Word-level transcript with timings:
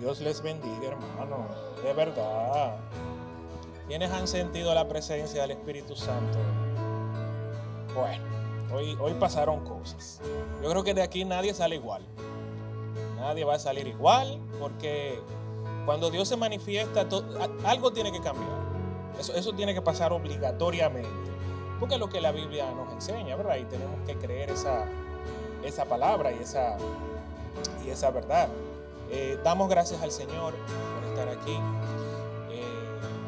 Dios 0.00 0.18
les 0.22 0.40
bendiga, 0.42 0.88
hermano. 0.88 1.46
De 1.84 1.92
verdad. 1.92 2.76
¿Quiénes 3.86 4.10
han 4.10 4.26
sentido 4.26 4.74
la 4.74 4.88
presencia 4.88 5.42
del 5.42 5.50
Espíritu 5.50 5.94
Santo? 5.94 6.38
Bueno, 7.94 8.24
hoy, 8.72 8.96
hoy 8.98 9.12
pasaron 9.14 9.60
cosas. 9.60 10.20
Yo 10.62 10.70
creo 10.70 10.82
que 10.82 10.94
de 10.94 11.02
aquí 11.02 11.26
nadie 11.26 11.52
sale 11.52 11.74
igual. 11.74 12.02
Nadie 13.18 13.44
va 13.44 13.56
a 13.56 13.58
salir 13.58 13.86
igual 13.86 14.40
porque 14.58 15.20
cuando 15.84 16.10
Dios 16.10 16.28
se 16.28 16.36
manifiesta, 16.36 17.06
algo 17.64 17.92
tiene 17.92 18.10
que 18.10 18.20
cambiar. 18.20 18.58
Eso, 19.18 19.34
eso 19.34 19.52
tiene 19.52 19.74
que 19.74 19.82
pasar 19.82 20.14
obligatoriamente. 20.14 21.10
Porque 21.78 21.96
es 21.96 22.00
lo 22.00 22.08
que 22.08 22.22
la 22.22 22.32
Biblia 22.32 22.70
nos 22.72 22.90
enseña, 22.94 23.36
¿verdad? 23.36 23.56
Y 23.56 23.64
tenemos 23.64 24.00
que 24.06 24.16
creer 24.16 24.48
esa, 24.48 24.86
esa 25.62 25.84
palabra 25.84 26.32
y 26.32 26.36
esa, 26.36 26.78
y 27.84 27.90
esa 27.90 28.10
verdad. 28.10 28.48
Eh, 29.12 29.38
damos 29.42 29.68
gracias 29.68 30.00
al 30.02 30.12
Señor 30.12 30.54
por 30.54 31.08
estar 31.08 31.28
aquí. 31.28 31.58
Eh, 32.50 32.62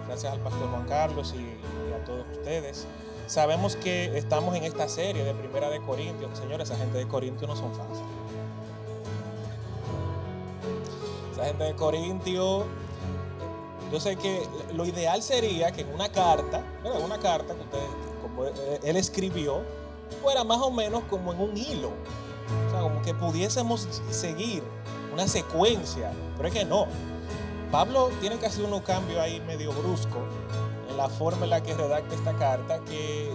gracias 0.06 0.32
al 0.32 0.40
pastor 0.40 0.70
Juan 0.70 0.86
Carlos 0.86 1.34
y, 1.36 1.58
a 1.92 2.04
todos 2.04 2.24
ustedes. 2.30 2.86
Sabemos 3.26 3.76
que 3.76 4.16
estamos 4.16 4.54
en 4.54 4.64
esta 4.64 4.88
serie 4.88 5.24
de 5.24 5.34
Primera 5.34 5.70
de 5.70 5.80
Corintios. 5.80 6.38
Señores, 6.38 6.70
esa 6.70 6.78
gente 6.78 6.98
de 6.98 7.08
Corintios 7.08 7.48
no 7.48 7.56
son 7.56 7.74
fáciles. 7.74 8.02
Esa 11.32 11.44
gente 11.46 11.64
de 11.64 11.74
Corintios, 11.74 12.64
yo 13.90 14.00
sé 14.00 14.16
que 14.16 14.46
lo 14.74 14.84
ideal 14.84 15.22
sería 15.22 15.72
que 15.72 15.80
en 15.80 15.92
una 15.92 16.10
carta, 16.10 16.62
una 17.04 17.18
carta 17.18 17.54
que 17.54 17.60
usted, 17.60 18.80
él 18.84 18.96
escribió, 18.96 19.62
fuera 20.22 20.44
más 20.44 20.58
o 20.58 20.70
menos 20.70 21.02
como 21.10 21.32
en 21.32 21.40
un 21.40 21.56
hilo. 21.56 21.90
O 22.68 22.70
sea, 22.70 22.80
como 22.80 23.02
que 23.02 23.14
pudiésemos 23.14 23.88
seguir 24.10 24.62
una 25.12 25.28
secuencia, 25.28 26.10
pero 26.36 26.48
es 26.48 26.54
que 26.54 26.64
no. 26.64 26.86
Pablo 27.70 28.10
tiene 28.20 28.38
que 28.38 28.46
hacer 28.46 28.64
unos 28.64 28.82
cambios 28.82 29.18
ahí 29.20 29.40
medio 29.40 29.72
brusco 29.72 30.18
en 30.90 30.96
la 30.96 31.08
forma 31.08 31.44
en 31.44 31.50
la 31.50 31.62
que 31.62 31.74
redacta 31.74 32.14
esta 32.14 32.34
carta, 32.34 32.80
que 32.80 33.30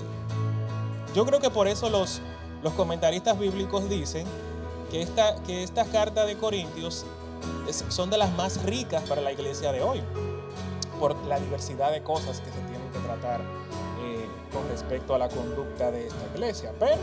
yo 1.16 1.26
creo 1.26 1.40
que 1.40 1.50
por 1.50 1.68
eso 1.68 1.90
los, 1.90 2.22
los 2.62 2.74
comentaristas 2.74 3.38
bíblicos 3.40 3.90
dicen 3.90 4.28
que 4.92 5.02
esta, 5.02 5.36
que 5.44 5.68
carta 5.92 6.26
de 6.26 6.38
Corintios 6.38 7.06
son 7.90 8.10
de 8.10 8.18
las 8.18 8.32
más 8.34 8.64
ricas 8.64 9.04
para 9.04 9.22
la 9.22 9.32
iglesia 9.32 9.72
de 9.72 9.82
hoy, 9.82 10.02
por 11.00 11.16
la 11.26 11.40
diversidad 11.40 11.92
de 11.92 12.02
cosas 12.02 12.40
que 12.40 12.52
se 12.52 12.60
tienen 12.60 12.90
que 12.92 13.00
tratar 13.00 13.42
eh, 13.42 14.28
con 14.52 14.68
respecto 14.70 15.14
a 15.16 15.18
la 15.18 15.30
conducta 15.30 15.92
de 15.92 16.08
esta 16.08 16.26
iglesia. 16.34 16.74
Pero 16.80 16.96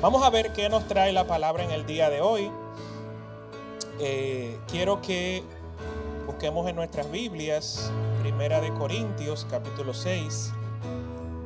vamos 0.00 0.22
a 0.22 0.30
ver 0.30 0.52
qué 0.52 0.68
nos 0.68 0.86
trae 0.86 1.12
la 1.12 1.26
palabra 1.26 1.64
en 1.64 1.70
el 1.70 1.86
día 1.86 2.10
de 2.10 2.20
hoy. 2.20 2.50
Eh, 4.00 4.58
quiero 4.66 5.00
que 5.00 5.44
busquemos 6.26 6.68
en 6.68 6.74
nuestras 6.74 7.08
Biblias, 7.12 7.92
Primera 8.22 8.60
de 8.60 8.74
Corintios, 8.74 9.46
capítulo 9.48 9.94
6, 9.94 10.52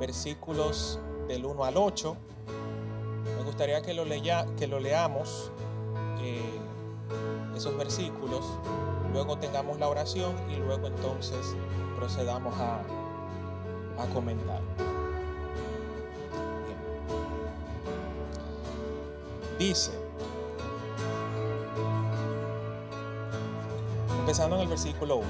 versículos 0.01 0.99
del 1.29 1.45
1 1.45 1.65
al 1.65 1.77
8. 1.77 2.17
Me 3.37 3.45
gustaría 3.45 3.83
que 3.83 3.93
lo, 3.93 4.05
que 4.57 4.67
lo 4.67 4.81
leamos, 4.81 5.53
eh, 6.23 6.41
esos 7.55 7.77
versículos, 7.77 8.47
luego 9.13 9.37
tengamos 9.37 9.79
la 9.79 9.89
oración 9.89 10.35
y 10.51 10.57
luego 10.57 10.87
entonces 10.87 11.55
procedamos 11.97 12.59
a, 12.59 12.81
a 14.03 14.07
comentar. 14.15 14.63
Dice, 19.59 20.08
empezando 24.29 24.57
en 24.57 24.63
el 24.63 24.69
versículo 24.69 25.17
1. 25.17 25.27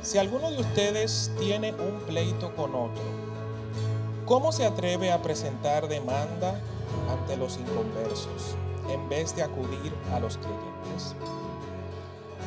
Si 0.00 0.16
alguno 0.16 0.48
de 0.48 0.60
ustedes 0.60 1.32
tiene 1.40 1.72
un 1.72 1.98
pleito 2.06 2.54
con 2.54 2.72
otro, 2.72 3.02
¿cómo 4.26 4.52
se 4.52 4.64
atreve 4.64 5.10
a 5.10 5.20
presentar 5.20 5.88
demanda 5.88 6.60
ante 7.10 7.36
los 7.36 7.56
inconversos 7.56 8.54
en 8.88 9.08
vez 9.08 9.34
de 9.34 9.42
acudir 9.42 9.92
a 10.12 10.20
los 10.20 10.36
creyentes? 10.36 11.16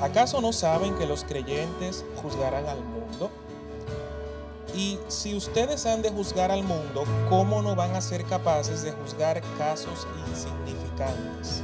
¿Acaso 0.02 0.40
no 0.40 0.54
saben 0.54 0.96
que 0.96 1.06
los 1.06 1.26
creyentes 1.26 2.06
juzgarán 2.22 2.66
al 2.66 2.80
mundo? 2.80 3.30
Y 4.74 4.98
si 5.10 5.36
ustedes 5.36 5.86
han 5.86 6.02
de 6.04 6.10
juzgar 6.10 6.52
al 6.52 6.64
mundo, 6.64 7.04
¿cómo 7.28 7.62
no 7.62 7.76
van 7.76 7.94
a 7.98 8.02
ser 8.02 8.24
capaces 8.24 8.82
de 8.82 8.94
juzgar 8.94 9.42
casos 9.58 10.08
insignificantes? 10.30 11.64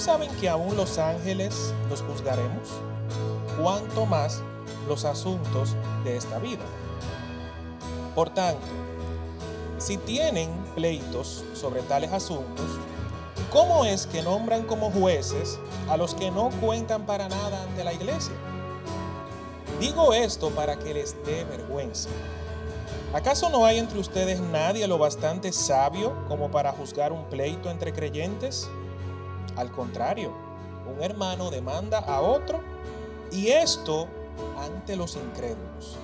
¿No 0.00 0.06
saben 0.06 0.34
que 0.36 0.48
aún 0.48 0.78
los 0.78 0.96
ángeles 0.96 1.74
los 1.90 2.00
juzgaremos? 2.00 2.70
¿Cuánto 3.60 4.06
más 4.06 4.40
los 4.88 5.04
asuntos 5.04 5.76
de 6.04 6.16
esta 6.16 6.38
vida? 6.38 6.64
Por 8.14 8.30
tanto, 8.30 8.66
si 9.76 9.98
tienen 9.98 10.48
pleitos 10.74 11.44
sobre 11.52 11.82
tales 11.82 12.12
asuntos, 12.12 12.64
¿cómo 13.52 13.84
es 13.84 14.06
que 14.06 14.22
nombran 14.22 14.62
como 14.62 14.90
jueces 14.90 15.58
a 15.90 15.98
los 15.98 16.14
que 16.14 16.30
no 16.30 16.48
cuentan 16.62 17.04
para 17.04 17.28
nada 17.28 17.62
ante 17.64 17.84
la 17.84 17.92
iglesia? 17.92 18.32
Digo 19.80 20.14
esto 20.14 20.48
para 20.48 20.78
que 20.78 20.94
les 20.94 21.14
dé 21.26 21.44
vergüenza. 21.44 22.08
¿Acaso 23.12 23.50
no 23.50 23.66
hay 23.66 23.78
entre 23.78 23.98
ustedes 23.98 24.40
nadie 24.40 24.88
lo 24.88 24.96
bastante 24.96 25.52
sabio 25.52 26.24
como 26.26 26.50
para 26.50 26.72
juzgar 26.72 27.12
un 27.12 27.26
pleito 27.26 27.68
entre 27.68 27.92
creyentes? 27.92 28.70
Al 29.60 29.70
contrario, 29.70 30.32
un 30.90 31.02
hermano 31.02 31.50
demanda 31.50 31.98
a 31.98 32.22
otro 32.22 32.60
y 33.30 33.48
esto 33.48 34.08
ante 34.58 34.96
los 34.96 35.16
incrédulos. 35.16 35.98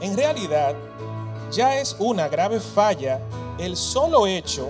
En 0.00 0.16
realidad, 0.16 0.74
ya 1.52 1.78
es 1.78 1.94
una 2.00 2.26
grave 2.26 2.58
falla 2.58 3.20
el 3.58 3.76
solo 3.76 4.26
hecho 4.26 4.66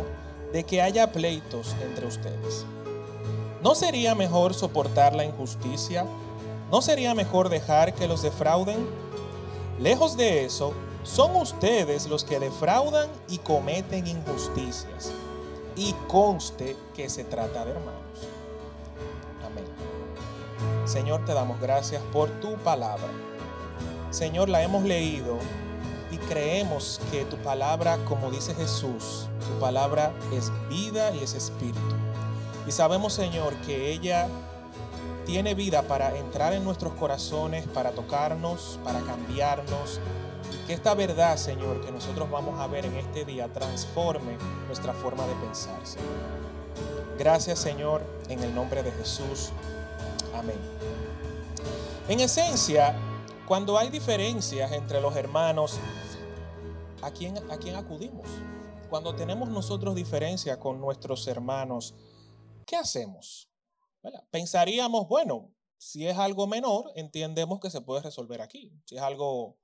de 0.53 0.65
que 0.65 0.83
haya 0.83 1.11
pleitos 1.11 1.75
entre 1.81 2.06
ustedes. 2.06 2.67
¿No 3.62 3.75
sería 3.75 4.15
mejor 4.15 4.53
soportar 4.53 5.15
la 5.15 5.25
injusticia? 5.25 6.05
¿No 6.71 6.83
sería 6.83 7.15
mejor 7.15 7.49
dejar 7.49 7.95
que 7.95 8.06
los 8.06 8.21
defrauden? 8.21 8.87
Lejos 9.81 10.19
de 10.19 10.45
eso, 10.45 10.75
son 11.03 11.34
ustedes 11.37 12.06
los 12.09 12.25
que 12.25 12.39
defraudan 12.39 13.09
y 13.27 13.39
cometen 13.39 14.06
injusticias 14.06 15.15
y 15.77 15.93
conste 16.09 16.77
que 16.95 17.09
se 17.09 17.25
trata 17.25 17.65
de 17.65 17.73
hermanos. 17.73 18.29
Amén. 19.45 19.65
Señor, 20.87 21.25
te 21.25 21.35
damos 21.35 21.61
gracias 21.61 22.03
por 22.12 22.29
tu 22.41 22.57
palabra. 22.59 23.09
Señor, 24.11 24.49
la 24.49 24.63
hemos 24.63 24.84
leído 24.84 25.39
y 26.11 26.19
creemos 26.19 27.01
que 27.11 27.25
tu 27.25 27.37
palabra, 27.39 27.99
como 28.05 28.31
dice 28.31 28.55
Jesús, 28.55 29.29
tu 29.41 29.61
palabra 29.61 30.13
es 30.33 30.53
vida 30.69 31.15
y 31.15 31.25
es 31.25 31.34
espíritu. 31.34 31.81
Y 32.67 32.73
sabemos, 32.73 33.13
Señor, 33.13 33.55
que 33.67 33.91
ella 33.91 34.29
tiene 35.27 35.55
vida 35.55 35.83
para 35.83 36.17
entrar 36.17 36.53
en 36.53 36.65
nuestros 36.65 36.93
corazones, 36.95 37.67
para 37.67 37.93
tocarnos, 37.93 38.79
para 38.84 39.01
cambiarnos, 39.01 40.01
que 40.67 40.73
esta 40.73 40.95
verdad, 40.95 41.37
Señor, 41.37 41.81
que 41.85 41.93
nosotros 41.93 42.31
vamos 42.31 42.59
a 42.59 42.67
ver 42.67 42.87
en 42.87 42.97
este 42.97 43.25
día 43.25 43.53
transforme 43.53 44.37
nuestra 44.67 44.93
forma 44.93 45.27
de 45.27 45.35
pensar, 45.37 45.81
Gracias, 47.19 47.61
Señor, 47.61 48.03
en 48.29 48.43
el 48.43 48.53
nombre 48.53 48.83
de 48.83 48.91
Jesús. 48.91 49.51
Amén. 50.35 50.59
En 52.09 52.19
esencia, 52.19 52.97
cuando 53.47 53.79
hay 53.79 53.89
diferencias 53.89 54.73
entre 54.73 55.01
los 55.01 55.15
hermanos, 55.15 55.79
¿a 57.03 57.11
quién, 57.13 57.39
a 57.51 57.57
quién 57.57 57.77
acudimos? 57.77 58.27
Cuando 58.91 59.15
tenemos 59.15 59.49
nosotros 59.49 59.95
diferencia 59.95 60.59
con 60.59 60.81
nuestros 60.81 61.27
hermanos, 61.29 61.95
¿qué 62.67 62.75
hacemos? 62.75 63.49
Pensaríamos, 64.31 65.07
bueno, 65.07 65.53
si 65.78 66.07
es 66.09 66.19
algo 66.19 66.49
menor, 66.49 66.91
entendemos 66.97 67.60
que 67.60 67.71
se 67.71 67.81
puede 67.81 68.03
resolver 68.03 68.41
aquí. 68.41 68.72
Si 68.87 68.97
es 68.97 69.03
algo 69.03 69.57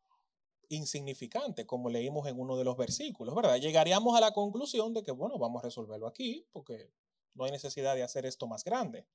insignificante, 0.70 1.66
como 1.66 1.90
leímos 1.90 2.26
en 2.26 2.40
uno 2.40 2.56
de 2.56 2.64
los 2.64 2.76
versículos, 2.76 3.34
¿verdad? 3.34 3.56
Llegaríamos 3.56 4.16
a 4.16 4.20
la 4.20 4.32
conclusión 4.32 4.94
de 4.94 5.02
que, 5.02 5.10
bueno, 5.10 5.36
vamos 5.38 5.62
a 5.62 5.66
resolverlo 5.66 6.06
aquí, 6.06 6.46
porque 6.52 6.90
no 7.34 7.44
hay 7.44 7.50
necesidad 7.50 7.94
de 7.94 8.02
hacer 8.02 8.24
esto 8.24 8.46
más 8.46 8.64
grande. 8.64 9.06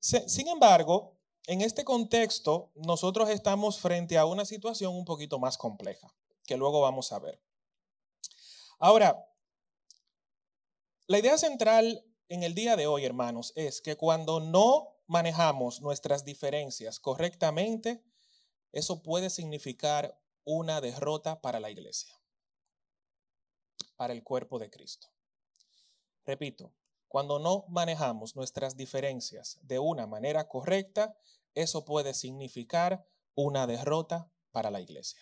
Sin 0.00 0.48
embargo, 0.48 1.18
en 1.46 1.60
este 1.60 1.84
contexto, 1.84 2.72
nosotros 2.74 3.28
estamos 3.28 3.78
frente 3.78 4.16
a 4.16 4.24
una 4.24 4.44
situación 4.44 4.94
un 4.94 5.04
poquito 5.04 5.38
más 5.38 5.58
compleja, 5.58 6.12
que 6.46 6.56
luego 6.56 6.80
vamos 6.80 7.12
a 7.12 7.18
ver. 7.18 7.40
Ahora, 8.78 9.26
la 11.06 11.18
idea 11.18 11.36
central 11.36 12.04
en 12.28 12.44
el 12.44 12.54
día 12.54 12.76
de 12.76 12.86
hoy, 12.86 13.04
hermanos, 13.04 13.52
es 13.56 13.82
que 13.82 13.96
cuando 13.96 14.40
no 14.40 14.96
manejamos 15.06 15.82
nuestras 15.82 16.24
diferencias 16.24 16.98
correctamente, 16.98 18.02
eso 18.72 19.02
puede 19.02 19.30
significar 19.30 20.20
una 20.44 20.80
derrota 20.80 21.40
para 21.40 21.60
la 21.60 21.70
iglesia, 21.70 22.14
para 23.96 24.12
el 24.12 24.22
cuerpo 24.22 24.58
de 24.58 24.70
Cristo. 24.70 25.08
Repito, 26.24 26.72
cuando 27.08 27.38
no 27.38 27.64
manejamos 27.68 28.36
nuestras 28.36 28.76
diferencias 28.76 29.58
de 29.62 29.78
una 29.78 30.06
manera 30.06 30.48
correcta, 30.48 31.16
eso 31.54 31.84
puede 31.84 32.14
significar 32.14 33.04
una 33.34 33.66
derrota 33.66 34.30
para 34.52 34.70
la 34.70 34.80
iglesia. 34.80 35.20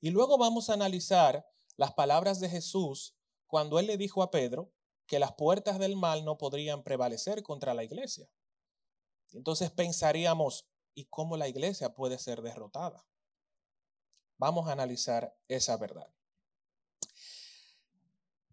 Y 0.00 0.10
luego 0.10 0.38
vamos 0.38 0.70
a 0.70 0.74
analizar 0.74 1.48
las 1.76 1.92
palabras 1.92 2.40
de 2.40 2.48
Jesús 2.48 3.16
cuando 3.46 3.78
él 3.78 3.86
le 3.86 3.96
dijo 3.96 4.22
a 4.22 4.30
Pedro 4.30 4.72
que 5.06 5.18
las 5.18 5.32
puertas 5.32 5.78
del 5.78 5.96
mal 5.96 6.24
no 6.24 6.38
podrían 6.38 6.82
prevalecer 6.82 7.42
contra 7.42 7.74
la 7.74 7.82
iglesia. 7.82 8.28
Entonces 9.32 9.70
pensaríamos, 9.70 10.66
¿y 10.98 11.04
cómo 11.04 11.36
la 11.36 11.46
iglesia 11.46 11.94
puede 11.94 12.18
ser 12.18 12.42
derrotada? 12.42 13.06
Vamos 14.36 14.68
a 14.68 14.72
analizar 14.72 15.32
esa 15.46 15.76
verdad. 15.76 16.12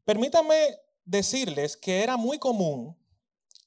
Permítanme 0.03 0.77
decirles 1.05 1.75
que 1.75 2.03
era 2.03 2.17
muy 2.17 2.37
común 2.37 2.95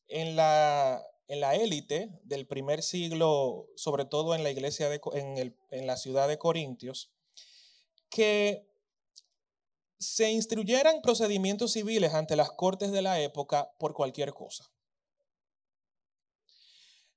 en 0.06 0.36
la, 0.36 1.04
en 1.26 1.40
la 1.40 1.56
élite 1.56 2.20
del 2.22 2.46
primer 2.46 2.84
siglo, 2.84 3.68
sobre 3.74 4.04
todo 4.04 4.36
en 4.36 4.44
la 4.44 4.50
iglesia, 4.50 4.88
en 4.92 5.86
la 5.88 5.96
ciudad 5.96 6.28
de 6.28 6.38
Corintios, 6.38 7.10
que 8.08 8.64
se 9.98 10.30
instruyeran 10.30 11.02
procedimientos 11.02 11.72
civiles 11.72 12.14
ante 12.14 12.36
las 12.36 12.52
cortes 12.52 12.92
de 12.92 13.02
la 13.02 13.20
época 13.20 13.72
por 13.78 13.92
cualquier 13.92 14.32
cosa. 14.32 14.70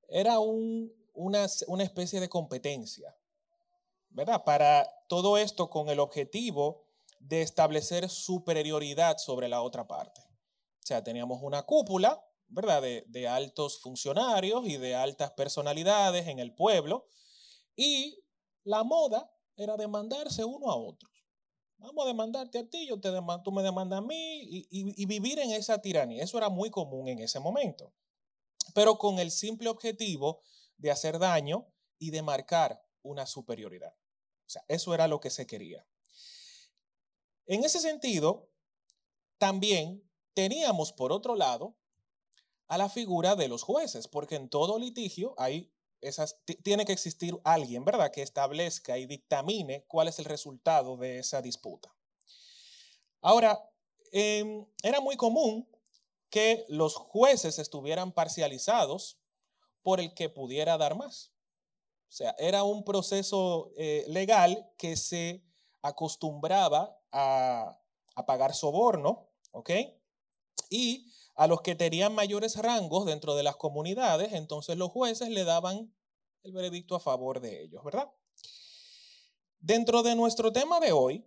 Era 0.07 0.39
un, 0.39 1.00
una, 1.21 1.47
una 1.67 1.83
especie 1.83 2.19
de 2.19 2.29
competencia, 2.29 3.15
¿verdad? 4.09 4.43
Para 4.43 4.89
todo 5.07 5.37
esto 5.37 5.69
con 5.69 5.89
el 5.89 5.99
objetivo 5.99 6.83
de 7.19 7.41
establecer 7.41 8.09
superioridad 8.09 9.17
sobre 9.17 9.47
la 9.47 9.61
otra 9.61 9.87
parte. 9.87 10.21
O 10.21 10.85
sea, 10.85 11.03
teníamos 11.03 11.41
una 11.43 11.63
cúpula, 11.63 12.23
¿verdad? 12.47 12.81
De, 12.81 13.27
altos 13.27 13.79
funcionarios 13.79 14.65
y 14.65 14.77
de 14.77 14.95
altas 14.95 15.31
personalidades 15.31 16.27
en 16.27 16.39
el 16.39 16.53
pueblo. 16.53 17.05
Y 17.75 18.19
la 18.63 18.83
moda 18.83 19.31
era 19.55 19.77
demandarse 19.77 20.43
uno 20.43 20.71
a 20.71 20.75
otros. 20.75 21.11
Vamos 21.77 22.03
a 22.03 22.07
demandarte 22.07 22.59
a 22.59 22.69
ti, 22.69 22.87
yo 22.87 22.99
te 22.99 23.11
demando, 23.11 23.43
tú 23.43 23.51
me 23.51 23.63
demandas 23.63 23.99
a 23.99 24.01
mí 24.01 24.41
y, 24.41 24.67
y 24.69 25.05
vivir 25.05 25.39
en 25.39 25.51
esa 25.51 25.79
tiranía. 25.81 26.23
Eso 26.23 26.37
era 26.37 26.49
muy 26.49 26.69
común 26.69 27.07
en 27.07 27.19
ese 27.19 27.39
momento. 27.39 27.93
Pero 28.73 28.97
con 28.97 29.19
el 29.19 29.31
simple 29.31 29.69
objetivo 29.69 30.41
de 30.81 30.91
hacer 30.91 31.19
daño 31.19 31.67
y 31.99 32.09
de 32.09 32.21
marcar 32.23 32.83
una 33.03 33.25
superioridad. 33.25 33.93
O 33.93 34.49
sea, 34.49 34.65
eso 34.67 34.93
era 34.93 35.07
lo 35.07 35.19
que 35.19 35.29
se 35.29 35.45
quería. 35.45 35.85
En 37.45 37.63
ese 37.63 37.79
sentido, 37.79 38.49
también 39.37 40.03
teníamos 40.33 40.91
por 40.91 41.11
otro 41.11 41.35
lado 41.35 41.75
a 42.67 42.77
la 42.77 42.89
figura 42.89 43.35
de 43.35 43.47
los 43.47 43.63
jueces, 43.63 44.07
porque 44.07 44.35
en 44.35 44.49
todo 44.49 44.79
litigio 44.79 45.35
hay 45.37 45.71
esas, 46.01 46.39
tiene 46.63 46.85
que 46.85 46.93
existir 46.93 47.39
alguien, 47.43 47.85
¿verdad?, 47.85 48.11
que 48.11 48.23
establezca 48.23 48.97
y 48.97 49.05
dictamine 49.05 49.85
cuál 49.87 50.07
es 50.07 50.17
el 50.17 50.25
resultado 50.25 50.97
de 50.97 51.19
esa 51.19 51.41
disputa. 51.41 51.93
Ahora, 53.21 53.69
eh, 54.11 54.65
era 54.81 54.99
muy 54.99 55.15
común 55.15 55.69
que 56.31 56.65
los 56.69 56.95
jueces 56.95 57.59
estuvieran 57.59 58.13
parcializados 58.13 59.20
por 59.81 59.99
el 59.99 60.13
que 60.13 60.29
pudiera 60.29 60.77
dar 60.77 60.95
más. 60.95 61.31
O 62.09 62.13
sea, 62.13 62.35
era 62.37 62.63
un 62.63 62.83
proceso 62.83 63.71
eh, 63.77 64.03
legal 64.07 64.69
que 64.77 64.97
se 64.97 65.43
acostumbraba 65.81 66.99
a, 67.11 67.79
a 68.15 68.25
pagar 68.25 68.53
soborno, 68.53 69.29
¿ok? 69.51 69.71
Y 70.69 71.11
a 71.35 71.47
los 71.47 71.61
que 71.61 71.75
tenían 71.75 72.13
mayores 72.13 72.57
rangos 72.57 73.05
dentro 73.05 73.35
de 73.35 73.43
las 73.43 73.55
comunidades, 73.55 74.33
entonces 74.33 74.77
los 74.77 74.91
jueces 74.91 75.29
le 75.29 75.43
daban 75.43 75.93
el 76.43 76.51
veredicto 76.51 76.95
a 76.95 76.99
favor 76.99 77.39
de 77.39 77.63
ellos, 77.63 77.83
¿verdad? 77.83 78.11
Dentro 79.59 80.03
de 80.03 80.15
nuestro 80.15 80.51
tema 80.51 80.79
de 80.79 80.91
hoy, 80.91 81.25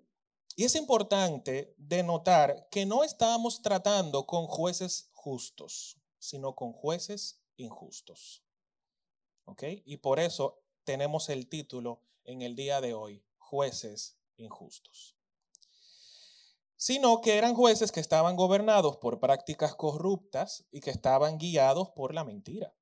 y 0.56 0.64
es 0.64 0.76
importante 0.76 1.74
denotar 1.78 2.68
que 2.70 2.86
no 2.86 3.02
estamos 3.02 3.62
tratando 3.62 4.26
con 4.26 4.46
jueces 4.46 5.08
justos, 5.12 5.98
sino 6.18 6.54
con 6.54 6.72
jueces 6.72 7.40
injustos. 7.56 8.43
¿Ok? 9.44 9.62
Y 9.84 9.98
por 9.98 10.20
eso 10.20 10.62
tenemos 10.84 11.28
el 11.28 11.48
título 11.48 12.00
en 12.24 12.42
el 12.42 12.56
día 12.56 12.80
de 12.80 12.94
hoy, 12.94 13.22
jueces 13.38 14.18
injustos 14.36 15.14
sino 16.84 17.22
que 17.22 17.38
eran 17.38 17.54
jueces 17.54 17.92
que 17.92 18.00
estaban 18.00 18.36
gobernados 18.36 18.98
por 18.98 19.18
prácticas 19.18 19.74
corruptas 19.74 20.66
y 20.70 20.80
que 20.80 20.90
estaban 20.90 21.38
guiados 21.38 21.88
por 21.88 22.12
la 22.12 22.24
mentira. 22.24 22.74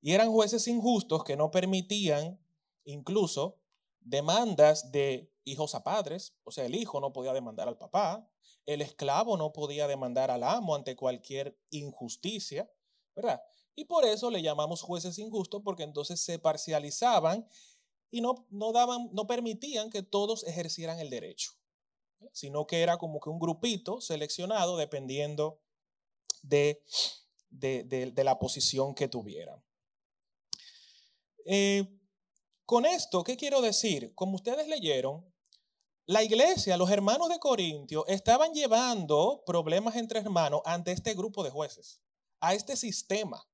Y 0.00 0.12
eran 0.12 0.30
jueces 0.30 0.68
injustos 0.68 1.24
que 1.24 1.36
no 1.36 1.50
permitían 1.50 2.38
incluso 2.84 3.58
demandas 3.98 4.92
de 4.92 5.32
hijos 5.42 5.74
a 5.74 5.82
padres, 5.82 6.36
o 6.44 6.52
sea, 6.52 6.66
el 6.66 6.76
hijo 6.76 7.00
no 7.00 7.12
podía 7.12 7.32
demandar 7.32 7.66
al 7.66 7.76
papá, 7.76 8.30
el 8.66 8.82
esclavo 8.82 9.36
no 9.36 9.52
podía 9.52 9.88
demandar 9.88 10.30
al 10.30 10.44
amo 10.44 10.76
ante 10.76 10.94
cualquier 10.94 11.58
injusticia, 11.70 12.70
¿verdad? 13.16 13.42
Y 13.78 13.84
por 13.84 14.04
eso 14.04 14.30
le 14.30 14.42
llamamos 14.42 14.82
jueces 14.82 15.18
injustos 15.18 15.62
porque 15.64 15.84
entonces 15.84 16.20
se 16.20 16.38
parcializaban 16.38 17.48
y 18.10 18.20
no, 18.20 18.46
no, 18.50 18.72
daban, 18.72 19.08
no 19.12 19.26
permitían 19.26 19.90
que 19.90 20.02
todos 20.02 20.44
ejercieran 20.44 20.98
el 20.98 21.10
derecho 21.10 21.52
sino 22.32 22.66
que 22.66 22.82
era 22.82 22.98
como 22.98 23.20
que 23.20 23.30
un 23.30 23.38
grupito 23.38 24.00
seleccionado 24.00 24.76
dependiendo 24.76 25.60
de, 26.42 26.82
de, 27.50 28.24
la 28.24 28.38
posición 28.38 28.94
que 28.94 29.08
tuvieran. 29.08 29.62
Eh, 31.44 31.84
con 32.64 32.84
esto, 32.84 33.24
¿qué 33.24 33.36
quiero 33.36 33.60
decir? 33.60 34.14
Como 34.14 34.36
ustedes 34.36 34.68
leyeron, 34.68 35.24
la 36.06 36.22
iglesia, 36.22 36.76
los 36.76 36.90
hermanos 36.90 37.28
de 37.28 37.38
Corintio, 37.38 38.06
estaban 38.06 38.52
llevando 38.52 39.42
problemas 39.46 39.96
entre 39.96 40.20
hermanos 40.20 40.62
ante 40.64 40.92
este 40.92 41.14
grupo 41.14 41.44
de 41.44 41.50
jueces, 41.50 42.00
a 42.40 42.54
este 42.54 42.76
sistema, 42.76 43.47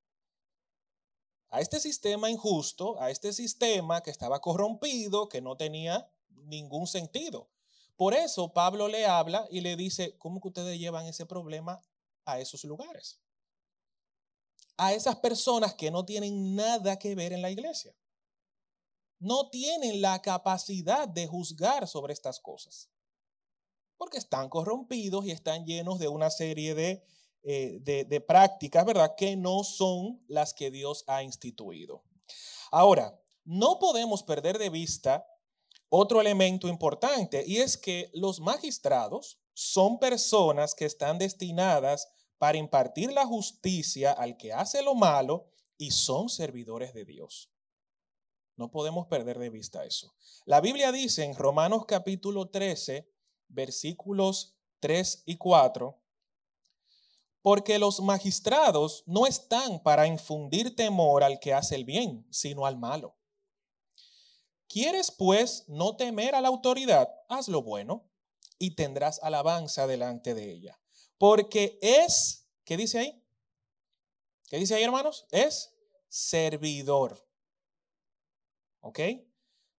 a 1.54 1.60
este 1.60 1.78
sistema 1.78 2.28
injusto, 2.28 3.00
a 3.00 3.12
este 3.12 3.32
sistema 3.32 4.02
que 4.02 4.10
estaba 4.10 4.40
corrompido, 4.40 5.28
que 5.28 5.40
no 5.40 5.56
tenía 5.56 6.10
ningún 6.46 6.88
sentido. 6.88 7.48
Por 7.94 8.12
eso 8.12 8.52
Pablo 8.52 8.88
le 8.88 9.06
habla 9.06 9.46
y 9.48 9.60
le 9.60 9.76
dice, 9.76 10.18
¿cómo 10.18 10.40
que 10.40 10.48
ustedes 10.48 10.80
llevan 10.80 11.06
ese 11.06 11.26
problema 11.26 11.80
a 12.24 12.40
esos 12.40 12.64
lugares? 12.64 13.20
A 14.76 14.94
esas 14.94 15.14
personas 15.14 15.74
que 15.74 15.92
no 15.92 16.04
tienen 16.04 16.56
nada 16.56 16.98
que 16.98 17.14
ver 17.14 17.32
en 17.32 17.40
la 17.40 17.52
iglesia. 17.52 17.94
No 19.20 19.48
tienen 19.48 20.02
la 20.02 20.20
capacidad 20.22 21.06
de 21.06 21.28
juzgar 21.28 21.86
sobre 21.86 22.14
estas 22.14 22.40
cosas. 22.40 22.90
Porque 23.96 24.18
están 24.18 24.48
corrompidos 24.48 25.24
y 25.24 25.30
están 25.30 25.64
llenos 25.64 26.00
de 26.00 26.08
una 26.08 26.30
serie 26.30 26.74
de, 26.74 27.06
eh, 27.44 27.78
de, 27.82 28.04
de 28.04 28.20
prácticas, 28.20 28.84
¿verdad? 28.84 29.14
Que 29.16 29.36
no 29.36 29.64
son 29.64 30.24
las 30.28 30.54
que 30.54 30.70
Dios 30.70 31.04
ha 31.06 31.22
instituido. 31.22 32.02
Ahora, 32.70 33.20
no 33.44 33.78
podemos 33.78 34.22
perder 34.22 34.58
de 34.58 34.70
vista 34.70 35.26
otro 35.90 36.20
elemento 36.20 36.66
importante 36.68 37.44
y 37.46 37.58
es 37.58 37.76
que 37.76 38.10
los 38.14 38.40
magistrados 38.40 39.38
son 39.52 39.98
personas 39.98 40.74
que 40.74 40.86
están 40.86 41.18
destinadas 41.18 42.08
para 42.38 42.58
impartir 42.58 43.12
la 43.12 43.26
justicia 43.26 44.12
al 44.12 44.36
que 44.36 44.52
hace 44.52 44.82
lo 44.82 44.94
malo 44.94 45.46
y 45.76 45.90
son 45.92 46.28
servidores 46.28 46.94
de 46.94 47.04
Dios. 47.04 47.52
No 48.56 48.70
podemos 48.70 49.06
perder 49.06 49.38
de 49.38 49.50
vista 49.50 49.84
eso. 49.84 50.14
La 50.44 50.60
Biblia 50.60 50.92
dice 50.92 51.24
en 51.24 51.34
Romanos 51.34 51.84
capítulo 51.86 52.50
13, 52.50 53.08
versículos 53.48 54.56
3 54.80 55.22
y 55.26 55.36
4, 55.36 56.00
porque 57.44 57.78
los 57.78 58.00
magistrados 58.00 59.04
no 59.04 59.26
están 59.26 59.82
para 59.82 60.06
infundir 60.06 60.74
temor 60.74 61.22
al 61.22 61.40
que 61.40 61.52
hace 61.52 61.74
el 61.74 61.84
bien, 61.84 62.26
sino 62.30 62.64
al 62.64 62.78
malo. 62.78 63.18
¿Quieres 64.66 65.10
pues 65.10 65.64
no 65.68 65.94
temer 65.94 66.34
a 66.34 66.40
la 66.40 66.48
autoridad? 66.48 67.06
Haz 67.28 67.48
lo 67.48 67.60
bueno 67.60 68.10
y 68.58 68.76
tendrás 68.76 69.22
alabanza 69.22 69.86
delante 69.86 70.32
de 70.32 70.52
ella. 70.52 70.80
Porque 71.18 71.78
es, 71.82 72.48
¿qué 72.64 72.78
dice 72.78 73.00
ahí? 73.00 73.22
¿Qué 74.48 74.56
dice 74.56 74.76
ahí, 74.76 74.82
hermanos? 74.82 75.26
Es 75.30 75.76
servidor. 76.08 77.28
¿Ok? 78.80 79.00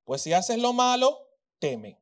Pues 0.03 0.21
si 0.21 0.33
haces 0.33 0.59
lo 0.59 0.71
malo, 0.71 1.17
teme. 1.57 1.99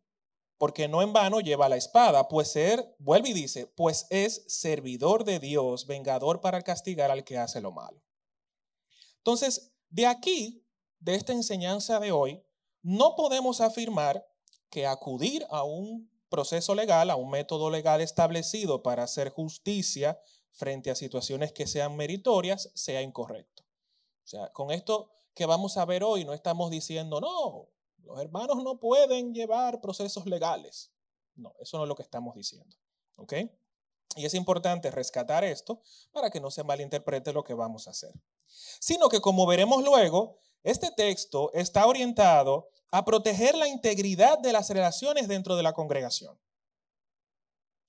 Porque 0.58 0.88
no 0.88 1.02
en 1.02 1.14
vano 1.14 1.40
lleva 1.40 1.70
la 1.70 1.78
espada, 1.78 2.28
pues 2.28 2.52
ser, 2.52 2.96
vuelve 3.00 3.30
y 3.30 3.34
dice, 3.34 3.68
pues 3.68 4.08
es 4.10 4.46
servidor 4.48 5.24
de 5.26 5.40
Dios, 5.40 5.88
vengador 5.88 6.42
para 6.42 6.62
castigar 6.62 7.12
al 7.12 7.24
que 7.24 7.38
hace 7.38 7.60
lo 7.60 7.72
malo. 7.72 8.02
Entonces, 9.18 9.74
de 9.90 10.06
aquí, 10.06 10.66
de 11.00 11.16
esta 11.16 11.34
enseñanza 11.34 12.00
de 12.00 12.12
hoy, 12.12 12.44
no 12.82 13.16
podemos 13.16 13.62
afirmar 13.62 14.26
que 14.70 14.88
acudir 14.88 15.46
a 15.50 15.64
un 15.64 16.12
proceso 16.30 16.76
legal, 16.76 17.10
a 17.10 17.16
un 17.16 17.30
método 17.30 17.70
legal 17.70 18.02
establecido 18.02 18.82
para 18.82 19.04
hacer 19.04 19.30
justicia 19.30 20.20
frente 20.52 20.92
a 20.92 20.96
situaciones 20.96 21.52
que 21.52 21.68
sean 21.68 21.96
meritorias 21.96 22.72
sea 22.74 23.02
incorrecto. 23.02 23.64
O 24.24 24.28
sea, 24.28 24.52
con 24.52 24.72
esto 24.72 25.10
que 25.34 25.46
vamos 25.46 25.78
a 25.78 25.86
ver 25.86 26.04
hoy 26.04 26.26
no 26.26 26.34
estamos 26.34 26.72
diciendo, 26.72 27.22
no, 27.22 27.70
los 28.04 28.20
hermanos 28.20 28.64
no 28.64 28.80
pueden 28.80 29.34
llevar 29.34 29.82
procesos 29.82 30.26
legales. 30.26 30.92
No, 31.36 31.54
eso 31.60 31.78
no 31.78 31.84
es 31.84 31.90
lo 31.90 31.96
que 31.96 32.04
estamos 32.04 32.36
diciendo. 32.36 32.76
¿Ok? 33.16 33.34
Y 34.16 34.26
es 34.26 34.34
importante 34.34 34.92
rescatar 34.92 35.44
esto 35.44 35.82
para 36.12 36.30
que 36.30 36.40
no 36.40 36.52
se 36.52 36.64
malinterprete 36.64 37.34
lo 37.34 37.44
que 37.44 37.54
vamos 37.54 37.88
a 37.88 37.92
hacer. 37.92 38.14
Sino 38.80 39.10
que 39.10 39.22
como 39.22 39.46
veremos 39.48 39.84
luego, 39.84 40.40
este 40.64 40.92
texto 40.92 41.52
está 41.54 41.88
orientado 41.88 42.70
a 42.92 43.04
proteger 43.04 43.56
la 43.56 43.68
integridad 43.68 44.38
de 44.40 44.54
las 44.54 44.70
relaciones 44.70 45.28
dentro 45.28 45.56
de 45.56 45.64
la 45.64 45.74
congregación. 45.74 46.40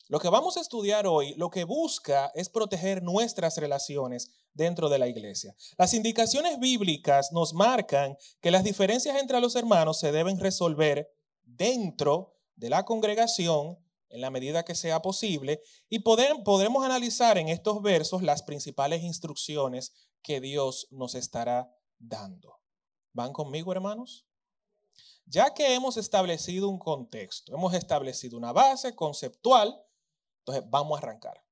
Lo 0.08 0.20
que 0.20 0.28
vamos 0.28 0.56
a 0.56 0.60
estudiar 0.60 1.06
hoy, 1.06 1.34
lo 1.34 1.50
que 1.50 1.64
busca 1.64 2.30
es 2.34 2.48
proteger 2.48 3.02
nuestras 3.02 3.56
relaciones 3.56 4.30
dentro 4.52 4.88
de 4.88 4.98
la 4.98 5.08
iglesia. 5.08 5.56
Las 5.78 5.94
indicaciones 5.94 6.58
bíblicas 6.58 7.32
nos 7.32 7.54
marcan 7.54 8.16
que 8.40 8.50
las 8.50 8.64
diferencias 8.64 9.20
entre 9.20 9.40
los 9.40 9.56
hermanos 9.56 9.98
se 9.98 10.12
deben 10.12 10.38
resolver 10.38 11.10
dentro 11.42 12.34
de 12.56 12.70
la 12.70 12.84
congregación 12.84 13.78
en 14.10 14.20
la 14.20 14.30
medida 14.30 14.64
que 14.64 14.74
sea 14.74 15.02
posible 15.02 15.60
y 15.88 16.00
podremos 16.00 16.84
analizar 16.84 17.36
en 17.36 17.48
estos 17.48 17.82
versos 17.82 18.22
las 18.22 18.42
principales 18.42 19.02
instrucciones 19.02 19.92
que 20.22 20.40
Dios 20.40 20.86
nos 20.90 21.14
estará 21.14 21.74
dando. 21.98 22.60
¿Van 23.12 23.32
conmigo, 23.32 23.72
hermanos? 23.72 24.24
Ya 25.26 25.54
que 25.54 25.74
hemos 25.74 25.96
establecido 25.96 26.68
un 26.68 26.78
contexto, 26.78 27.54
hemos 27.54 27.74
establecido 27.74 28.36
una 28.36 28.52
base 28.52 28.94
conceptual, 28.94 29.80
entonces 30.44 30.70
vamos 30.70 30.96
a 30.96 31.02
arrancar. 31.02 31.42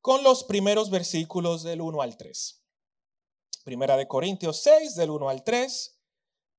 Con 0.00 0.22
los 0.22 0.44
primeros 0.44 0.88
versículos 0.88 1.64
del 1.64 1.80
1 1.80 2.00
al 2.00 2.16
3. 2.16 2.62
Primera 3.64 3.96
de 3.96 4.06
Corintios 4.06 4.62
6, 4.62 4.94
del 4.94 5.10
1 5.10 5.28
al 5.28 5.42
3. 5.42 5.98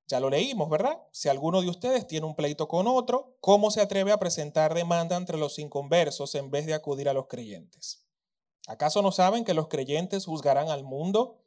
Ya 0.08 0.20
lo 0.20 0.30
leímos, 0.30 0.70
¿verdad? 0.70 1.02
Si 1.12 1.30
alguno 1.30 1.62
de 1.62 1.70
ustedes 1.70 2.08
tiene 2.08 2.26
un 2.26 2.36
pleito 2.36 2.68
con 2.68 2.88
otro, 2.88 3.38
¿cómo 3.40 3.72
se 3.72 3.80
atreve 3.80 4.12
a 4.12 4.20
presentar 4.20 4.74
demanda 4.74 5.16
entre 5.16 5.38
los 5.38 5.58
inconversos 5.60 6.36
en 6.36 6.52
vez 6.52 6.66
de 6.66 6.74
acudir 6.74 7.08
a 7.08 7.14
los 7.14 7.28
creyentes? 7.28 8.06
¿Acaso 8.68 9.02
no 9.02 9.14
saben 9.14 9.46
que 9.46 9.54
los 9.54 9.70
creyentes 9.70 10.26
juzgarán 10.26 10.70
al 10.70 10.84
mundo? 10.84 11.42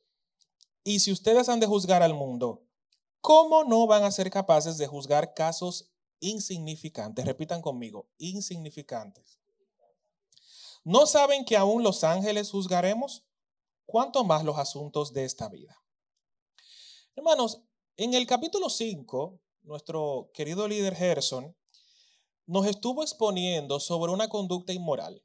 Y 0.85 1.01
si 1.01 1.13
ustedes 1.13 1.51
han 1.51 1.61
de 1.61 1.67
juzgar 1.67 2.03
al 2.03 2.15
mundo, 2.15 2.63
¿cómo 3.21 3.65
no 3.65 3.87
van 3.87 4.05
a 4.05 4.11
ser 4.11 4.31
capaces 4.31 4.79
de 4.79 4.87
juzgar 4.87 5.35
casos 5.35 5.91
insignificantes? 6.21 7.25
Repitan 7.25 7.63
conmigo, 7.63 8.09
insignificantes. 8.19 9.39
¿No 10.85 11.07
saben 11.07 11.45
que 11.45 11.57
aún 11.57 11.83
los 11.83 12.05
ángeles 12.05 12.51
juzgaremos? 12.51 13.25
¿Cuánto 13.87 14.25
más 14.25 14.45
los 14.45 14.59
asuntos 14.59 15.13
de 15.13 15.25
esta 15.25 15.49
vida? 15.49 15.83
Hermanos, 17.15 17.63
en 17.97 18.15
el 18.15 18.27
capítulo 18.27 18.69
5, 18.69 19.41
nuestro 19.63 20.31
querido 20.35 20.67
líder 20.69 20.95
Gerson 20.95 21.57
nos 22.47 22.67
estuvo 22.67 23.03
exponiendo 23.03 23.81
sobre 23.81 24.13
una 24.13 24.29
conducta 24.29 24.73
inmoral. 24.73 25.23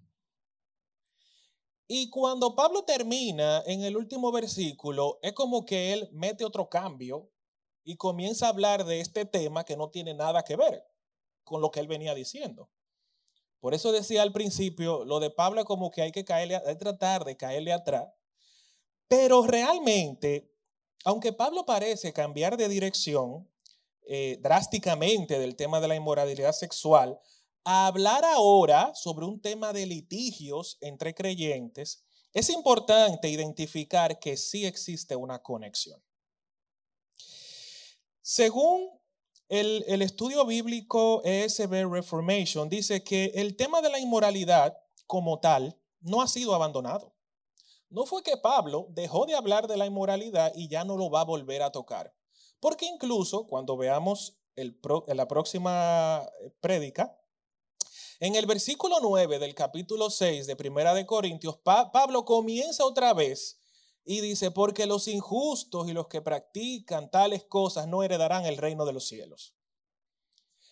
Y 1.87 2.09
cuando 2.09 2.55
Pablo 2.55 2.83
termina 2.83 3.61
en 3.65 3.83
el 3.83 3.97
último 3.97 4.31
versículo, 4.31 5.19
es 5.21 5.33
como 5.33 5.65
que 5.65 5.93
él 5.93 6.09
mete 6.13 6.45
otro 6.45 6.69
cambio 6.69 7.30
y 7.83 7.95
comienza 7.95 8.45
a 8.45 8.49
hablar 8.49 8.85
de 8.85 8.99
este 8.99 9.25
tema 9.25 9.63
que 9.63 9.77
no 9.77 9.89
tiene 9.89 10.13
nada 10.13 10.43
que 10.43 10.55
ver 10.55 10.85
con 11.43 11.61
lo 11.61 11.71
que 11.71 11.79
él 11.79 11.87
venía 11.87 12.13
diciendo. 12.13 12.69
Por 13.59 13.73
eso 13.73 13.91
decía 13.91 14.23
al 14.23 14.31
principio, 14.31 15.05
lo 15.05 15.19
de 15.19 15.29
Pablo 15.29 15.65
como 15.65 15.91
que 15.91 16.01
hay 16.01 16.11
que 16.11 16.25
caerle, 16.25 16.55
hay 16.65 16.77
tratar 16.77 17.25
de 17.25 17.37
caerle 17.37 17.71
atrás. 17.71 18.07
Pero 19.07 19.45
realmente, 19.45 20.51
aunque 21.05 21.33
Pablo 21.33 21.65
parece 21.65 22.13
cambiar 22.13 22.57
de 22.57 22.69
dirección 22.69 23.47
eh, 24.07 24.39
drásticamente 24.41 25.37
del 25.37 25.55
tema 25.55 25.79
de 25.79 25.87
la 25.87 25.95
inmoralidad 25.95 26.53
sexual, 26.53 27.19
a 27.63 27.87
hablar 27.87 28.25
ahora 28.25 28.91
sobre 28.95 29.25
un 29.25 29.39
tema 29.39 29.73
de 29.73 29.85
litigios 29.85 30.77
entre 30.81 31.13
creyentes, 31.13 32.03
es 32.33 32.49
importante 32.49 33.29
identificar 33.29 34.19
que 34.19 34.37
sí 34.37 34.65
existe 34.65 35.15
una 35.15 35.39
conexión. 35.39 36.01
Según 38.21 38.89
el, 39.49 40.01
estudio 40.01 40.45
bíblico 40.45 41.21
ESB 41.23 41.89
Reformation, 41.91 42.69
dice 42.69 43.03
que 43.03 43.31
el 43.35 43.55
tema 43.55 43.81
de 43.81 43.89
la 43.89 43.99
inmoralidad 43.99 44.77
como 45.07 45.39
tal 45.39 45.77
no 45.99 46.21
ha 46.21 46.27
sido 46.27 46.55
abandonado. 46.55 47.13
No 47.89 48.05
fue 48.05 48.23
que 48.23 48.37
Pablo 48.37 48.87
dejó 48.91 49.25
de 49.25 49.35
hablar 49.35 49.67
de 49.67 49.75
la 49.75 49.85
inmoralidad 49.85 50.53
y 50.55 50.69
ya 50.69 50.85
no 50.85 50.95
lo 50.95 51.09
va 51.09 51.21
a 51.21 51.25
volver 51.25 51.63
a 51.63 51.71
tocar. 51.71 52.13
Porque 52.59 52.85
incluso 52.85 53.47
cuando 53.47 53.75
veamos 53.75 54.37
la 54.55 55.27
próxima 55.27 56.23
eh, 56.41 56.51
prédica, 56.61 57.17
en 58.19 58.35
el 58.35 58.45
versículo 58.45 58.99
9 59.01 59.39
del 59.39 59.55
capítulo 59.55 60.11
6 60.11 60.45
de 60.45 60.55
Primera 60.55 60.93
de 60.93 61.07
Corintios, 61.07 61.57
Pablo 61.57 62.23
comienza 62.23 62.85
otra 62.85 63.15
vez 63.15 63.60
y 64.03 64.21
dice, 64.21 64.51
porque 64.51 64.85
los 64.85 65.07
injustos 65.07 65.87
y 65.87 65.93
los 65.93 66.07
que 66.07 66.21
practican 66.21 67.11
tales 67.11 67.43
cosas 67.45 67.87
no 67.87 68.03
heredarán 68.03 68.45
el 68.45 68.57
reino 68.57 68.85
de 68.85 68.93
los 68.93 69.07
cielos. 69.07 69.55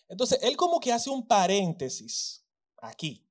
Entonces, 0.08 0.40
él 0.42 0.56
como 0.56 0.80
que 0.80 0.92
hace 0.92 1.10
un 1.10 1.26
paréntesis 1.26 2.44
aquí. 2.78 3.26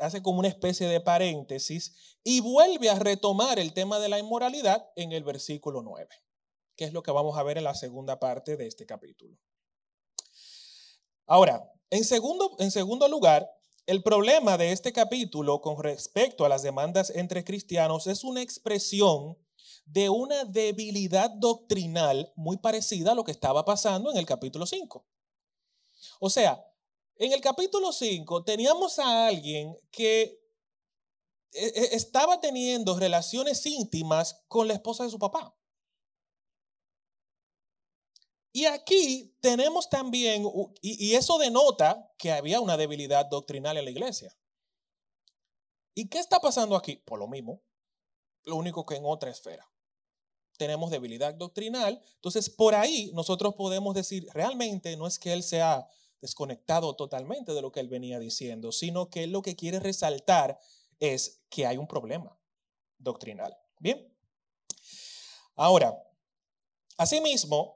Hace 0.00 0.22
como 0.22 0.40
una 0.40 0.48
especie 0.48 0.86
de 0.86 1.00
paréntesis 1.00 2.18
y 2.22 2.40
vuelve 2.40 2.90
a 2.90 2.98
retomar 2.98 3.58
el 3.58 3.72
tema 3.72 3.98
de 3.98 4.10
la 4.10 4.18
inmoralidad 4.18 4.90
en 4.96 5.12
el 5.12 5.24
versículo 5.24 5.80
9, 5.80 6.08
que 6.76 6.84
es 6.84 6.92
lo 6.92 7.02
que 7.02 7.10
vamos 7.10 7.38
a 7.38 7.42
ver 7.42 7.56
en 7.56 7.64
la 7.64 7.74
segunda 7.74 8.18
parte 8.20 8.56
de 8.58 8.66
este 8.66 8.84
capítulo. 8.84 9.38
Ahora, 11.26 11.72
en 11.88 12.04
segundo, 12.04 12.54
en 12.58 12.70
segundo 12.70 13.08
lugar, 13.08 13.48
el 13.86 14.02
problema 14.02 14.58
de 14.58 14.72
este 14.72 14.92
capítulo 14.92 15.60
con 15.60 15.80
respecto 15.82 16.44
a 16.44 16.48
las 16.48 16.62
demandas 16.62 17.10
entre 17.10 17.44
cristianos 17.44 18.08
es 18.08 18.24
una 18.24 18.42
expresión 18.42 19.38
de 19.84 20.08
una 20.08 20.44
debilidad 20.44 21.30
doctrinal 21.30 22.32
muy 22.34 22.56
parecida 22.56 23.12
a 23.12 23.14
lo 23.14 23.22
que 23.22 23.30
estaba 23.30 23.64
pasando 23.64 24.10
en 24.10 24.16
el 24.16 24.26
capítulo 24.26 24.66
5. 24.66 25.06
O 26.18 26.30
sea, 26.30 26.64
en 27.14 27.32
el 27.32 27.40
capítulo 27.40 27.92
5 27.92 28.42
teníamos 28.42 28.98
a 28.98 29.28
alguien 29.28 29.78
que 29.92 30.42
e, 31.52 31.66
e, 31.66 31.94
estaba 31.94 32.40
teniendo 32.40 32.98
relaciones 32.98 33.64
íntimas 33.66 34.44
con 34.48 34.66
la 34.66 34.74
esposa 34.74 35.04
de 35.04 35.10
su 35.10 35.18
papá. 35.20 35.56
Y 38.56 38.64
aquí 38.64 39.36
tenemos 39.42 39.90
también, 39.90 40.50
y, 40.80 41.14
eso 41.14 41.36
denota 41.36 42.10
que 42.16 42.32
había 42.32 42.58
una 42.58 42.78
debilidad 42.78 43.26
doctrinal 43.26 43.76
en 43.76 43.84
la 43.84 43.90
iglesia. 43.90 44.34
¿Y 45.94 46.08
qué 46.08 46.18
está 46.20 46.40
pasando 46.40 46.74
aquí? 46.74 46.96
Por 46.96 47.18
lo 47.18 47.28
mismo, 47.28 47.60
lo 48.44 48.56
único 48.56 48.86
que 48.86 48.96
en 48.96 49.04
otra 49.04 49.30
esfera. 49.30 49.70
Tenemos 50.56 50.90
debilidad 50.90 51.34
doctrinal, 51.34 52.02
entonces 52.14 52.48
por 52.48 52.74
ahí 52.74 53.10
nosotros 53.12 53.54
podemos 53.56 53.94
decir, 53.94 54.26
realmente 54.32 54.96
no 54.96 55.06
es 55.06 55.18
que 55.18 55.34
él 55.34 55.42
sea 55.42 55.86
desconectado 56.22 56.96
totalmente 56.96 57.52
de 57.52 57.60
lo 57.60 57.70
que 57.70 57.80
él 57.80 57.88
venía 57.88 58.18
diciendo, 58.18 58.72
sino 58.72 59.10
que 59.10 59.24
él 59.24 59.32
lo 59.32 59.42
que 59.42 59.54
quiere 59.54 59.80
resaltar 59.80 60.58
es 60.98 61.42
que 61.50 61.66
hay 61.66 61.76
un 61.76 61.86
problema 61.86 62.34
doctrinal. 62.96 63.54
Bien. 63.80 64.10
Ahora, 65.56 65.94
asimismo, 66.96 67.75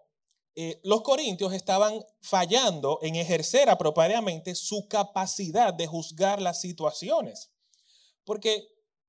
eh, 0.56 0.80
los 0.82 1.02
corintios 1.02 1.52
estaban 1.52 2.04
fallando 2.20 2.98
en 3.02 3.16
ejercer 3.16 3.70
apropiadamente 3.70 4.54
su 4.54 4.88
capacidad 4.88 5.72
de 5.72 5.86
juzgar 5.86 6.42
las 6.42 6.60
situaciones. 6.60 7.52
Porque 8.24 8.68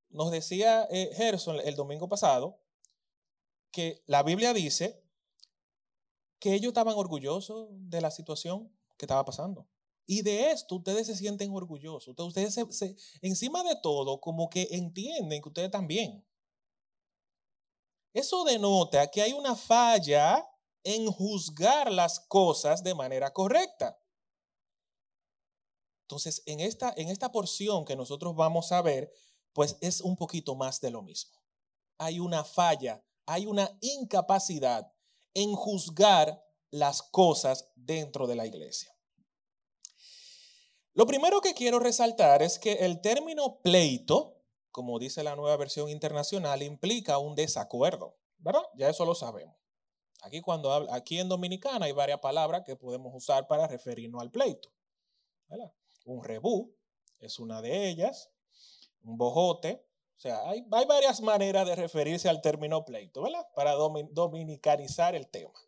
nos 0.09 0.31
decía 0.31 0.87
eh, 0.91 1.11
Gerson 1.15 1.59
el 1.63 1.75
domingo 1.75 2.07
pasado 2.07 2.59
que 3.71 4.03
la 4.05 4.23
Biblia 4.23 4.53
dice 4.53 5.03
que 6.39 6.53
ellos 6.53 6.69
estaban 6.69 6.95
orgullosos 6.95 7.69
de 7.71 8.01
la 8.01 8.11
situación 8.11 8.71
que 8.97 9.05
estaba 9.05 9.25
pasando. 9.25 9.67
Y 10.05 10.23
de 10.23 10.51
esto 10.51 10.75
ustedes 10.75 11.07
se 11.07 11.15
sienten 11.15 11.53
orgullosos. 11.53 12.15
Ustedes 12.17 12.57
encima 13.21 13.63
de 13.63 13.75
todo, 13.81 14.19
como 14.19 14.49
que 14.49 14.67
entienden 14.71 15.41
que 15.41 15.49
ustedes 15.49 15.71
también. 15.71 16.25
Eso 18.13 18.43
denota 18.43 19.07
que 19.07 19.21
hay 19.21 19.31
una 19.31 19.55
falla 19.55 20.45
en 20.83 21.11
juzgar 21.11 21.91
las 21.91 22.19
cosas 22.19 22.83
de 22.83 22.95
manera 22.95 23.33
correcta. 23.33 23.99
Entonces, 26.03 26.43
en 26.45 26.59
esta, 26.59 26.93
en 26.97 27.09
esta 27.09 27.31
porción 27.31 27.85
que 27.85 27.95
nosotros 27.95 28.35
vamos 28.35 28.71
a 28.71 28.81
ver, 28.81 29.13
pues 29.53 29.77
es 29.81 30.01
un 30.01 30.15
poquito 30.15 30.55
más 30.55 30.81
de 30.81 30.91
lo 30.91 31.01
mismo. 31.01 31.39
Hay 31.97 32.19
una 32.19 32.43
falla, 32.43 33.03
hay 33.25 33.45
una 33.45 33.77
incapacidad 33.81 34.91
en 35.33 35.53
juzgar 35.53 36.43
las 36.69 37.01
cosas 37.01 37.71
dentro 37.75 38.27
de 38.27 38.35
la 38.35 38.45
iglesia. 38.45 38.93
Lo 40.93 41.05
primero 41.05 41.39
que 41.39 41.53
quiero 41.53 41.79
resaltar 41.79 42.41
es 42.41 42.59
que 42.59 42.73
el 42.73 42.99
término 42.99 43.61
pleito, 43.61 44.43
como 44.71 44.99
dice 44.99 45.23
la 45.23 45.37
nueva 45.37 45.55
versión 45.55 45.89
internacional, 45.89 46.63
implica 46.63 47.17
un 47.17 47.35
desacuerdo, 47.35 48.17
¿verdad? 48.39 48.63
Ya 48.75 48.89
eso 48.89 49.05
lo 49.05 49.15
sabemos. 49.15 49.60
Aquí, 50.21 50.41
cuando 50.41 50.71
habla, 50.71 50.95
aquí 50.95 51.19
en 51.19 51.29
Dominicana 51.29 51.85
hay 51.85 51.91
varias 51.91 52.19
palabras 52.19 52.63
que 52.65 52.75
podemos 52.75 53.13
usar 53.13 53.47
para 53.47 53.67
referirnos 53.67 54.21
al 54.21 54.31
pleito. 54.31 54.69
Un 56.05 56.23
rebú 56.23 56.73
es 57.19 57.39
una 57.39 57.61
de 57.61 57.89
ellas, 57.89 58.29
un 59.03 59.17
bojote, 59.17 59.83
o 60.17 60.19
sea, 60.21 60.47
hay, 60.47 60.65
hay 60.71 60.85
varias 60.85 61.19
maneras 61.21 61.67
de 61.67 61.75
referirse 61.75 62.29
al 62.29 62.41
término 62.41 62.85
pleito, 62.85 63.23
¿verdad? 63.23 63.45
Para 63.55 63.73
dominicanizar 63.73 65.15
el 65.15 65.27
tema. 65.27 65.59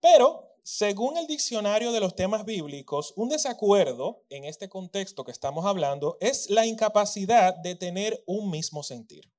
Pero 0.00 0.56
según 0.62 1.16
el 1.16 1.26
diccionario 1.26 1.92
de 1.92 2.00
los 2.00 2.14
temas 2.14 2.44
bíblicos, 2.44 3.12
un 3.16 3.28
desacuerdo 3.28 4.24
en 4.30 4.44
este 4.44 4.68
contexto 4.68 5.24
que 5.24 5.32
estamos 5.32 5.64
hablando 5.64 6.16
es 6.20 6.50
la 6.50 6.66
incapacidad 6.66 7.54
de 7.56 7.74
tener 7.74 8.22
un 8.26 8.50
mismo 8.50 8.82
sentir. 8.82 9.32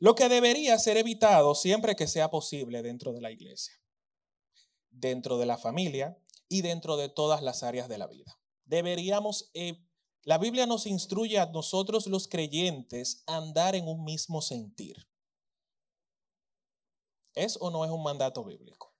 Lo 0.00 0.14
que 0.14 0.30
debería 0.30 0.78
ser 0.78 0.96
evitado 0.96 1.54
siempre 1.54 1.94
que 1.94 2.06
sea 2.06 2.30
posible 2.30 2.80
dentro 2.80 3.12
de 3.12 3.20
la 3.20 3.30
iglesia, 3.30 3.74
dentro 4.88 5.36
de 5.36 5.44
la 5.44 5.58
familia 5.58 6.18
y 6.48 6.62
dentro 6.62 6.96
de 6.96 7.10
todas 7.10 7.42
las 7.42 7.62
áreas 7.62 7.86
de 7.86 7.98
la 7.98 8.06
vida. 8.06 8.40
Deberíamos, 8.64 9.50
eh, 9.52 9.86
la 10.22 10.38
Biblia 10.38 10.64
nos 10.64 10.86
instruye 10.86 11.38
a 11.38 11.46
nosotros 11.46 12.06
los 12.06 12.28
creyentes 12.28 13.22
a 13.26 13.36
andar 13.36 13.74
en 13.74 13.88
un 13.88 14.02
mismo 14.02 14.40
sentir. 14.40 15.06
¿Es 17.34 17.58
o 17.60 17.70
no 17.70 17.84
es 17.84 17.90
un 17.90 18.02
mandato 18.02 18.42
bíblico? 18.42 18.94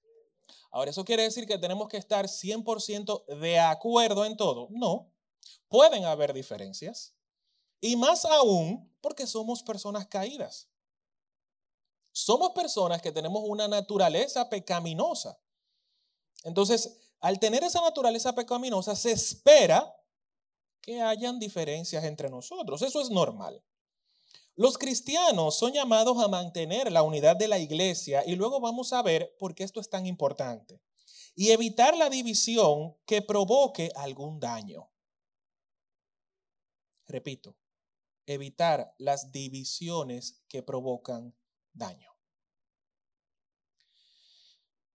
Ahora, 0.71 0.90
¿eso 0.90 1.07
quiere 1.07 1.23
decir 1.23 1.47
que 1.47 1.57
tenemos 1.57 1.88
que 1.88 1.97
estar 1.97 2.26
100% 2.28 3.25
de 3.40 3.59
acuerdo 3.59 4.26
en 4.26 4.37
todo? 4.37 4.69
No, 4.71 5.11
pueden 5.69 6.04
haber 6.04 6.35
diferencias. 6.35 7.14
Y 7.80 7.97
más 7.97 8.26
aún 8.26 8.95
porque 9.00 9.26
somos 9.26 9.62
personas 9.62 10.07
caídas. 10.07 10.71
Somos 12.12 12.50
personas 12.50 13.00
que 13.00 13.12
tenemos 13.12 13.43
una 13.47 13.69
naturaleza 13.69 14.49
pecaminosa. 14.49 15.38
Entonces, 16.45 16.99
al 17.21 17.38
tener 17.38 17.62
esa 17.62 17.81
naturaleza 17.81 18.35
pecaminosa, 18.35 18.97
se 18.97 19.12
espera 19.12 19.95
que 20.81 21.00
hayan 21.02 21.38
diferencias 21.38 22.05
entre 22.05 22.31
nosotros. 22.31 22.83
Eso 22.83 23.00
es 23.00 23.11
normal. 23.11 23.62
Los 24.57 24.76
cristianos 24.76 25.57
son 25.57 25.73
llamados 25.73 26.19
a 26.19 26.29
mantener 26.29 26.90
la 26.90 27.02
unidad 27.02 27.37
de 27.37 27.49
la 27.49 27.59
iglesia 27.59 28.25
y 28.26 28.37
luego 28.37 28.61
vamos 28.61 28.93
a 28.93 29.02
ver 29.02 29.37
por 29.38 29.55
qué 29.55 29.64
esto 29.64 29.81
es 29.81 29.88
tan 29.88 30.07
importante. 30.07 30.81
Y 31.35 31.50
evitar 31.50 31.97
la 31.97 32.11
división 32.11 32.97
que 33.07 33.23
provoque 33.23 33.90
algún 33.95 34.40
daño. 34.40 34.90
Repito, 37.07 37.57
evitar 38.26 38.95
las 38.99 39.33
divisiones 39.33 40.43
que 40.49 40.62
provocan 40.62 41.35
daño. 41.73 42.11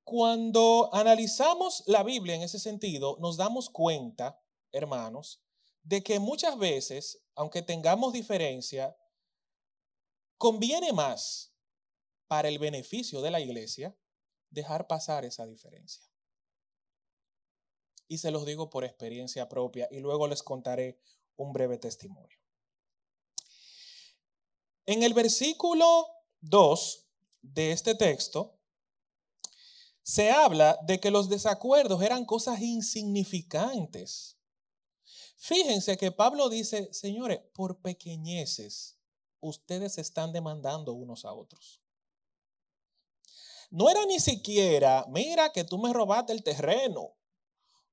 Cuando 0.03 0.89
analizamos 0.93 1.83
la 1.87 2.03
Biblia 2.03 2.35
en 2.35 2.43
ese 2.43 2.59
sentido, 2.59 3.17
nos 3.19 3.37
damos 3.37 3.69
cuenta, 3.69 4.39
hermanos, 4.71 5.41
de 5.81 6.03
que 6.03 6.19
muchas 6.19 6.57
veces, 6.57 7.23
aunque 7.35 7.61
tengamos 7.61 8.13
diferencia, 8.13 8.95
Conviene 10.37 10.91
más 10.91 11.53
para 12.27 12.49
el 12.49 12.59
beneficio 12.59 13.21
de 13.21 13.31
la 13.31 13.39
iglesia 13.39 13.95
dejar 14.49 14.87
pasar 14.87 15.23
esa 15.25 15.45
diferencia. 15.45 16.03
Y 18.07 18.17
se 18.17 18.31
los 18.31 18.45
digo 18.45 18.69
por 18.69 18.83
experiencia 18.83 19.47
propia 19.47 19.87
y 19.89 19.99
luego 19.99 20.27
les 20.27 20.43
contaré 20.43 20.99
un 21.37 21.53
breve 21.53 21.77
testimonio. 21.77 22.37
En 24.85 25.03
el 25.03 25.13
versículo 25.13 26.07
2 26.49 27.05
de 27.41 27.71
este 27.71 27.95
texto 27.95 28.57
se 30.03 30.29
habla 30.29 30.77
de 30.83 30.99
que 30.99 31.09
los 31.09 31.29
desacuerdos 31.29 32.01
eran 32.03 32.25
cosas 32.25 32.61
insignificantes. 32.61 34.37
Fíjense 35.37 35.97
que 35.97 36.11
Pablo 36.11 36.47
dice, 36.47 36.93
señores, 36.93 37.39
por 37.53 37.81
pequeñeces 37.81 38.99
ustedes 39.39 39.97
están 39.97 40.31
demandando 40.31 40.93
unos 40.93 41.25
a 41.25 41.33
otros. 41.33 41.81
No 43.71 43.89
era 43.89 44.05
ni 44.05 44.19
siquiera, 44.19 45.05
mira 45.09 45.51
que 45.51 45.63
tú 45.63 45.79
me 45.79 45.91
robaste 45.91 46.33
el 46.33 46.43
terreno 46.43 47.15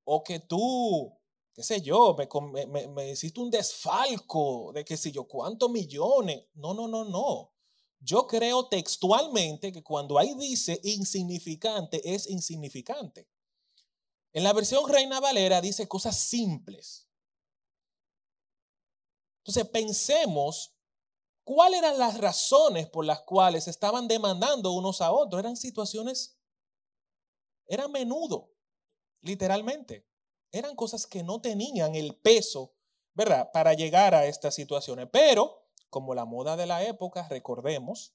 o 0.05 0.23
que 0.23 0.39
tú, 0.39 1.19
qué 1.55 1.63
sé 1.63 1.81
yo, 1.81 2.15
me, 2.15 2.89
me, 2.89 3.11
hiciste 3.11 3.41
un 3.41 3.51
desfalco 3.51 4.71
de 4.75 4.85
que 4.85 4.97
sé 4.97 5.11
yo, 5.13 5.25
cuántos 5.25 5.71
millones. 5.71 6.47
No, 6.55 6.75
no, 6.75 6.89
no, 6.89 7.05
no. 7.05 7.52
Yo 8.05 8.27
creo 8.27 8.69
textualmente 8.69 9.73
que 9.73 9.83
cuando 9.83 10.19
ahí 10.19 10.35
dice 10.35 10.81
insignificante, 10.83 12.15
es 12.15 12.29
insignificante. 12.29 13.29
En 14.33 14.45
la 14.45 14.53
versión 14.53 14.89
Reina 14.89 15.21
Valera 15.21 15.61
dice 15.61 15.87
cosas 15.87 16.17
simples. 16.19 17.09
Entonces 19.45 19.69
pensemos 19.69 20.73
¿Cuáles 21.45 21.81
eran 21.81 21.99
las 21.99 22.19
razones 22.19 22.89
por 22.89 23.05
las 23.05 23.23
cuales 23.23 23.67
estaban 23.67 24.07
demandando 24.07 24.73
unos 24.73 25.01
a 25.01 25.11
otros? 25.11 25.41
Eran 25.41 25.57
situaciones, 25.57 26.39
era 27.67 27.89
menudo, 27.89 28.53
literalmente. 29.23 30.07
Eran 30.53 30.77
cosas 30.77 31.07
que 31.07 31.23
no 31.23 31.41
tenían 31.41 31.97
el 31.97 32.15
peso, 32.17 32.75
¿verdad?, 33.15 33.51
para 33.53 33.75
llegar 33.75 34.15
a 34.15 34.27
estas 34.27 34.55
situaciones. 34.55 35.09
Pero, 35.11 35.62
como 35.93 36.15
la 36.15 36.25
moda 36.25 36.57
de 36.57 36.65
la 36.65 36.83
época, 36.83 37.29
recordemos, 37.29 38.15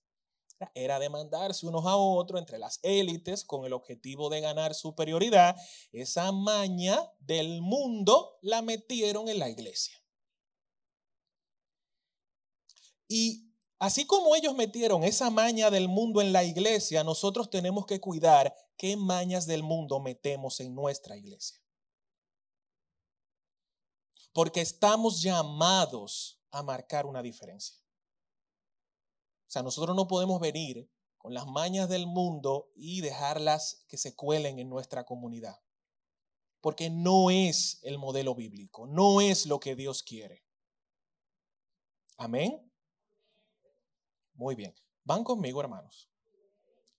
era 0.74 0.98
demandarse 0.98 1.68
unos 1.68 1.86
a 1.86 1.96
otros 1.96 2.40
entre 2.40 2.58
las 2.58 2.80
élites 2.82 3.46
con 3.46 3.66
el 3.66 3.74
objetivo 3.74 4.32
de 4.32 4.42
ganar 4.42 4.74
superioridad. 4.74 5.56
Esa 5.92 6.32
maña 6.32 7.00
del 7.20 7.62
mundo 7.62 8.40
la 8.42 8.64
metieron 8.64 9.30
en 9.30 9.38
la 9.38 9.50
iglesia. 9.50 9.96
Y 13.08 13.54
así 13.78 14.08
como 14.08 14.36
ellos 14.36 14.56
metieron 14.56 15.04
esa 15.04 15.30
maña 15.30 15.70
del 15.70 15.88
mundo 15.88 16.20
en 16.20 16.34
la 16.34 16.44
iglesia, 16.44 17.04
nosotros 17.04 17.52
tenemos 17.52 17.86
que 17.86 18.02
cuidar 18.02 18.56
qué 18.76 18.98
mañas 18.98 19.46
del 19.46 19.62
mundo 19.62 20.00
metemos 20.00 20.60
en 20.62 20.74
nuestra 20.74 21.16
iglesia. 21.16 21.62
Porque 24.34 24.62
estamos 24.62 25.22
llamados 25.22 26.37
a 26.52 26.64
marcar 26.64 27.06
una 27.06 27.22
diferencia. 27.22 27.78
O 29.48 29.50
sea, 29.50 29.64
nosotros 29.64 29.96
no 29.96 30.08
podemos 30.08 30.40
venir 30.40 30.90
con 31.18 31.34
las 31.34 31.48
mañas 31.48 31.90
del 31.90 32.06
mundo 32.06 32.72
y 32.76 33.02
dejarlas 33.02 33.86
que 33.88 33.98
se 33.98 34.16
cuelen 34.16 34.60
en 34.60 34.70
nuestra 34.70 35.06
comunidad. 35.06 35.60
Porque 36.62 36.90
no 36.90 37.30
es 37.32 37.80
el 37.84 37.98
modelo 37.98 38.36
bíblico, 38.36 38.88
no 38.88 39.22
es 39.22 39.46
lo 39.46 39.60
que 39.60 39.76
Dios 39.76 40.04
quiere. 40.04 40.44
Amén. 42.18 42.72
Muy 44.34 44.56
bien. 44.56 44.74
¿Van 45.04 45.24
conmigo, 45.24 45.62
hermanos? 45.62 46.10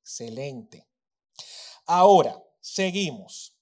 Excelente. 0.01 0.89
Ahora, 1.87 2.43
seguimos. 2.61 3.57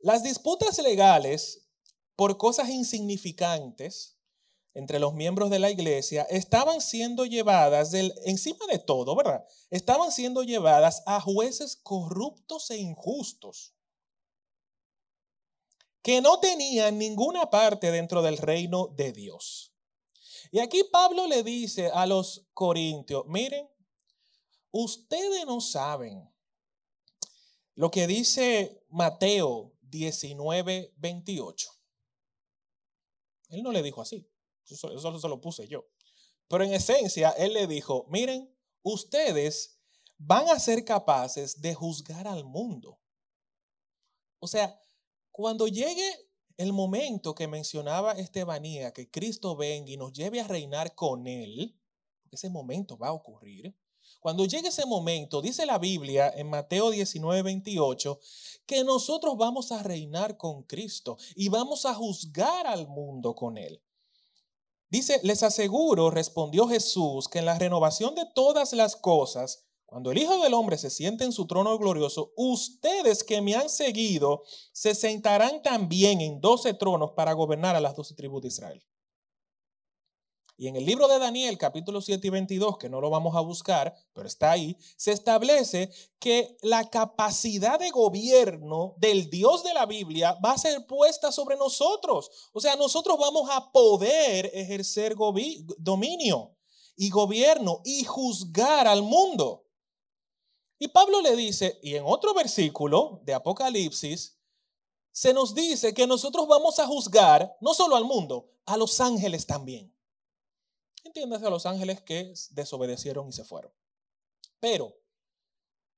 Las 0.00 0.22
disputas 0.22 0.78
legales 0.78 1.68
por 2.16 2.38
cosas 2.38 2.68
insignificantes 2.68 4.15
entre 4.76 4.98
los 4.98 5.14
miembros 5.14 5.48
de 5.48 5.58
la 5.58 5.70
iglesia 5.70 6.26
estaban 6.28 6.82
siendo 6.82 7.24
llevadas 7.24 7.90
del, 7.92 8.12
encima 8.26 8.66
de 8.66 8.78
todo, 8.78 9.16
¿verdad? 9.16 9.42
Estaban 9.70 10.12
siendo 10.12 10.42
llevadas 10.42 11.02
a 11.06 11.18
jueces 11.18 11.76
corruptos 11.82 12.70
e 12.70 12.76
injustos 12.76 13.74
que 16.02 16.20
no 16.20 16.40
tenían 16.40 16.98
ninguna 16.98 17.48
parte 17.48 17.90
dentro 17.90 18.20
del 18.20 18.36
reino 18.36 18.88
de 18.88 19.12
Dios. 19.12 19.72
Y 20.52 20.58
aquí 20.58 20.84
Pablo 20.84 21.26
le 21.26 21.42
dice 21.42 21.90
a 21.90 22.04
los 22.04 22.46
corintios, 22.52 23.24
miren, 23.26 23.66
ustedes 24.72 25.46
no 25.46 25.62
saben 25.62 26.30
lo 27.74 27.90
que 27.90 28.06
dice 28.06 28.84
Mateo 28.90 29.72
19, 29.80 30.92
28. 30.98 31.70
Él 33.48 33.62
no 33.62 33.72
le 33.72 33.82
dijo 33.82 34.02
así, 34.02 34.28
eso, 34.74 34.92
eso 34.96 35.20
se 35.20 35.28
lo 35.28 35.40
puse 35.40 35.66
yo. 35.68 35.86
Pero 36.48 36.64
en 36.64 36.72
esencia, 36.72 37.30
él 37.30 37.54
le 37.54 37.66
dijo, 37.66 38.06
miren, 38.08 38.54
ustedes 38.82 39.78
van 40.18 40.48
a 40.48 40.58
ser 40.58 40.84
capaces 40.84 41.60
de 41.60 41.74
juzgar 41.74 42.26
al 42.26 42.44
mundo. 42.44 42.98
O 44.38 44.46
sea, 44.46 44.80
cuando 45.30 45.66
llegue 45.66 46.08
el 46.56 46.72
momento 46.72 47.34
que 47.34 47.48
mencionaba 47.48 48.12
Estebanía, 48.12 48.92
que 48.92 49.10
Cristo 49.10 49.56
venga 49.56 49.90
y 49.90 49.96
nos 49.96 50.12
lleve 50.12 50.40
a 50.40 50.48
reinar 50.48 50.94
con 50.94 51.26
Él, 51.26 51.78
ese 52.30 52.48
momento 52.48 52.96
va 52.96 53.08
a 53.08 53.12
ocurrir, 53.12 53.76
Cuando 54.20 54.44
llegue 54.44 54.68
ese 54.68 54.86
momento, 54.86 55.42
dice 55.42 55.66
la 55.66 55.78
Biblia 55.78 56.32
en 56.34 56.48
Mateo 56.48 56.90
19, 56.90 57.42
28, 57.42 58.18
que 58.64 58.82
nosotros 58.82 59.36
vamos 59.36 59.72
a 59.72 59.82
reinar 59.82 60.36
con 60.36 60.62
Cristo 60.62 61.16
y 61.34 61.48
vamos 61.48 61.84
a 61.86 61.94
juzgar 61.94 62.66
al 62.66 62.88
mundo 62.88 63.34
con 63.34 63.58
Él. 63.58 63.82
Dice, 64.88 65.20
les 65.24 65.42
aseguro, 65.42 66.10
respondió 66.10 66.68
Jesús, 66.68 67.28
que 67.28 67.40
en 67.40 67.46
la 67.46 67.58
renovación 67.58 68.14
de 68.14 68.24
todas 68.34 68.72
las 68.72 68.94
cosas, 68.94 69.66
cuando 69.84 70.12
el 70.12 70.18
Hijo 70.18 70.38
del 70.42 70.54
Hombre 70.54 70.78
se 70.78 70.90
siente 70.90 71.24
en 71.24 71.32
su 71.32 71.46
trono 71.46 71.76
glorioso, 71.78 72.32
ustedes 72.36 73.24
que 73.24 73.40
me 73.40 73.54
han 73.54 73.68
seguido 73.68 74.42
se 74.72 74.94
sentarán 74.94 75.62
también 75.62 76.20
en 76.20 76.40
doce 76.40 76.74
tronos 76.74 77.12
para 77.16 77.32
gobernar 77.32 77.74
a 77.74 77.80
las 77.80 77.96
doce 77.96 78.14
tribus 78.14 78.42
de 78.42 78.48
Israel. 78.48 78.86
Y 80.58 80.68
en 80.68 80.76
el 80.76 80.86
libro 80.86 81.06
de 81.06 81.18
Daniel, 81.18 81.58
capítulo 81.58 82.00
7 82.00 82.26
y 82.26 82.30
22, 82.30 82.78
que 82.78 82.88
no 82.88 83.02
lo 83.02 83.10
vamos 83.10 83.36
a 83.36 83.40
buscar, 83.40 83.94
pero 84.14 84.26
está 84.26 84.52
ahí, 84.52 84.74
se 84.96 85.12
establece 85.12 85.90
que 86.18 86.56
la 86.62 86.88
capacidad 86.88 87.78
de 87.78 87.90
gobierno 87.90 88.94
del 88.96 89.28
Dios 89.28 89.62
de 89.64 89.74
la 89.74 89.84
Biblia 89.84 90.38
va 90.42 90.52
a 90.52 90.58
ser 90.58 90.86
puesta 90.86 91.30
sobre 91.30 91.56
nosotros. 91.56 92.30
O 92.54 92.60
sea, 92.62 92.74
nosotros 92.74 93.18
vamos 93.18 93.50
a 93.52 93.70
poder 93.70 94.50
ejercer 94.54 95.14
dominio 95.76 96.56
y 96.96 97.10
gobierno 97.10 97.82
y 97.84 98.04
juzgar 98.04 98.88
al 98.88 99.02
mundo. 99.02 99.66
Y 100.78 100.88
Pablo 100.88 101.20
le 101.20 101.36
dice, 101.36 101.78
y 101.82 101.96
en 101.96 102.04
otro 102.06 102.32
versículo 102.32 103.20
de 103.24 103.34
Apocalipsis, 103.34 104.38
se 105.12 105.34
nos 105.34 105.54
dice 105.54 105.92
que 105.92 106.06
nosotros 106.06 106.46
vamos 106.48 106.78
a 106.78 106.86
juzgar 106.86 107.58
no 107.60 107.74
solo 107.74 107.96
al 107.96 108.04
mundo, 108.04 108.50
a 108.64 108.78
los 108.78 109.00
ángeles 109.00 109.46
también. 109.46 109.95
Entiéndase 111.06 111.46
a 111.46 111.50
los 111.50 111.66
ángeles 111.66 112.00
que 112.02 112.34
desobedecieron 112.50 113.28
y 113.28 113.32
se 113.32 113.44
fueron. 113.44 113.72
Pero 114.58 114.92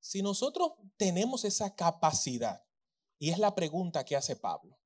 si 0.01 0.23
nosotros 0.23 0.73
tenemos 0.99 1.45
esa 1.45 1.75
capacidad, 1.75 2.63
y 3.19 3.31
es 3.31 3.39
la 3.39 3.55
pregunta 3.55 4.05
que 4.05 4.17
hace 4.17 4.37
Pablo, 4.37 4.79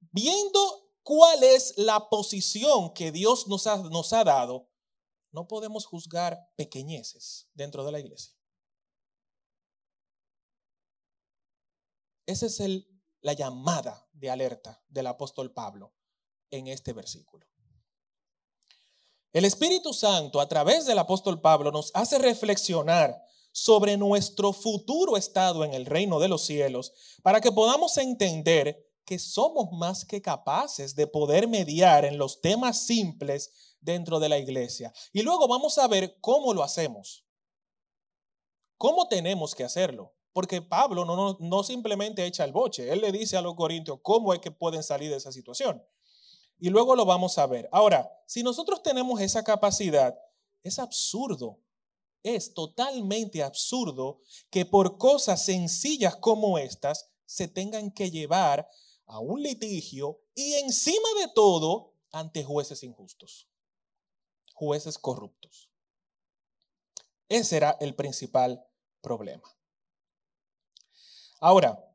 viendo 0.00 0.90
cuál 1.04 1.44
es 1.44 1.74
la 1.78 2.08
posición 2.08 2.92
que 2.92 3.12
Dios 3.12 3.46
nos 3.46 3.68
ha, 3.68 3.76
nos 3.76 4.12
ha 4.12 4.24
dado, 4.24 4.68
no 5.30 5.46
podemos 5.46 5.86
juzgar 5.86 6.50
pequeñeces 6.56 7.48
dentro 7.54 7.84
de 7.84 7.92
la 7.92 8.00
iglesia. 8.00 8.34
Esa 12.26 12.46
es 12.46 12.58
el, 12.58 12.88
la 13.20 13.32
llamada 13.32 14.08
de 14.12 14.28
alerta 14.28 14.82
del 14.88 15.06
apóstol 15.06 15.52
Pablo 15.52 15.94
en 16.50 16.66
este 16.66 16.92
versículo. 16.92 17.51
El 19.32 19.46
Espíritu 19.46 19.94
Santo, 19.94 20.42
a 20.42 20.48
través 20.48 20.84
del 20.84 20.98
apóstol 20.98 21.40
Pablo, 21.40 21.72
nos 21.72 21.90
hace 21.94 22.18
reflexionar 22.18 23.24
sobre 23.50 23.96
nuestro 23.96 24.52
futuro 24.52 25.16
estado 25.16 25.64
en 25.64 25.72
el 25.72 25.86
reino 25.86 26.20
de 26.20 26.28
los 26.28 26.44
cielos 26.44 26.92
para 27.22 27.40
que 27.40 27.50
podamos 27.50 27.96
entender 27.96 28.86
que 29.06 29.18
somos 29.18 29.72
más 29.72 30.04
que 30.04 30.20
capaces 30.20 30.94
de 30.94 31.06
poder 31.06 31.48
mediar 31.48 32.04
en 32.04 32.18
los 32.18 32.42
temas 32.42 32.84
simples 32.84 33.74
dentro 33.80 34.20
de 34.20 34.28
la 34.28 34.38
iglesia. 34.38 34.92
Y 35.14 35.22
luego 35.22 35.48
vamos 35.48 35.78
a 35.78 35.88
ver 35.88 36.18
cómo 36.20 36.52
lo 36.52 36.62
hacemos. 36.62 37.24
¿Cómo 38.76 39.08
tenemos 39.08 39.54
que 39.54 39.64
hacerlo? 39.64 40.14
Porque 40.34 40.60
Pablo 40.60 41.06
no, 41.40 41.62
simplemente 41.62 42.26
echa 42.26 42.44
el 42.44 42.52
boche, 42.52 42.92
él 42.92 43.00
le 43.00 43.12
dice 43.12 43.38
a 43.38 43.42
los 43.42 43.54
corintios 43.54 43.98
cómo 44.02 44.34
es 44.34 44.40
que 44.40 44.50
pueden 44.50 44.82
salir 44.82 45.10
de 45.10 45.16
esa 45.16 45.32
situación 45.32 45.82
y 46.62 46.70
luego 46.70 46.94
lo 46.94 47.04
vamos 47.04 47.38
a 47.38 47.46
ver. 47.48 47.68
Ahora, 47.72 48.08
si 48.24 48.44
nosotros 48.44 48.84
tenemos 48.84 49.20
esa 49.20 49.42
capacidad, 49.42 50.16
es 50.62 50.78
absurdo, 50.78 51.58
es 52.22 52.54
totalmente 52.54 53.42
absurdo 53.42 54.20
que 54.48 54.64
por 54.64 54.96
cosas 54.96 55.44
sencillas 55.44 56.14
como 56.14 56.58
estas 56.58 57.10
se 57.26 57.48
tengan 57.48 57.90
que 57.90 58.12
llevar 58.12 58.70
a 59.06 59.18
un 59.18 59.42
litigio 59.42 60.20
y 60.36 60.54
encima 60.54 61.08
de 61.20 61.32
todo 61.34 61.94
ante 62.12 62.44
jueces 62.44 62.84
injustos, 62.84 63.48
jueces 64.54 64.98
corruptos. 64.98 65.68
Ese 67.28 67.56
era 67.56 67.76
el 67.80 67.96
principal 67.96 68.64
problema. 69.00 69.52
Ahora, 71.40 71.91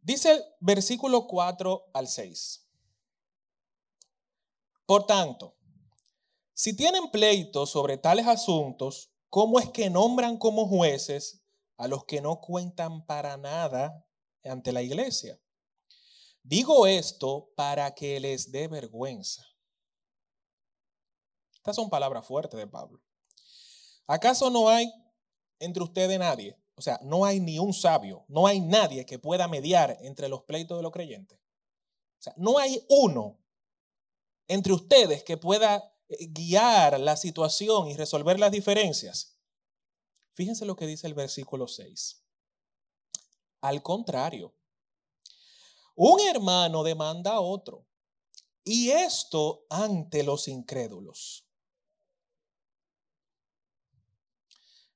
Dice 0.00 0.32
el 0.32 0.44
versículo 0.60 1.26
4 1.26 1.90
al 1.92 2.08
6. 2.08 2.66
Por 4.86 5.06
tanto, 5.06 5.56
si 6.54 6.74
tienen 6.74 7.10
pleitos 7.10 7.70
sobre 7.70 7.98
tales 7.98 8.26
asuntos, 8.26 9.12
¿cómo 9.28 9.60
es 9.60 9.68
que 9.70 9.90
nombran 9.90 10.38
como 10.38 10.66
jueces 10.66 11.42
a 11.76 11.88
los 11.88 12.04
que 12.04 12.20
no 12.20 12.40
cuentan 12.40 13.04
para 13.04 13.36
nada 13.36 14.06
ante 14.44 14.72
la 14.72 14.82
iglesia? 14.82 15.38
Digo 16.42 16.86
esto 16.86 17.52
para 17.54 17.94
que 17.94 18.18
les 18.18 18.50
dé 18.50 18.68
vergüenza. 18.68 19.46
Estas 21.54 21.76
son 21.76 21.90
palabras 21.90 22.26
fuertes 22.26 22.58
de 22.58 22.66
Pablo. 22.66 23.02
¿Acaso 24.06 24.48
no 24.48 24.70
hay 24.70 24.90
entre 25.58 25.82
ustedes 25.82 26.18
nadie 26.18 26.58
o 26.78 26.80
sea, 26.80 27.00
no 27.02 27.24
hay 27.24 27.40
ni 27.40 27.58
un 27.58 27.74
sabio, 27.74 28.24
no 28.28 28.46
hay 28.46 28.60
nadie 28.60 29.04
que 29.04 29.18
pueda 29.18 29.48
mediar 29.48 29.98
entre 30.02 30.28
los 30.28 30.44
pleitos 30.44 30.78
de 30.78 30.82
los 30.84 30.92
creyentes. 30.92 31.36
O 31.36 32.22
sea, 32.22 32.34
no 32.36 32.56
hay 32.58 32.80
uno 32.88 33.36
entre 34.46 34.72
ustedes 34.72 35.24
que 35.24 35.36
pueda 35.36 35.92
eh, 36.08 36.26
guiar 36.28 37.00
la 37.00 37.16
situación 37.16 37.88
y 37.88 37.96
resolver 37.96 38.38
las 38.38 38.52
diferencias. 38.52 39.36
Fíjense 40.34 40.64
lo 40.64 40.76
que 40.76 40.86
dice 40.86 41.08
el 41.08 41.14
versículo 41.14 41.66
6. 41.66 42.22
Al 43.62 43.82
contrario, 43.82 44.54
un 45.96 46.20
hermano 46.20 46.84
demanda 46.84 47.32
a 47.32 47.40
otro, 47.40 47.88
y 48.62 48.90
esto 48.90 49.66
ante 49.68 50.22
los 50.22 50.46
incrédulos. 50.46 51.44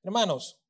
Hermanos, 0.01 0.62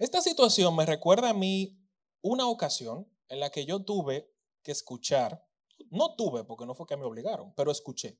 esta 0.00 0.22
situación 0.22 0.74
me 0.74 0.86
recuerda 0.86 1.28
a 1.28 1.34
mí 1.34 1.78
una 2.22 2.48
ocasión 2.48 3.06
en 3.28 3.38
la 3.38 3.50
que 3.50 3.66
yo 3.66 3.84
tuve 3.84 4.34
que 4.62 4.72
escuchar, 4.72 5.46
no 5.90 6.16
tuve 6.16 6.42
porque 6.42 6.64
no 6.64 6.74
fue 6.74 6.86
que 6.86 6.96
me 6.96 7.04
obligaron, 7.04 7.52
pero 7.54 7.70
escuché, 7.70 8.18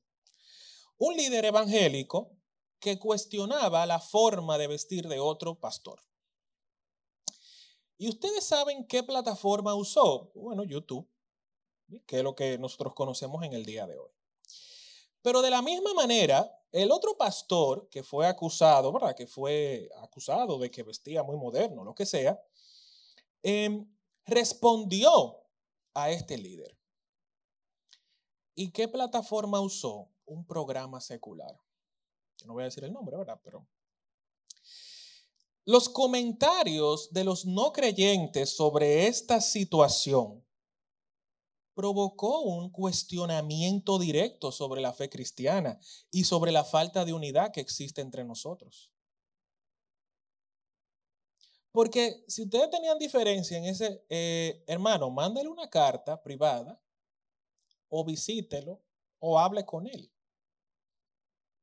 un 0.99 1.17
líder 1.17 1.45
evangélico 1.45 2.37
que 2.79 2.99
cuestionaba 2.99 3.87
la 3.87 3.99
forma 3.99 4.59
de 4.59 4.67
vestir 4.67 5.07
de 5.07 5.19
otro 5.19 5.59
pastor. 5.59 5.99
¿Y 7.97 8.09
ustedes 8.09 8.45
saben 8.45 8.85
qué 8.85 9.01
plataforma 9.01 9.73
usó? 9.73 10.31
Bueno, 10.35 10.63
YouTube, 10.63 11.09
que 12.05 12.19
es 12.19 12.23
lo 12.23 12.35
que 12.35 12.59
nosotros 12.59 12.93
conocemos 12.93 13.43
en 13.43 13.53
el 13.53 13.65
día 13.65 13.87
de 13.87 13.97
hoy. 13.97 14.11
Pero 15.21 15.41
de 15.41 15.49
la 15.49 15.61
misma 15.61 15.93
manera, 15.93 16.51
el 16.71 16.91
otro 16.91 17.15
pastor 17.17 17.87
que 17.89 18.03
fue 18.03 18.27
acusado, 18.27 18.91
¿verdad? 18.91 19.15
Que 19.15 19.27
fue 19.27 19.89
acusado 20.01 20.57
de 20.57 20.71
que 20.71 20.83
vestía 20.83 21.23
muy 21.23 21.37
moderno, 21.37 21.83
lo 21.83 21.93
que 21.93 22.05
sea, 22.05 22.41
em, 23.43 23.85
respondió 24.25 25.37
a 25.93 26.11
este 26.11 26.37
líder. 26.37 26.77
¿Y 28.55 28.71
qué 28.71 28.87
plataforma 28.87 29.59
usó? 29.59 30.09
Un 30.25 30.45
programa 30.45 31.01
secular. 31.01 31.59
no 32.45 32.53
voy 32.53 32.63
a 32.63 32.65
decir 32.65 32.83
el 32.83 32.93
nombre, 32.93 33.15
¿verdad? 33.17 33.39
Pero 33.43 33.67
los 35.65 35.89
comentarios 35.89 37.13
de 37.13 37.23
los 37.23 37.45
no 37.45 37.71
creyentes 37.71 38.55
sobre 38.55 39.07
esta 39.07 39.39
situación 39.39 40.43
provocó 41.73 42.41
un 42.41 42.69
cuestionamiento 42.69 43.97
directo 43.99 44.51
sobre 44.51 44.81
la 44.81 44.93
fe 44.93 45.09
cristiana 45.09 45.79
y 46.11 46.25
sobre 46.25 46.51
la 46.51 46.63
falta 46.63 47.05
de 47.05 47.13
unidad 47.13 47.51
que 47.51 47.61
existe 47.61 48.01
entre 48.01 48.23
nosotros. 48.23 48.91
Porque 51.71 52.23
si 52.27 52.43
ustedes 52.43 52.69
tenían 52.69 52.99
diferencia 52.99 53.57
en 53.57 53.65
ese, 53.65 54.03
eh, 54.09 54.63
hermano, 54.67 55.09
mándale 55.09 55.47
una 55.47 55.69
carta 55.69 56.21
privada 56.21 56.81
o 57.87 58.03
visítelo 58.03 58.81
o 59.19 59.39
hable 59.39 59.65
con 59.65 59.87
él. 59.87 60.11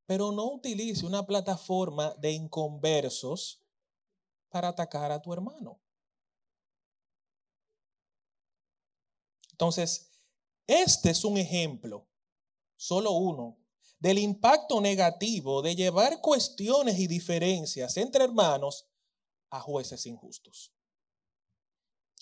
Pero 0.06 0.32
no 0.32 0.46
utilice 0.46 1.04
una 1.04 1.26
plataforma 1.26 2.14
de 2.14 2.32
inconversos 2.32 3.62
para 4.48 4.68
atacar 4.68 5.12
a 5.12 5.20
tu 5.20 5.34
hermano. 5.34 5.78
Entonces, 9.58 10.12
este 10.68 11.10
es 11.10 11.24
un 11.24 11.36
ejemplo, 11.36 12.08
solo 12.76 13.10
uno, 13.10 13.58
del 13.98 14.20
impacto 14.20 14.80
negativo 14.80 15.62
de 15.62 15.74
llevar 15.74 16.20
cuestiones 16.20 16.96
y 17.00 17.08
diferencias 17.08 17.96
entre 17.96 18.22
hermanos 18.22 18.86
a 19.50 19.58
jueces 19.58 20.06
injustos. 20.06 20.72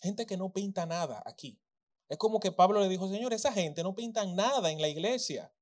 Gente 0.01 0.25
que 0.25 0.39
no 0.39 0.51
pinta 0.51 0.87
nada 0.87 1.23
aquí. 1.27 1.61
Es 2.09 2.17
como 2.17 2.41
que 2.41 2.53
Pablo 2.53 2.81
le 2.81 2.89
dijo, 2.89 3.07
Señor, 3.07 3.35
esa 3.35 3.53
gente 3.53 3.83
no 3.83 3.95
pinta 3.95 4.25
nada 4.25 4.71
en 4.71 4.81
la 4.81 4.89
iglesia. 4.89 5.53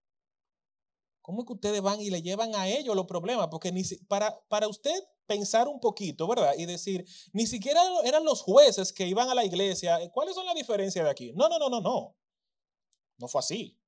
¿Cómo 1.25 1.41
es 1.41 1.47
que 1.47 1.55
ustedes 1.55 1.81
van 1.81 2.03
y 2.03 2.11
le 2.11 2.21
llevan 2.21 2.55
a 2.55 2.69
ellos 2.69 2.95
los 2.95 3.07
problemas? 3.07 3.49
Porque 3.49 3.73
ni 3.73 3.83
para, 4.07 4.39
para 4.47 4.69
usted 4.69 4.93
pensar 5.25 5.69
un 5.69 5.81
poquito, 5.81 6.29
¿verdad? 6.29 6.53
Y 6.59 6.67
decir, 6.67 7.03
ni 7.33 7.47
siquiera 7.47 7.81
eran 8.05 8.27
los 8.27 8.43
jueces 8.43 8.93
que 8.93 9.07
iban 9.07 9.31
a 9.31 9.35
la 9.35 9.43
iglesia. 9.43 9.99
¿Cuáles 10.13 10.35
son 10.35 10.45
las 10.45 10.55
diferencias 10.55 11.03
de 11.03 11.11
aquí? 11.11 11.33
No, 11.33 11.49
no, 11.49 11.59
no, 11.59 11.71
no, 11.71 11.81
no. 11.81 12.15
No 13.17 13.27
fue 13.27 13.39
así. 13.39 13.81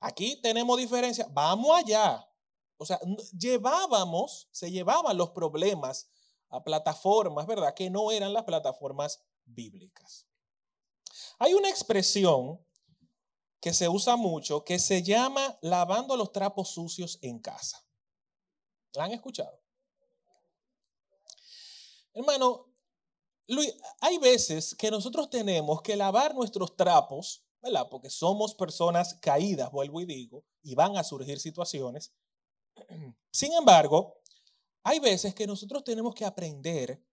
Aquí 0.00 0.40
tenemos 0.40 0.78
diferencias. 0.78 1.30
Vamos 1.30 1.76
allá. 1.76 2.26
O 2.78 2.86
sea, 2.86 2.98
llevábamos, 3.38 4.48
se 4.50 4.70
llevaban 4.70 5.18
los 5.18 5.32
problemas 5.32 6.08
a 6.48 6.64
plataformas, 6.64 7.46
¿verdad? 7.46 7.74
Que 7.74 7.90
no 7.90 8.10
eran 8.12 8.32
las 8.32 8.44
plataformas 8.44 9.22
bíblicas. 9.44 10.26
Hay 11.38 11.52
una 11.52 11.68
expresión 11.68 12.58
que 13.60 13.74
se 13.74 13.88
usa 13.88 14.16
mucho 14.16 14.64
que 14.64 14.78
se 14.78 15.02
llama 15.02 15.58
lavando 15.60 16.16
los 16.16 16.32
trapos 16.32 16.70
sucios 16.70 17.18
en 17.22 17.38
casa. 17.38 17.84
¿La 18.94 19.04
han 19.04 19.12
escuchado? 19.12 19.60
Hermano, 22.12 22.66
Luis, 23.46 23.74
hay 24.00 24.18
veces 24.18 24.74
que 24.74 24.90
nosotros 24.90 25.28
tenemos 25.30 25.82
que 25.82 25.96
lavar 25.96 26.34
nuestros 26.34 26.76
trapos, 26.76 27.44
¿verdad? 27.60 27.88
Porque 27.90 28.10
somos 28.10 28.54
personas 28.54 29.14
caídas, 29.14 29.70
vuelvo 29.70 30.00
y 30.00 30.06
digo, 30.06 30.44
y 30.62 30.74
van 30.74 30.96
a 30.96 31.04
surgir 31.04 31.38
situaciones. 31.38 32.12
Sin 33.32 33.52
embargo, 33.52 34.20
hay 34.82 34.98
veces 34.98 35.34
que 35.34 35.46
nosotros 35.46 35.84
tenemos 35.84 36.14
que 36.14 36.24
aprender, 36.24 37.04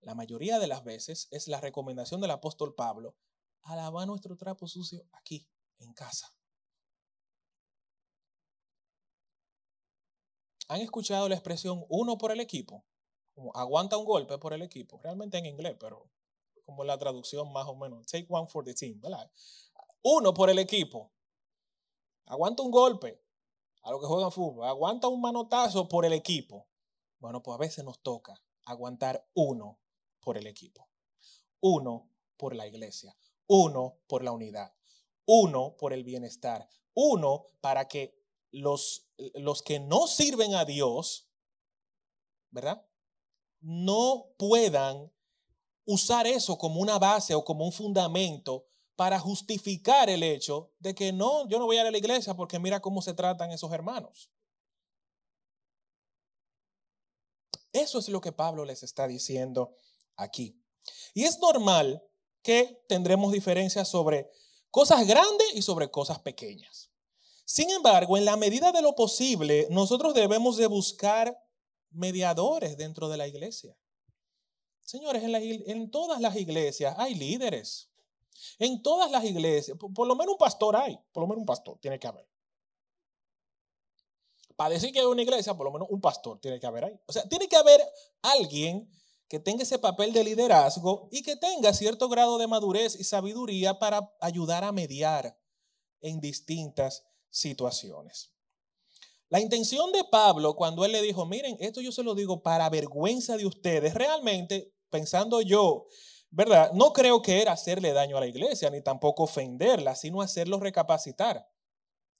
la 0.00 0.14
mayoría 0.14 0.58
de 0.58 0.66
las 0.66 0.84
veces 0.84 1.28
es 1.30 1.48
la 1.48 1.60
recomendación 1.60 2.20
del 2.20 2.30
apóstol 2.30 2.74
Pablo, 2.74 3.16
a 3.62 3.76
lavar 3.76 4.06
nuestro 4.06 4.36
trapo 4.36 4.68
sucio 4.68 5.06
aquí, 5.12 5.48
en 5.78 5.92
casa. 5.92 6.34
¿Han 10.68 10.80
escuchado 10.80 11.28
la 11.28 11.34
expresión 11.34 11.84
uno 11.88 12.16
por 12.16 12.32
el 12.32 12.40
equipo? 12.40 12.84
Aguanta 13.54 13.96
un 13.96 14.04
golpe 14.04 14.38
por 14.38 14.54
el 14.54 14.62
equipo. 14.62 15.00
Realmente 15.02 15.38
en 15.38 15.46
inglés, 15.46 15.76
pero 15.78 16.10
como 16.64 16.84
la 16.84 16.98
traducción 16.98 17.52
más 17.52 17.66
o 17.66 17.76
menos. 17.76 18.06
Take 18.06 18.26
one 18.28 18.48
for 18.48 18.64
the 18.64 18.74
team, 18.74 19.00
¿verdad? 19.00 19.30
Uno 20.02 20.32
por 20.32 20.48
el 20.50 20.58
equipo. 20.58 21.12
Aguanta 22.26 22.62
un 22.62 22.70
golpe 22.70 23.22
a 23.82 23.90
lo 23.90 24.00
que 24.00 24.06
juegan 24.06 24.32
fútbol. 24.32 24.66
Aguanta 24.66 25.08
un 25.08 25.20
manotazo 25.20 25.88
por 25.88 26.06
el 26.06 26.14
equipo. 26.14 26.66
Bueno, 27.18 27.42
pues 27.42 27.54
a 27.56 27.58
veces 27.58 27.84
nos 27.84 28.00
toca 28.00 28.40
aguantar 28.64 29.28
uno 29.34 29.78
por 30.20 30.38
el 30.38 30.46
equipo. 30.46 30.88
Uno 31.60 32.08
por 32.36 32.54
la 32.54 32.66
iglesia. 32.66 33.14
Uno 33.46 33.98
por 34.06 34.24
la 34.24 34.32
unidad 34.32 34.74
uno 35.26 35.76
por 35.76 35.92
el 35.92 36.04
bienestar, 36.04 36.68
uno 36.94 37.46
para 37.60 37.88
que 37.88 38.18
los, 38.50 39.08
los 39.34 39.62
que 39.62 39.80
no 39.80 40.06
sirven 40.06 40.54
a 40.54 40.64
Dios, 40.64 41.28
¿verdad? 42.50 42.86
No 43.60 44.34
puedan 44.38 45.10
usar 45.86 46.26
eso 46.26 46.56
como 46.58 46.80
una 46.80 46.98
base 46.98 47.34
o 47.34 47.44
como 47.44 47.64
un 47.64 47.72
fundamento 47.72 48.66
para 48.96 49.18
justificar 49.18 50.08
el 50.08 50.22
hecho 50.22 50.72
de 50.78 50.94
que 50.94 51.12
no, 51.12 51.48
yo 51.48 51.58
no 51.58 51.66
voy 51.66 51.76
a, 51.76 51.80
ir 51.82 51.86
a 51.88 51.90
la 51.90 51.98
iglesia 51.98 52.34
porque 52.34 52.58
mira 52.58 52.80
cómo 52.80 53.02
se 53.02 53.14
tratan 53.14 53.50
esos 53.50 53.72
hermanos. 53.72 54.30
Eso 57.72 57.98
es 57.98 58.08
lo 58.08 58.20
que 58.20 58.30
Pablo 58.30 58.64
les 58.64 58.84
está 58.84 59.08
diciendo 59.08 59.74
aquí. 60.16 60.62
Y 61.12 61.24
es 61.24 61.40
normal 61.40 62.02
que 62.42 62.84
tendremos 62.88 63.32
diferencias 63.32 63.88
sobre 63.88 64.30
cosas 64.74 65.06
grandes 65.06 65.54
y 65.54 65.62
sobre 65.62 65.88
cosas 65.88 66.18
pequeñas. 66.18 66.90
Sin 67.44 67.70
embargo, 67.70 68.18
en 68.18 68.24
la 68.24 68.36
medida 68.36 68.72
de 68.72 68.82
lo 68.82 68.96
posible, 68.96 69.68
nosotros 69.70 70.14
debemos 70.14 70.56
de 70.56 70.66
buscar 70.66 71.40
mediadores 71.92 72.76
dentro 72.76 73.08
de 73.08 73.16
la 73.16 73.28
iglesia. 73.28 73.78
Señores, 74.80 75.22
en, 75.22 75.90
todas 75.92 76.20
las 76.20 76.34
iglesias 76.34 76.96
hay 76.98 77.14
líderes. 77.14 77.88
En 78.58 78.82
todas 78.82 79.12
las 79.12 79.22
iglesias, 79.22 79.78
por, 79.78 80.08
lo 80.08 80.16
menos 80.16 80.32
un 80.32 80.38
pastor 80.38 80.74
hay, 80.74 80.98
por 81.12 81.20
lo 81.20 81.28
menos 81.28 81.42
un 81.42 81.46
pastor 81.46 81.78
tiene 81.78 82.00
que 82.00 82.08
haber. 82.08 82.28
Para 84.56 84.70
decir 84.70 84.92
que 84.92 84.98
hay 84.98 85.06
una 85.06 85.22
iglesia, 85.22 85.54
por 85.54 85.66
lo 85.66 85.70
menos 85.70 85.86
un 85.88 86.00
pastor 86.00 86.40
tiene 86.40 86.58
que 86.58 86.66
haber 86.66 86.86
ahí. 86.86 87.00
O 87.06 87.12
sea, 87.12 87.28
tiene 87.28 87.46
que 87.46 87.54
haber 87.54 87.80
alguien 88.22 88.90
que 89.28 89.38
tenga 89.40 89.62
ese 89.62 89.78
papel 89.78 90.12
de 90.12 90.24
liderazgo 90.24 91.08
y 91.10 91.22
que 91.22 91.36
tenga 91.36 91.72
cierto 91.72 92.08
grado 92.08 92.38
de 92.38 92.46
madurez 92.46 92.98
y 92.98 93.04
sabiduría 93.04 93.78
para 93.78 94.14
ayudar 94.20 94.64
a 94.64 94.72
mediar 94.72 95.38
en 96.00 96.20
distintas 96.20 97.06
situaciones. 97.30 98.32
La 99.28 99.40
intención 99.40 99.90
de 99.92 100.04
Pablo 100.04 100.54
cuando 100.54 100.84
él 100.84 100.92
le 100.92 101.02
dijo, 101.02 101.26
miren, 101.26 101.56
esto 101.60 101.80
yo 101.80 101.90
se 101.90 102.02
lo 102.02 102.14
digo 102.14 102.42
para 102.42 102.68
vergüenza 102.68 103.36
de 103.36 103.46
ustedes, 103.46 103.94
realmente 103.94 104.72
pensando 104.90 105.40
yo, 105.40 105.86
¿verdad? 106.30 106.72
No 106.72 106.92
creo 106.92 107.22
que 107.22 107.40
era 107.40 107.52
hacerle 107.52 107.92
daño 107.92 108.16
a 108.16 108.20
la 108.20 108.26
iglesia, 108.26 108.70
ni 108.70 108.82
tampoco 108.82 109.24
ofenderla, 109.24 109.96
sino 109.96 110.20
hacerlo 110.20 110.60
recapacitar 110.60 111.48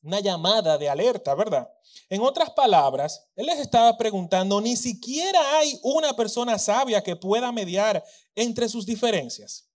una 0.04 0.20
llamada 0.20 0.76
de 0.76 0.88
alerta, 0.88 1.34
¿verdad? 1.34 1.68
En 2.10 2.20
otras 2.20 2.50
palabras, 2.50 3.26
él 3.34 3.46
les 3.46 3.58
estaba 3.58 3.96
preguntando, 3.96 4.60
ni 4.60 4.76
siquiera 4.76 5.58
hay 5.58 5.80
una 5.82 6.14
persona 6.14 6.58
sabia 6.58 7.02
que 7.02 7.16
pueda 7.16 7.50
mediar 7.50 8.04
entre 8.34 8.68
sus 8.68 8.84
diferencias. 8.84 9.66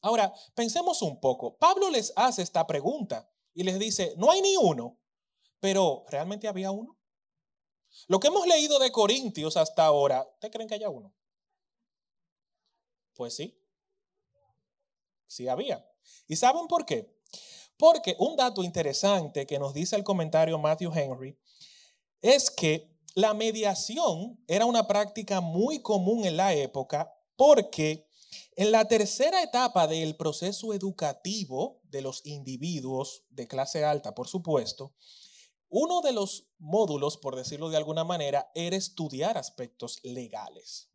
Ahora, 0.00 0.32
pensemos 0.54 1.02
un 1.02 1.20
poco. 1.20 1.58
Pablo 1.58 1.90
les 1.90 2.12
hace 2.16 2.40
esta 2.40 2.66
pregunta 2.66 3.30
y 3.52 3.62
les 3.62 3.78
dice, 3.78 4.14
no 4.16 4.30
hay 4.30 4.40
ni 4.40 4.56
uno, 4.56 4.98
pero 5.60 6.06
¿realmente 6.08 6.48
había 6.48 6.70
uno? 6.70 6.98
Lo 8.06 8.18
que 8.20 8.28
hemos 8.28 8.46
leído 8.46 8.78
de 8.78 8.90
Corintios 8.90 9.58
hasta 9.58 9.84
ahora, 9.84 10.26
¿ustedes 10.32 10.52
creen 10.52 10.68
que 10.68 10.76
haya 10.76 10.88
uno? 10.88 11.14
Pues 13.12 13.34
sí, 13.36 13.62
sí 15.26 15.46
había. 15.46 15.86
¿Y 16.26 16.36
saben 16.36 16.66
por 16.68 16.86
qué? 16.86 17.19
Porque 17.80 18.14
un 18.18 18.36
dato 18.36 18.62
interesante 18.62 19.46
que 19.46 19.58
nos 19.58 19.72
dice 19.72 19.96
el 19.96 20.04
comentario 20.04 20.58
Matthew 20.58 20.92
Henry 20.94 21.38
es 22.20 22.50
que 22.50 22.94
la 23.14 23.32
mediación 23.32 24.38
era 24.46 24.66
una 24.66 24.86
práctica 24.86 25.40
muy 25.40 25.80
común 25.80 26.26
en 26.26 26.36
la 26.36 26.52
época 26.52 27.10
porque 27.36 28.06
en 28.54 28.70
la 28.70 28.86
tercera 28.86 29.42
etapa 29.42 29.86
del 29.86 30.14
proceso 30.14 30.74
educativo 30.74 31.80
de 31.84 32.02
los 32.02 32.20
individuos 32.26 33.24
de 33.30 33.48
clase 33.48 33.82
alta, 33.82 34.14
por 34.14 34.28
supuesto, 34.28 34.94
uno 35.70 36.02
de 36.02 36.12
los 36.12 36.50
módulos, 36.58 37.16
por 37.16 37.34
decirlo 37.34 37.70
de 37.70 37.78
alguna 37.78 38.04
manera, 38.04 38.50
era 38.54 38.76
estudiar 38.76 39.38
aspectos 39.38 40.00
legales. 40.02 40.89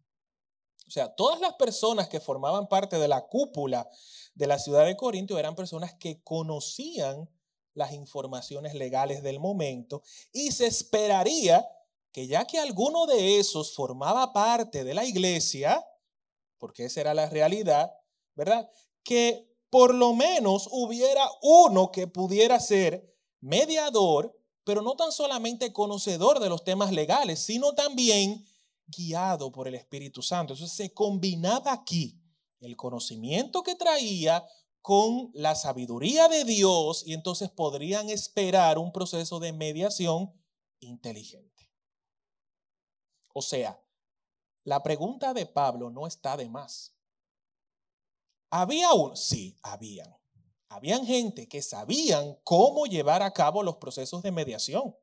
O 0.88 0.92
sea, 0.92 1.16
todas 1.16 1.40
las 1.40 1.54
personas 1.54 2.08
que 2.08 2.20
formaban 2.20 2.68
parte 2.68 3.00
de 3.00 3.08
la 3.08 3.26
cúpula 3.26 3.90
de 4.36 4.48
la 4.48 4.60
ciudad 4.60 4.86
de 4.86 4.96
Corinto 4.96 5.40
eran 5.40 5.56
personas 5.56 5.94
que 5.96 6.22
conocían 6.24 7.30
las 7.74 7.94
informaciones 7.94 8.74
legales 8.74 9.24
del 9.24 9.40
momento 9.40 10.04
y 10.32 10.52
se 10.52 10.68
esperaría 10.68 11.68
que 12.12 12.28
ya 12.28 12.46
que 12.46 12.60
alguno 12.60 13.08
de 13.08 13.40
esos 13.40 13.76
formaba 13.76 14.32
parte 14.32 14.84
de 14.84 14.94
la 14.94 15.04
iglesia, 15.04 15.86
porque 16.58 16.86
esa 16.86 17.02
era 17.02 17.14
la 17.14 17.30
realidad, 17.30 17.92
¿verdad? 18.36 18.70
Que 19.04 19.54
por 19.70 19.94
lo 19.94 20.14
menos 20.14 20.70
hubiera 20.72 21.28
uno 21.42 21.92
que 21.92 22.08
pudiera 22.08 22.60
ser 22.62 23.14
mediador, 23.42 24.34
pero 24.64 24.82
no 24.82 24.96
tan 24.96 25.12
solamente 25.12 25.74
conocedor 25.74 26.40
de 26.40 26.48
los 26.48 26.64
temas 26.64 26.92
legales, 26.94 27.40
sino 27.40 27.76
también 27.76 28.46
guiado 28.88 29.52
por 29.52 29.68
el 29.68 29.76
Espíritu 29.76 30.22
Santo. 30.22 30.54
Entonces 30.54 30.76
se 30.76 30.94
combinaba 30.94 31.74
aquí 31.74 32.20
el 32.60 32.76
conocimiento 32.76 33.64
que 33.64 33.76
traía 33.76 34.46
con 34.82 35.32
la 35.34 35.56
sabiduría 35.56 36.28
de 36.28 36.46
Dios 36.46 37.04
y 37.06 37.14
entonces 37.14 37.50
podrían 37.50 38.10
esperar 38.10 38.78
un 38.78 38.92
proceso 38.92 39.40
de 39.40 39.52
mediación 39.52 40.32
inteligente. 40.80 41.72
O 43.34 43.42
sea, 43.42 43.82
la 44.64 44.82
pregunta 44.84 45.34
de 45.34 45.46
Pablo 45.46 45.90
no 45.90 46.08
está 46.08 46.38
de 46.38 46.50
más. 46.50 46.96
¿Había 48.50 48.94
uno? 48.94 49.16
Sí, 49.16 49.58
habían. 49.62 50.16
Habían 50.70 51.06
gente 51.06 51.48
que 51.48 51.62
sabían 51.62 52.40
cómo 52.44 52.86
llevar 52.86 53.22
a 53.22 53.32
cabo 53.32 53.64
los 53.64 53.78
procesos 53.78 54.24
de 54.24 54.32
mediación. 54.32 54.96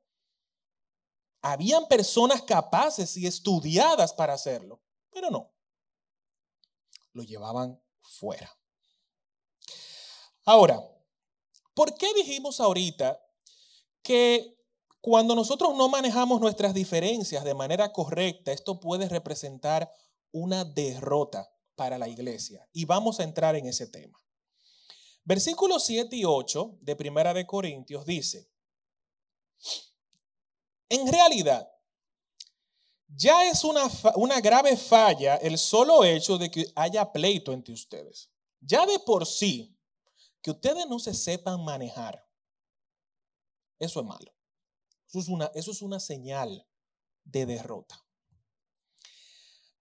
Habían 1.42 1.86
personas 1.88 2.42
capaces 2.42 3.16
y 3.16 3.26
estudiadas 3.26 4.14
para 4.14 4.34
hacerlo, 4.34 4.80
pero 5.10 5.30
no 5.30 5.52
lo 7.12 7.22
llevaban 7.22 7.80
fuera. 8.00 8.50
Ahora, 10.44 10.82
¿por 11.74 11.94
qué 11.94 12.12
dijimos 12.14 12.60
ahorita 12.60 13.20
que 14.02 14.58
cuando 15.00 15.34
nosotros 15.34 15.74
no 15.76 15.88
manejamos 15.88 16.40
nuestras 16.40 16.74
diferencias 16.74 17.44
de 17.44 17.54
manera 17.54 17.92
correcta, 17.92 18.52
esto 18.52 18.80
puede 18.80 19.08
representar 19.08 19.92
una 20.32 20.64
derrota 20.64 21.48
para 21.74 21.98
la 21.98 22.08
iglesia? 22.08 22.68
Y 22.72 22.84
vamos 22.84 23.20
a 23.20 23.24
entrar 23.24 23.54
en 23.56 23.66
ese 23.66 23.86
tema. 23.86 24.18
Versículos 25.24 25.84
7 25.84 26.16
y 26.16 26.24
8 26.24 26.78
de 26.80 26.96
Primera 26.96 27.32
de 27.32 27.46
Corintios 27.46 28.04
dice, 28.04 28.50
En 30.92 31.10
realidad, 31.10 31.66
ya 33.08 33.48
es 33.48 33.64
una, 33.64 33.90
una, 34.16 34.42
grave 34.42 34.76
falla 34.76 35.36
el 35.36 35.56
solo 35.56 36.04
hecho 36.04 36.36
de 36.36 36.50
que 36.50 36.70
haya 36.74 37.10
pleito 37.10 37.54
entre 37.54 37.72
ustedes. 37.72 38.30
Ya 38.60 38.84
de 38.84 38.98
por 38.98 39.24
sí, 39.24 39.74
que 40.42 40.50
ustedes 40.50 40.86
no 40.86 40.98
se 40.98 41.14
sepan 41.14 41.64
manejar, 41.64 42.22
eso 43.78 44.00
es 44.00 44.06
malo. 44.06 44.34
Eso 45.08 45.20
es 45.20 45.28
una, 45.28 45.50
eso 45.54 45.70
es 45.70 45.80
una 45.80 45.98
señal 45.98 46.68
de 47.24 47.46
derrota. 47.46 47.98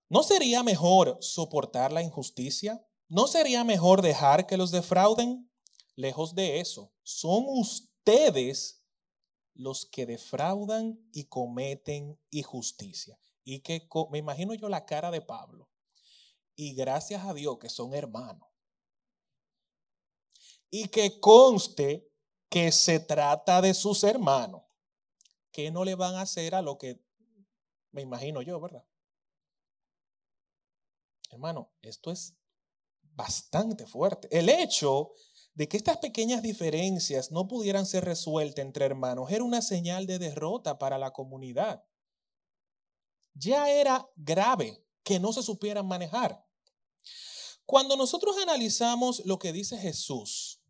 ¿No 0.08 0.24
sería 0.24 0.63
mejor 0.63 1.17
soportar 1.19 1.91
la 1.91 2.02
injusticia? 2.02 2.88
¿No 3.10 3.28
sería 3.28 3.65
mejor 3.65 4.02
dejar 4.02 4.47
que 4.47 4.56
los 4.56 4.71
defrauden? 4.71 5.52
Lejos 5.97 6.36
de 6.36 6.62
eso, 6.62 6.93
son 7.04 7.43
ustedes 7.50 8.81
los 9.62 9.86
que 9.86 10.06
defraudan 10.06 11.00
y 11.13 11.26
cometen 11.26 12.19
injusticia. 12.30 13.17
Y 13.43 13.62
que 13.62 13.88
me 14.12 14.17
imagino 14.17 14.54
yo 14.54 14.69
la 14.69 14.86
cara 14.86 15.12
de 15.12 15.21
Pablo. 15.21 15.69
Y 16.56 16.74
gracias 16.76 17.26
a 17.26 17.34
Dios 17.34 17.58
que 17.60 17.69
son 17.69 17.93
hermanos. 17.93 18.47
Y 20.69 20.88
que 20.89 21.19
conste 21.19 22.12
que 22.50 22.71
se 22.71 23.00
trata 23.00 23.62
de 23.62 23.74
sus 23.74 24.04
hermanos. 24.04 24.63
que 25.52 25.69
no 25.69 25.84
le 25.84 25.95
van 25.95 26.15
a 26.15 26.21
hacer 26.21 26.56
a 26.56 26.62
lo 26.62 26.78
que 26.78 27.04
me 27.91 28.02
imagino 28.02 28.41
yo, 28.41 28.60
verdad? 28.60 28.86
Hermano, 31.30 31.71
esto 31.82 32.12
es 32.12 32.36
bastante 33.02 33.86
fuerte. 33.86 34.28
El 34.32 34.50
hecho 34.50 35.13
de 35.54 35.68
que 35.68 35.78
estas 35.78 35.98
pequeñas 35.98 36.42
diferencias 36.42 37.32
no 37.32 37.48
pudieran 37.48 37.86
ser 37.86 38.06
resueltas 38.06 38.66
entre 38.66 38.86
hermanos 38.86 39.32
era 39.32 39.44
una 39.44 39.62
señal 39.62 40.08
de 40.08 40.20
derrota 40.20 40.80
para 40.80 40.98
la 40.98 41.12
comunidad 41.12 41.84
ya 43.34 43.70
era 43.70 44.10
grave 44.16 44.84
que 45.04 45.20
no 45.20 45.34
se 45.34 45.44
supieran 45.44 45.88
manejar. 45.88 46.46
Cuando 47.66 47.96
nosotros 47.96 48.38
analizamos 48.38 49.26
lo 49.26 49.40
que 49.40 49.54
dice 49.54 49.78
Jesús 49.78 50.62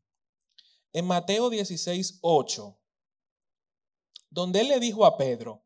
en 0.93 1.05
Mateo 1.05 1.49
16, 1.49 2.19
8, 2.21 2.79
donde 4.29 4.61
él 4.61 4.67
le 4.67 4.79
dijo 4.79 5.05
a 5.05 5.17
Pedro, 5.17 5.65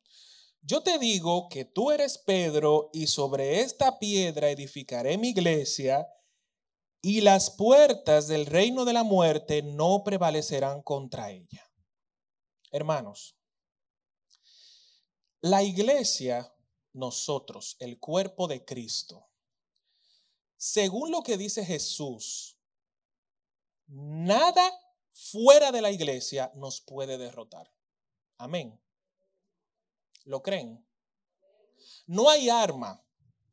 yo 0.62 0.82
te 0.82 0.97
digo 0.97 1.47
que 1.49 1.65
tú 1.65 1.91
eres 1.91 2.17
Pedro 2.17 2.89
y 2.93 3.08
sobre 3.08 3.62
esta 3.62 3.99
piedra 3.99 4.49
edificaré 4.49 5.17
mi 5.17 5.30
iglesia 5.30 6.08
y 7.01 7.21
las 7.21 7.51
puertas 7.51 8.27
del 8.27 8.45
reino 8.45 8.86
de 8.86 8.93
la 8.93 9.03
muerte 9.03 9.62
no 9.62 10.03
prevalecerán 10.03 10.81
contra 10.81 11.31
ella. 11.31 11.69
Hermanos, 12.71 13.38
la 15.41 15.63
iglesia 15.63 16.51
nosotros, 16.93 17.75
el 17.79 17.99
cuerpo 17.99 18.47
de 18.47 18.65
Cristo, 18.65 19.29
según 20.58 21.12
lo 21.12 21.21
que 21.21 21.38
dice 21.38 21.63
Jesús, 21.63 22.58
nada 23.88 24.71
fuera 25.13 25.71
de 25.71 25.81
la 25.81 25.91
iglesia 25.91 26.51
nos 26.55 26.81
puede 26.81 27.17
derrotar. 27.17 27.71
Amén. 28.38 28.81
¿Lo 30.23 30.41
creen? 30.41 30.86
No 32.08 32.29
hay 32.29 32.49
arma 32.49 33.03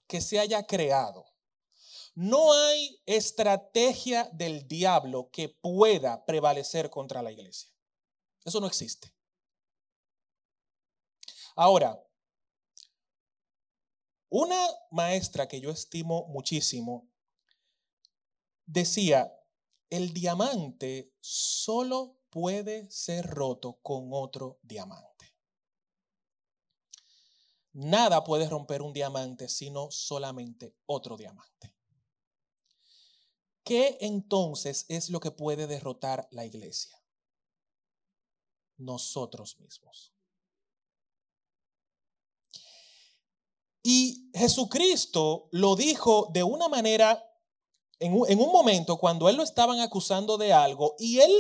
que 0.07 0.21
se 0.21 0.39
haya 0.39 0.67
creado. 0.67 1.32
No 2.15 2.53
hay 2.53 3.01
estrategia 3.07 4.29
del 4.33 4.69
diablo 4.69 5.31
que 5.33 5.49
pueda 5.49 6.25
prevalecer 6.27 6.91
contra 6.91 7.23
la 7.23 7.33
iglesia. 7.33 7.71
Eso 8.45 8.61
no 8.61 8.67
existe. 8.67 9.15
Ahora, 11.57 12.03
una 14.29 14.67
maestra 14.91 15.47
que 15.47 15.61
yo 15.61 15.71
estimo 15.71 16.27
muchísimo 16.29 17.09
decía, 18.67 19.33
el 19.91 20.13
diamante 20.13 21.13
solo 21.21 22.19
puede 22.31 22.91
ser 22.91 23.27
roto 23.27 23.79
con 23.83 24.09
otro 24.13 24.59
diamante. 24.63 25.35
Nada 27.75 28.25
puede 28.25 28.49
romper 28.49 28.83
un 28.83 28.93
diamante 28.93 29.49
sino 29.49 29.91
solamente 29.91 30.75
otro 30.87 31.17
diamante. 31.17 31.72
¿Qué 33.65 33.99
entonces 34.01 34.87
es 34.89 35.11
lo 35.11 35.21
que 35.21 35.31
puede 35.31 35.67
derrotar 35.67 36.29
la 36.31 36.45
iglesia? 36.45 36.97
Nosotros 38.77 39.59
mismos. 39.61 40.13
Y 43.85 44.31
Jesucristo 44.35 45.49
lo 45.53 45.77
dijo 45.77 46.31
de 46.33 46.43
una 46.43 46.69
manera, 46.69 47.25
en 47.99 48.15
un, 48.15 48.31
en 48.31 48.41
un, 48.41 48.53
momento 48.53 48.97
cuando 48.97 49.29
él 49.29 49.37
lo 49.37 49.43
estaban 49.43 49.81
acusando 49.81 50.39
de 50.39 50.53
algo, 50.53 50.95
y 50.99 51.19
él 51.19 51.33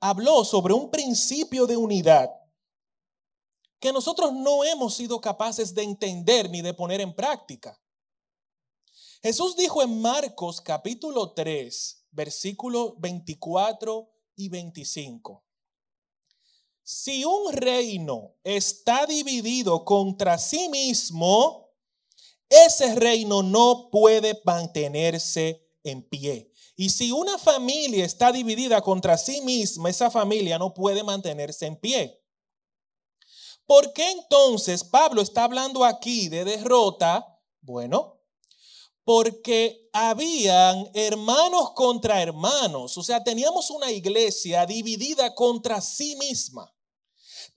habló 0.00 0.44
sobre 0.44 0.74
un 0.74 0.90
principio 0.90 1.66
de 1.66 1.76
unidad 1.76 2.30
que 3.80 3.92
nosotros 3.92 4.32
no 4.32 4.64
hemos 4.64 4.94
sido 4.94 5.20
capaces 5.20 5.74
de 5.74 5.82
entender 5.82 6.50
ni 6.50 6.62
de 6.62 6.74
poner 6.74 7.00
en 7.00 7.14
práctica. 7.14 7.80
Jesús 9.20 9.56
dijo 9.56 9.82
en 9.82 10.00
Marcos 10.00 10.60
capítulo 10.60 11.32
3, 11.32 12.06
versículos 12.12 12.92
24 12.98 14.08
y 14.36 14.48
25. 14.48 15.44
Si 16.84 17.24
un 17.24 17.52
reino 17.52 18.36
está 18.44 19.06
dividido 19.06 19.84
contra 19.84 20.38
sí 20.38 20.68
mismo, 20.68 21.68
ese 22.48 22.94
reino 22.94 23.42
no 23.42 23.90
puede 23.90 24.40
mantenerse 24.44 25.68
en 25.82 26.08
pie. 26.08 26.52
Y 26.76 26.90
si 26.90 27.10
una 27.10 27.38
familia 27.38 28.04
está 28.04 28.30
dividida 28.30 28.80
contra 28.82 29.18
sí 29.18 29.40
misma, 29.40 29.90
esa 29.90 30.12
familia 30.12 30.58
no 30.58 30.72
puede 30.72 31.02
mantenerse 31.02 31.66
en 31.66 31.76
pie. 31.76 32.22
¿Por 33.66 33.92
qué 33.92 34.12
entonces 34.12 34.84
Pablo 34.84 35.22
está 35.22 35.42
hablando 35.42 35.84
aquí 35.84 36.28
de 36.28 36.44
derrota? 36.44 37.26
Bueno, 37.60 38.17
porque 39.08 39.88
habían 39.94 40.90
hermanos 40.92 41.70
contra 41.72 42.20
hermanos, 42.20 42.98
o 42.98 43.02
sea, 43.02 43.24
teníamos 43.24 43.70
una 43.70 43.90
iglesia 43.90 44.66
dividida 44.66 45.34
contra 45.34 45.80
sí 45.80 46.14
misma 46.16 46.70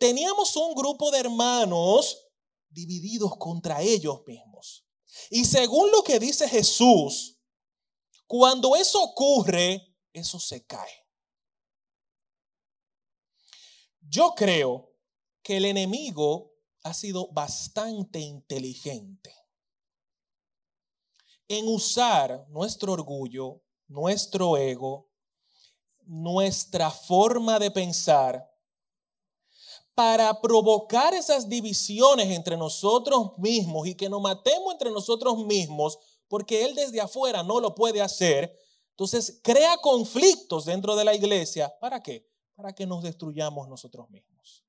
teníamos 0.01 0.55
un 0.55 0.73
grupo 0.73 1.11
de 1.11 1.19
hermanos 1.19 2.27
divididos 2.69 3.37
contra 3.37 3.83
ellos 3.83 4.23
mismos. 4.25 4.83
Y 5.29 5.45
según 5.45 5.91
lo 5.91 6.01
que 6.03 6.17
dice 6.17 6.49
Jesús, 6.49 7.39
cuando 8.25 8.75
eso 8.75 8.99
ocurre, 8.99 9.95
eso 10.11 10.39
se 10.39 10.65
cae. 10.65 11.07
Yo 13.99 14.33
creo 14.35 14.91
que 15.43 15.57
el 15.57 15.65
enemigo 15.65 16.55
ha 16.81 16.95
sido 16.95 17.27
bastante 17.31 18.17
inteligente 18.17 19.40
en 21.57 21.67
usar 21.67 22.45
nuestro 22.49 22.93
orgullo, 22.93 23.61
nuestro 23.87 24.55
ego, 24.57 25.09
nuestra 26.05 26.89
forma 26.89 27.59
de 27.59 27.71
pensar 27.71 28.49
para 29.93 30.39
provocar 30.39 31.13
esas 31.13 31.49
divisiones 31.49 32.29
entre 32.31 32.55
nosotros 32.55 33.37
mismos 33.37 33.85
y 33.87 33.95
que 33.95 34.09
nos 34.09 34.21
matemos 34.21 34.71
entre 34.71 34.91
nosotros 34.91 35.45
mismos, 35.45 35.99
porque 36.27 36.63
Él 36.63 36.73
desde 36.73 37.01
afuera 37.01 37.43
no 37.43 37.59
lo 37.59 37.75
puede 37.75 38.01
hacer, 38.01 38.57
entonces 38.91 39.41
crea 39.43 39.77
conflictos 39.77 40.65
dentro 40.65 40.95
de 40.95 41.03
la 41.03 41.13
iglesia. 41.13 41.73
¿Para 41.81 42.01
qué? 42.01 42.25
Para 42.55 42.73
que 42.73 42.85
nos 42.85 43.03
destruyamos 43.03 43.67
nosotros 43.67 44.09
mismos. 44.09 44.63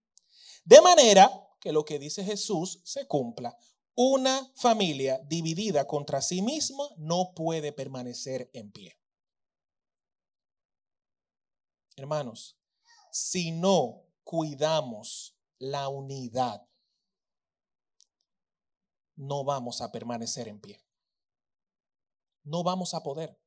De 0.64 0.80
manera 0.80 1.30
que 1.60 1.72
lo 1.72 1.84
que 1.84 2.00
dice 2.00 2.24
Jesús 2.24 2.80
se 2.82 3.06
cumpla. 3.06 3.56
Una 3.94 4.50
familia 4.54 5.20
dividida 5.26 5.86
contra 5.86 6.22
sí 6.22 6.40
misma 6.40 6.84
no 6.96 7.32
puede 7.34 7.72
permanecer 7.72 8.50
en 8.54 8.72
pie. 8.72 8.98
Hermanos, 11.96 12.56
si 13.10 13.52
no 13.52 14.04
cuidamos 14.24 15.36
la 15.58 15.88
unidad, 15.88 16.66
no 19.14 19.44
vamos 19.44 19.82
a 19.82 19.92
permanecer 19.92 20.48
en 20.48 20.60
pie. 20.60 20.82
No 22.44 22.62
vamos 22.62 22.94
a 22.94 23.02
poder. 23.02 23.38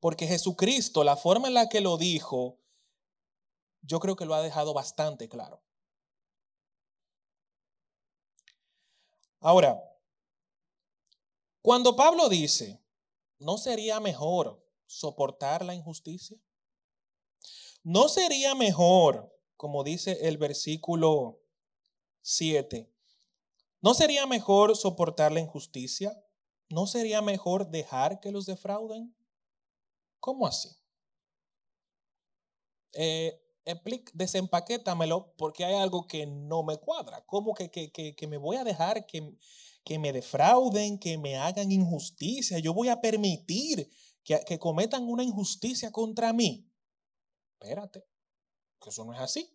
Porque 0.00 0.26
Jesucristo, 0.26 1.04
la 1.04 1.16
forma 1.16 1.48
en 1.48 1.54
la 1.54 1.68
que 1.68 1.80
lo 1.80 1.98
dijo, 1.98 2.58
yo 3.82 4.00
creo 4.00 4.16
que 4.16 4.24
lo 4.24 4.34
ha 4.34 4.42
dejado 4.42 4.72
bastante 4.72 5.28
claro. 5.28 5.62
Ahora, 9.40 9.82
cuando 11.62 11.96
Pablo 11.96 12.28
dice, 12.28 12.82
¿no 13.38 13.58
sería 13.58 14.00
mejor 14.00 14.64
soportar 14.86 15.64
la 15.64 15.74
injusticia? 15.74 16.38
¿No 17.82 18.08
sería 18.08 18.54
mejor, 18.54 19.32
como 19.56 19.84
dice 19.84 20.28
el 20.28 20.38
versículo 20.38 21.40
7, 22.22 22.92
¿no 23.80 23.94
sería 23.94 24.26
mejor 24.26 24.76
soportar 24.76 25.32
la 25.32 25.40
injusticia? 25.40 26.20
¿No 26.68 26.86
sería 26.86 27.22
mejor 27.22 27.70
dejar 27.70 28.18
que 28.20 28.32
los 28.32 28.46
defrauden? 28.46 29.14
¿Cómo 30.18 30.46
así? 30.46 30.70
Eh, 32.92 33.45
desempaquétamelo 34.14 35.34
porque 35.36 35.64
hay 35.64 35.74
algo 35.74 36.06
que 36.06 36.26
no 36.26 36.62
me 36.62 36.78
cuadra. 36.78 37.24
¿Cómo 37.26 37.54
que, 37.54 37.70
que, 37.70 38.26
me 38.28 38.36
voy 38.36 38.56
a 38.56 38.64
dejar 38.64 39.06
que, 39.06 39.36
que, 39.84 39.98
me 39.98 40.12
defrauden, 40.12 40.98
que 40.98 41.18
me 41.18 41.36
hagan 41.36 41.72
injusticia? 41.72 42.58
Yo 42.60 42.72
voy 42.72 42.88
a 42.88 43.00
permitir 43.00 43.90
que, 44.22 44.40
que 44.46 44.58
cometan 44.58 45.08
una 45.08 45.24
injusticia 45.24 45.90
contra 45.90 46.32
mí. 46.32 46.70
Espérate, 47.58 48.04
que 48.80 48.90
eso 48.90 49.04
no 49.04 49.12
es 49.12 49.20
así. 49.20 49.52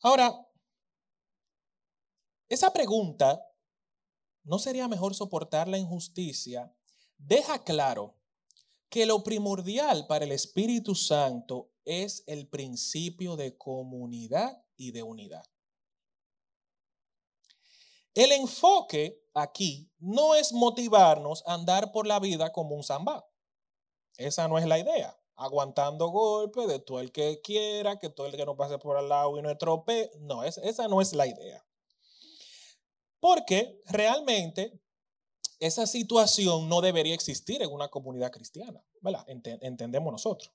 Ahora, 0.00 0.46
esa 2.48 2.72
pregunta, 2.72 3.40
¿no 4.42 4.58
sería 4.58 4.88
mejor 4.88 5.14
soportar 5.14 5.68
la 5.68 5.78
injusticia? 5.78 6.74
Deja 7.16 7.62
claro 7.62 8.16
que 8.94 9.06
lo 9.06 9.24
primordial 9.24 10.06
para 10.06 10.24
el 10.24 10.30
Espíritu 10.30 10.94
Santo 10.94 11.72
es 11.84 12.22
el 12.28 12.46
principio 12.46 13.34
de 13.34 13.58
comunidad 13.58 14.64
y 14.76 14.92
de 14.92 15.02
unidad. 15.02 15.44
El 18.14 18.30
enfoque 18.30 19.20
aquí 19.34 19.90
no 19.98 20.36
es 20.36 20.52
motivarnos 20.52 21.42
a 21.44 21.54
andar 21.54 21.90
por 21.90 22.06
la 22.06 22.20
vida 22.20 22.52
como 22.52 22.76
un 22.76 22.84
zambá. 22.84 23.28
Esa 24.16 24.46
no 24.46 24.58
es 24.58 24.64
la 24.64 24.78
idea. 24.78 25.18
Aguantando 25.34 26.10
golpes 26.10 26.68
de 26.68 26.78
todo 26.78 27.00
el 27.00 27.10
que 27.10 27.40
quiera, 27.42 27.98
que 27.98 28.10
todo 28.10 28.28
el 28.28 28.36
que 28.36 28.46
no 28.46 28.56
pase 28.56 28.78
por 28.78 28.96
al 28.96 29.08
lado 29.08 29.36
y 29.36 29.42
no 29.42 29.50
estropee. 29.50 30.12
No, 30.20 30.44
esa 30.44 30.86
no 30.86 31.00
es 31.00 31.14
la 31.14 31.26
idea. 31.26 31.66
Porque 33.18 33.82
realmente 33.86 34.83
esa 35.60 35.86
situación 35.86 36.68
no 36.68 36.80
debería 36.80 37.14
existir 37.14 37.62
en 37.62 37.70
una 37.70 37.88
comunidad 37.88 38.30
cristiana, 38.30 38.84
¿verdad? 39.00 39.24
entendemos 39.28 40.12
nosotros. 40.12 40.52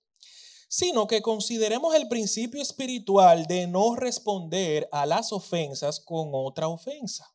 Sino 0.67 1.07
que 1.07 1.21
consideremos 1.21 1.95
el 1.95 2.07
principio 2.07 2.61
espiritual 2.61 3.47
de 3.47 3.67
no 3.67 3.95
responder 3.95 4.87
a 4.91 5.05
las 5.05 5.31
ofensas 5.31 5.99
con 5.99 6.29
otra 6.33 6.67
ofensa. 6.67 7.33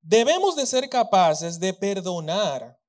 Debemos 0.00 0.56
de 0.56 0.66
ser 0.66 0.88
capaces 0.88 1.60
de 1.60 1.72
perdonar 1.72 2.80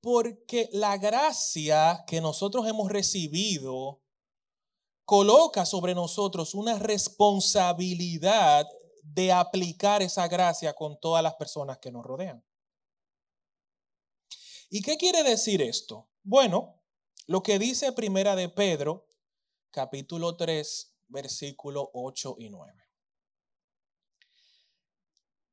porque 0.00 0.70
la 0.72 0.96
gracia 0.96 2.02
que 2.06 2.22
nosotros 2.22 2.66
hemos 2.66 2.88
recibido 2.88 4.00
coloca 5.04 5.66
sobre 5.66 5.94
nosotros 5.94 6.54
una 6.54 6.78
responsabilidad 6.78 8.66
de 9.02 9.32
aplicar 9.32 10.02
esa 10.02 10.28
gracia 10.28 10.74
con 10.74 10.98
todas 11.00 11.22
las 11.22 11.34
personas 11.34 11.78
que 11.78 11.90
nos 11.90 12.04
rodean. 12.04 12.44
¿Y 14.68 14.82
qué 14.82 14.96
quiere 14.96 15.22
decir 15.22 15.62
esto? 15.62 16.08
Bueno, 16.22 16.80
lo 17.26 17.42
que 17.42 17.58
dice 17.58 17.92
Primera 17.92 18.36
de 18.36 18.48
Pedro, 18.48 19.06
capítulo 19.70 20.36
3, 20.36 20.96
versículo 21.08 21.90
8 21.92 22.36
y 22.38 22.50
9. 22.50 22.72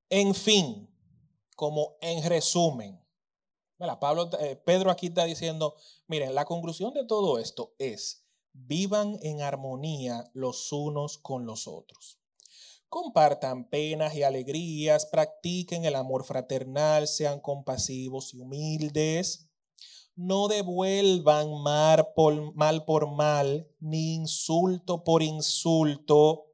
En 0.09 0.33
fin, 0.35 0.89
como 1.55 1.97
en 2.01 2.23
resumen, 2.29 3.03
Pablo, 3.99 4.29
eh, 4.39 4.55
Pedro 4.55 4.89
aquí 4.89 5.07
está 5.07 5.25
diciendo, 5.25 5.75
miren, 6.07 6.33
la 6.33 6.45
conclusión 6.45 6.93
de 6.93 7.05
todo 7.05 7.37
esto 7.39 7.75
es, 7.77 8.25
vivan 8.53 9.19
en 9.21 9.41
armonía 9.41 10.29
los 10.33 10.71
unos 10.71 11.17
con 11.17 11.45
los 11.45 11.67
otros. 11.67 12.19
Compartan 12.89 13.69
penas 13.69 14.15
y 14.15 14.23
alegrías, 14.23 15.05
practiquen 15.05 15.83
el 15.83 15.95
amor 15.95 16.23
fraternal, 16.23 17.07
sean 17.07 17.41
compasivos 17.41 18.33
y 18.33 18.39
humildes. 18.39 19.49
No 20.15 20.47
devuelvan 20.47 21.61
mal 21.61 22.13
por, 22.15 23.11
mal 23.11 23.67
ni 23.79 24.15
insulto 24.15 25.03
por 25.03 25.21
insulto. 25.21 26.45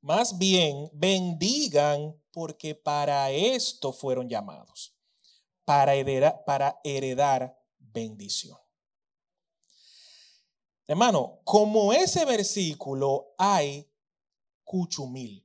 Más 0.00 0.38
bien, 0.38 0.90
bendigan 0.92 2.20
porque 2.32 2.74
para 2.74 3.30
esto 3.30 3.92
fueron 3.92 4.28
llamados, 4.28 4.94
para 5.64 5.94
heredar, 5.94 6.44
para 6.44 6.80
heredar 6.84 7.58
bendición. 7.78 8.58
Hermano, 10.86 11.40
como 11.44 11.92
ese 11.92 12.24
versículo 12.24 13.34
hay 13.38 13.87
cuchumil. 14.68 15.44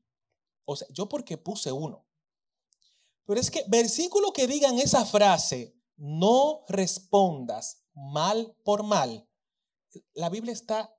O 0.65 0.75
sea, 0.75 0.87
yo 0.91 1.07
porque 1.07 1.37
puse 1.37 1.71
uno. 1.71 2.05
Pero 3.25 3.39
es 3.39 3.49
que 3.49 3.63
versículo 3.67 4.33
que 4.33 4.47
digan 4.47 4.77
esa 4.79 5.05
frase, 5.05 5.73
no 5.95 6.65
respondas 6.67 7.85
mal 7.93 8.53
por 8.65 8.83
mal, 8.83 9.25
la 10.13 10.29
Biblia 10.29 10.51
está 10.51 10.93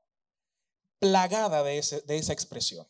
plagada 0.99 1.63
de, 1.63 2.03
de 2.07 2.17
esa 2.17 2.33
expresión. 2.33 2.89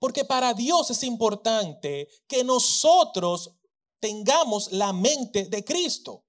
Porque 0.00 0.24
para 0.24 0.52
Dios 0.52 0.90
es 0.90 1.04
importante 1.04 2.08
que 2.26 2.42
nosotros 2.42 3.54
tengamos 4.00 4.72
la 4.72 4.92
mente 4.92 5.44
de 5.46 5.64
Cristo. 5.64 6.24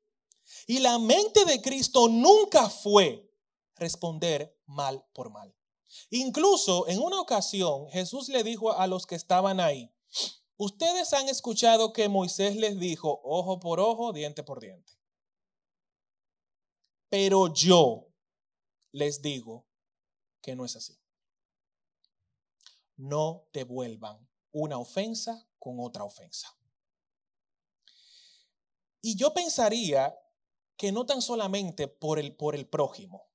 Y 0.68 0.80
la 0.80 1.00
mente 1.00 1.46
de 1.46 1.62
Cristo 1.62 2.08
nunca 2.08 2.70
fue 2.70 3.28
responder 3.76 4.56
mal 4.66 5.04
por 5.14 5.32
mal. 5.32 5.54
Incluso 6.10 6.88
en 6.88 7.00
una 7.00 7.20
ocasión 7.20 7.90
Jesús 7.90 8.30
le 8.30 8.44
dijo 8.44 8.72
a 8.72 8.88
los 8.88 9.06
que 9.06 9.16
estaban 9.16 9.60
ahí, 9.60 9.94
ustedes 10.56 11.14
han 11.14 11.28
escuchado 11.28 11.92
que 11.92 12.08
Moisés 12.08 12.56
les 12.56 12.80
dijo 12.80 13.20
ojo 13.24 13.60
por 13.60 13.80
ojo, 13.80 14.14
diente 14.14 14.44
por 14.44 14.60
diente. 14.60 14.94
Pero 17.10 17.54
yo 17.54 18.08
les 18.92 19.22
digo 19.22 19.66
que 20.42 20.56
no 20.56 20.66
es 20.66 20.76
así. 20.76 20.98
No 22.96 23.48
devuelvan 23.54 24.28
una 24.52 24.78
ofensa 24.78 25.48
con 25.60 25.80
otra 25.80 26.04
ofensa. 26.04 26.58
Y 29.02 29.16
yo 29.16 29.34
pensaría 29.34 30.18
que 30.76 30.92
no 30.92 31.06
tan 31.06 31.22
solamente 31.22 31.88
por 31.88 32.20
el, 32.20 32.36
por 32.36 32.56
el 32.56 32.68
prójimo, 32.68 33.30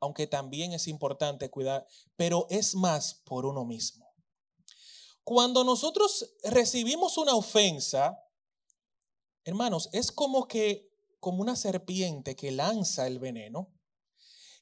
aunque 0.00 0.26
también 0.26 0.72
es 0.72 0.88
importante 0.88 1.50
cuidar, 1.50 1.86
pero 2.16 2.46
es 2.50 2.74
más 2.74 3.22
por 3.24 3.46
uno 3.46 3.64
mismo. 3.64 4.10
Cuando 5.22 5.62
nosotros 5.62 6.34
recibimos 6.42 7.18
una 7.18 7.34
ofensa, 7.34 8.18
hermanos, 9.44 9.88
es 9.92 10.10
como 10.10 10.48
que, 10.48 10.90
como 11.20 11.42
una 11.42 11.54
serpiente 11.54 12.34
que 12.34 12.50
lanza 12.50 13.06
el 13.06 13.18
veneno, 13.18 13.72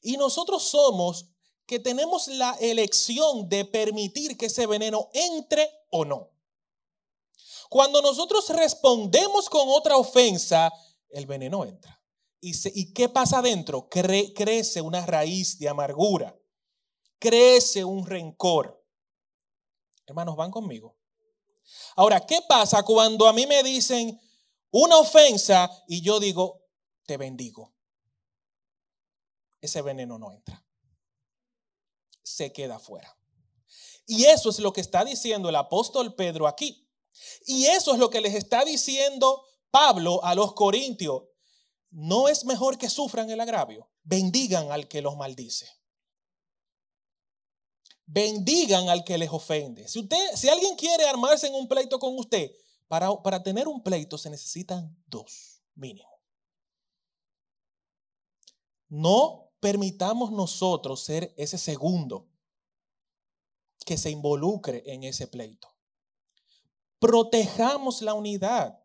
y 0.03 0.17
nosotros 0.17 0.65
somos 0.65 1.31
que 1.67 1.79
tenemos 1.79 2.29
la 2.29 2.57
elección 2.61 3.49
de 3.49 3.65
permitir 3.65 4.37
que 4.37 4.47
ese 4.47 4.67
veneno 4.67 5.11
entre 5.13 5.71
o 5.91 6.05
no. 6.05 6.31
Cuando 7.69 8.01
nosotros 8.01 8.49
respondemos 8.49 9.51
con 9.51 9.69
otra 9.69 9.97
ofensa, 9.97 10.73
el 11.11 11.27
veneno 11.27 11.65
entra. 11.65 11.98
¿Y, 12.41 12.93
qué 12.93 13.09
pasa 13.09 13.39
adentro? 13.39 13.89
crece 13.89 14.81
una 14.81 15.05
raíz 15.05 15.59
de 15.59 15.69
amargura, 15.69 16.39
crece 17.19 17.85
un 17.85 18.07
rencor. 18.07 18.85
Hermanos, 20.07 20.37
van 20.37 20.51
conmigo. 20.51 20.97
Ahora, 21.97 22.25
¿qué 22.25 22.41
pasa 22.49 22.83
cuando 22.83 23.27
a 23.27 23.33
mí 23.33 23.47
me 23.47 23.63
dicen 23.63 24.19
una 24.71 24.97
ofensa 24.99 25.71
y 25.87 26.01
yo 26.01 26.21
digo, 26.21 26.65
te 27.05 27.17
bendigo? 27.17 27.75
Ese 29.61 29.83
veneno 29.83 30.19
no 30.19 30.33
entra. 30.33 30.65
Se 32.23 32.53
queda 32.53 32.77
afuera. 32.77 33.19
Y 34.07 34.25
eso 34.25 34.51
es 34.51 34.61
lo 34.61 34.73
que 34.73 34.81
está 34.81 35.05
diciendo 35.05 35.49
el 35.49 35.57
apóstol 35.57 36.15
Pedro 36.15 36.47
aquí. 36.47 36.89
Y 37.47 37.67
eso 37.67 37.93
es 37.93 37.99
lo 37.99 38.09
que 38.11 38.21
les 38.21 38.35
está 38.35 38.65
diciendo 38.65 39.45
Pablo 39.71 40.25
a 40.25 40.35
los 40.35 40.55
corintios. 40.55 41.25
¿No 41.91 42.29
es 42.29 42.45
mejor 42.45 42.79
que 42.79 42.91
sufran 42.91 43.31
el 43.31 43.41
agravio? 43.41 43.91
Bendigan 44.03 44.71
al 44.71 44.89
que 44.89 45.03
los 45.03 45.17
maldice. 45.17 45.69
Bendigan 48.05 48.89
al 48.89 49.05
que 49.05 49.19
les 49.19 49.31
ofende. 49.31 49.87
Si, 49.89 49.99
usted, 49.99 50.35
si 50.35 50.49
alguien 50.49 50.77
quiere 50.77 51.07
armarse 51.07 51.47
en 51.47 51.55
un 51.55 51.69
pleito 51.69 51.99
con 51.99 52.19
usted, 52.19 52.51
para, 52.89 53.15
para 53.23 53.43
tener 53.43 53.69
un 53.69 53.83
pleito 53.83 54.17
se 54.17 54.31
necesitan 54.31 54.97
dos 55.07 55.63
mínimo. 55.75 56.09
No 58.89 59.53
permitamos 59.61 60.33
nosotros 60.33 61.05
ser 61.05 61.35
ese 61.37 61.59
segundo 61.59 62.29
que 63.85 63.99
se 63.99 64.11
involucre 64.11 64.83
en 64.87 65.05
ese 65.05 65.27
pleito. 65.27 65.69
Protejamos 66.99 68.03
la 68.03 68.15
unidad. 68.15 68.83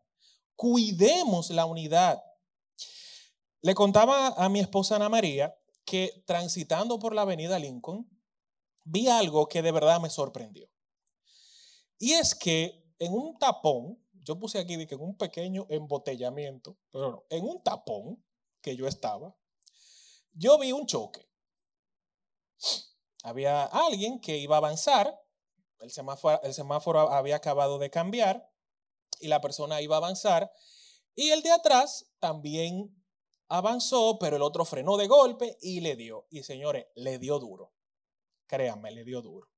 Cuidemos 0.56 1.50
la 1.50 1.66
unidad. 1.66 2.22
Le 3.64 3.74
contaba 3.74 4.28
a 4.36 4.50
mi 4.50 4.60
esposa 4.60 4.96
Ana 4.96 5.08
María 5.08 5.56
que 5.86 6.22
transitando 6.26 6.98
por 6.98 7.14
la 7.14 7.22
avenida 7.22 7.58
Lincoln, 7.58 8.06
vi 8.84 9.08
algo 9.08 9.48
que 9.48 9.62
de 9.62 9.72
verdad 9.72 10.02
me 10.02 10.10
sorprendió. 10.10 10.68
Y 11.98 12.12
es 12.12 12.34
que 12.34 12.84
en 12.98 13.14
un 13.14 13.38
tapón, 13.38 13.98
yo 14.12 14.38
puse 14.38 14.58
aquí 14.58 14.86
que 14.86 14.96
en 14.96 15.00
un 15.00 15.16
pequeño 15.16 15.64
embotellamiento, 15.70 16.76
pero 16.90 17.26
en 17.30 17.42
un 17.42 17.62
tapón 17.62 18.22
que 18.60 18.76
yo 18.76 18.86
estaba, 18.86 19.34
yo 20.34 20.58
vi 20.58 20.70
un 20.72 20.84
choque. 20.84 21.26
Había 23.22 23.64
alguien 23.64 24.20
que 24.20 24.36
iba 24.36 24.56
a 24.56 24.58
avanzar, 24.58 25.18
el 25.80 25.90
semáforo, 25.90 26.42
el 26.42 26.52
semáforo 26.52 27.10
había 27.10 27.36
acabado 27.36 27.78
de 27.78 27.88
cambiar 27.88 28.46
y 29.20 29.28
la 29.28 29.40
persona 29.40 29.80
iba 29.80 29.96
a 29.96 30.00
avanzar 30.00 30.52
y 31.14 31.30
el 31.30 31.40
de 31.42 31.50
atrás 31.50 32.12
también 32.18 32.94
avanzó, 33.48 34.18
pero 34.18 34.36
el 34.36 34.42
otro 34.42 34.64
frenó 34.64 34.96
de 34.96 35.06
golpe 35.06 35.58
y 35.60 35.80
le 35.80 35.96
dio. 35.96 36.26
Y 36.30 36.42
señores, 36.42 36.86
le 36.94 37.18
dio 37.18 37.38
duro. 37.38 37.72
Créanme, 38.46 38.90
le 38.90 39.04
dio 39.04 39.22
duro. 39.22 39.48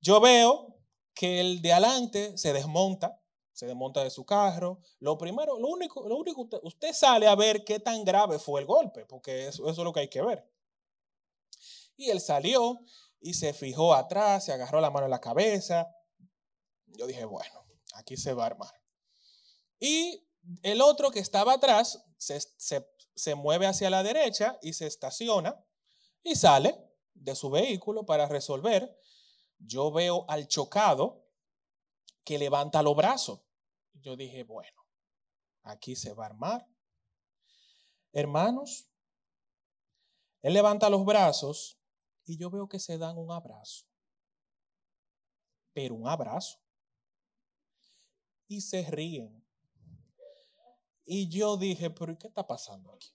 Yo 0.00 0.20
veo 0.20 0.76
que 1.14 1.40
el 1.40 1.60
de 1.62 1.72
adelante 1.72 2.38
se 2.38 2.52
desmonta, 2.52 3.20
se 3.52 3.66
desmonta 3.66 4.04
de 4.04 4.10
su 4.10 4.24
carro. 4.24 4.80
Lo 5.00 5.18
primero, 5.18 5.58
lo 5.58 5.68
único, 5.68 6.08
lo 6.08 6.16
único, 6.16 6.42
usted, 6.42 6.58
usted 6.62 6.92
sale 6.92 7.26
a 7.26 7.34
ver 7.34 7.64
qué 7.64 7.80
tan 7.80 8.04
grave 8.04 8.38
fue 8.38 8.60
el 8.60 8.66
golpe, 8.66 9.04
porque 9.06 9.48
eso, 9.48 9.68
eso 9.68 9.80
es 9.80 9.84
lo 9.84 9.92
que 9.92 10.00
hay 10.00 10.08
que 10.08 10.22
ver. 10.22 10.48
Y 11.96 12.10
él 12.10 12.20
salió 12.20 12.80
y 13.20 13.34
se 13.34 13.52
fijó 13.52 13.94
atrás, 13.94 14.44
se 14.44 14.52
agarró 14.52 14.80
la 14.80 14.90
mano 14.90 15.06
en 15.06 15.10
la 15.10 15.20
cabeza. 15.20 15.88
Yo 16.86 17.06
dije, 17.06 17.24
bueno, 17.24 17.66
aquí 17.94 18.16
se 18.16 18.32
va 18.32 18.44
a 18.44 18.46
armar. 18.46 18.72
Y 19.80 20.27
el 20.62 20.80
otro 20.80 21.10
que 21.10 21.20
estaba 21.20 21.54
atrás 21.54 22.04
se, 22.16 22.40
se, 23.14 23.34
mueve 23.34 23.66
hacia 23.66 23.90
la 23.90 24.02
derecha 24.02 24.58
y 24.62 24.72
se 24.72 24.86
estaciona 24.86 25.62
y 26.22 26.34
sale 26.36 26.76
de 27.14 27.34
su 27.34 27.50
vehículo 27.50 28.06
para 28.06 28.26
resolver. 28.26 28.98
Yo 29.58 29.90
veo 29.90 30.24
al 30.28 30.48
chocado 30.48 31.26
que 32.24 32.38
levanta 32.38 32.82
los 32.82 32.96
brazos. 32.96 33.40
Yo 33.94 34.16
dije, 34.16 34.44
bueno, 34.44 34.82
aquí 35.62 35.96
se 35.96 36.14
va 36.14 36.24
a 36.24 36.28
armar. 36.28 36.66
Hermanos, 38.12 38.88
él 40.42 40.54
levanta 40.54 40.88
los 40.88 41.04
brazos 41.04 41.78
y 42.24 42.38
yo 42.38 42.50
veo 42.50 42.68
que 42.68 42.78
se 42.78 42.96
dan 42.98 43.18
un 43.18 43.30
abrazo. 43.32 43.86
Pero 45.72 45.94
un 45.94 46.08
abrazo. 46.08 46.58
Y 48.46 48.60
se 48.60 48.82
ríen. 48.90 49.47
Y 51.10 51.26
yo 51.28 51.56
dije, 51.56 51.88
pero 51.88 52.18
¿qué 52.18 52.28
está 52.28 52.46
pasando 52.46 52.92
aquí? 52.92 53.10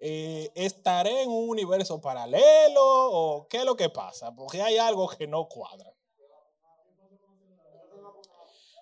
Eh, 0.00 0.50
¿Estaré 0.52 1.22
en 1.22 1.30
un 1.30 1.48
universo 1.48 2.00
paralelo 2.00 2.82
o 2.82 3.46
qué 3.46 3.58
es 3.58 3.64
lo 3.64 3.76
que 3.76 3.88
pasa? 3.88 4.34
Porque 4.34 4.60
hay 4.60 4.78
algo 4.78 5.08
que 5.08 5.28
no 5.28 5.48
cuadra. 5.48 5.94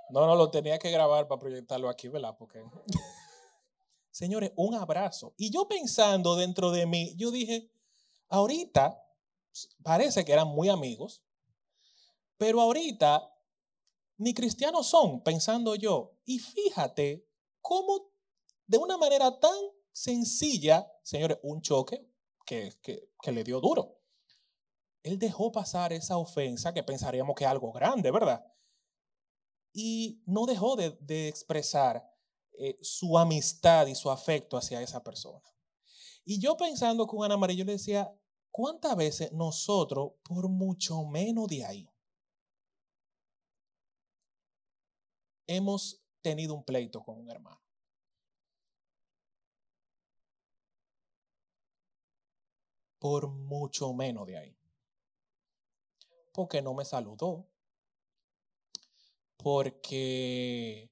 No, 0.08 0.26
no, 0.26 0.34
lo 0.34 0.50
tenía 0.50 0.78
que 0.78 0.90
grabar 0.90 1.28
para 1.28 1.38
proyectarlo 1.38 1.90
aquí, 1.90 2.08
¿verdad? 2.08 2.34
Porque, 2.38 2.64
señores, 4.10 4.52
un 4.56 4.74
abrazo. 4.74 5.34
Y 5.36 5.50
yo 5.50 5.68
pensando 5.68 6.36
dentro 6.36 6.70
de 6.70 6.86
mí, 6.86 7.14
yo 7.16 7.30
dije, 7.30 7.70
ahorita 8.30 8.98
parece 9.82 10.24
que 10.24 10.32
eran 10.32 10.48
muy 10.48 10.70
amigos, 10.70 11.22
pero 12.38 12.62
ahorita 12.62 13.31
ni 14.22 14.34
cristianos 14.34 14.86
son, 14.86 15.22
pensando 15.22 15.74
yo. 15.74 16.16
Y 16.24 16.38
fíjate 16.38 17.26
cómo 17.60 18.12
de 18.66 18.78
una 18.78 18.96
manera 18.96 19.38
tan 19.40 19.58
sencilla, 19.90 20.90
señores, 21.02 21.38
un 21.42 21.60
choque 21.60 22.08
que, 22.46 22.72
que, 22.82 23.32
le 23.32 23.44
dio 23.44 23.60
duro. 23.60 23.98
Él 25.02 25.18
dejó 25.18 25.50
pasar 25.50 25.92
esa 25.92 26.16
ofensa 26.18 26.72
que 26.72 26.84
pensaríamos 26.84 27.34
que 27.34 27.44
es 27.44 27.50
algo 27.50 27.72
grande, 27.72 28.10
¿verdad? 28.12 28.44
Y 29.72 30.22
no 30.26 30.46
dejó 30.46 30.76
de, 30.76 31.28
expresar 31.28 32.08
eh, 32.52 32.78
su 32.80 33.18
amistad 33.18 33.88
y 33.88 33.96
su 33.96 34.10
afecto 34.10 34.56
hacia 34.56 34.80
esa 34.82 35.02
persona. 35.02 35.42
Y 36.24 36.40
yo 36.40 36.56
pensando 36.56 37.08
con 37.08 37.24
Ana 37.24 37.36
María, 37.36 37.56
yo 37.56 37.64
le 37.64 37.72
decía, 37.72 38.14
¿cuántas 38.52 38.94
veces 38.94 39.32
nosotros, 39.32 40.12
por 40.22 40.48
mucho 40.48 41.04
menos 41.06 41.48
de 41.48 41.64
ahí, 41.64 41.91
hemos 45.56 46.02
tenido 46.20 46.54
un 46.54 46.64
pleito 46.64 47.02
con 47.02 47.18
un 47.18 47.30
hermano. 47.30 47.60
Por 52.98 53.28
mucho 53.28 53.92
menos 53.92 54.26
de 54.26 54.38
ahí. 54.38 54.58
Porque 56.32 56.62
no 56.62 56.72
me 56.74 56.84
saludó. 56.84 57.48
Porque 59.36 60.90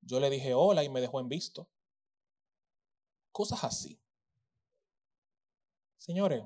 yo 0.00 0.20
le 0.20 0.30
dije 0.30 0.54
hola 0.54 0.82
y 0.82 0.88
me 0.88 1.00
dejó 1.00 1.20
en 1.20 1.28
visto. 1.28 1.68
Cosas 3.30 3.62
así. 3.64 4.00
Señores, 5.98 6.42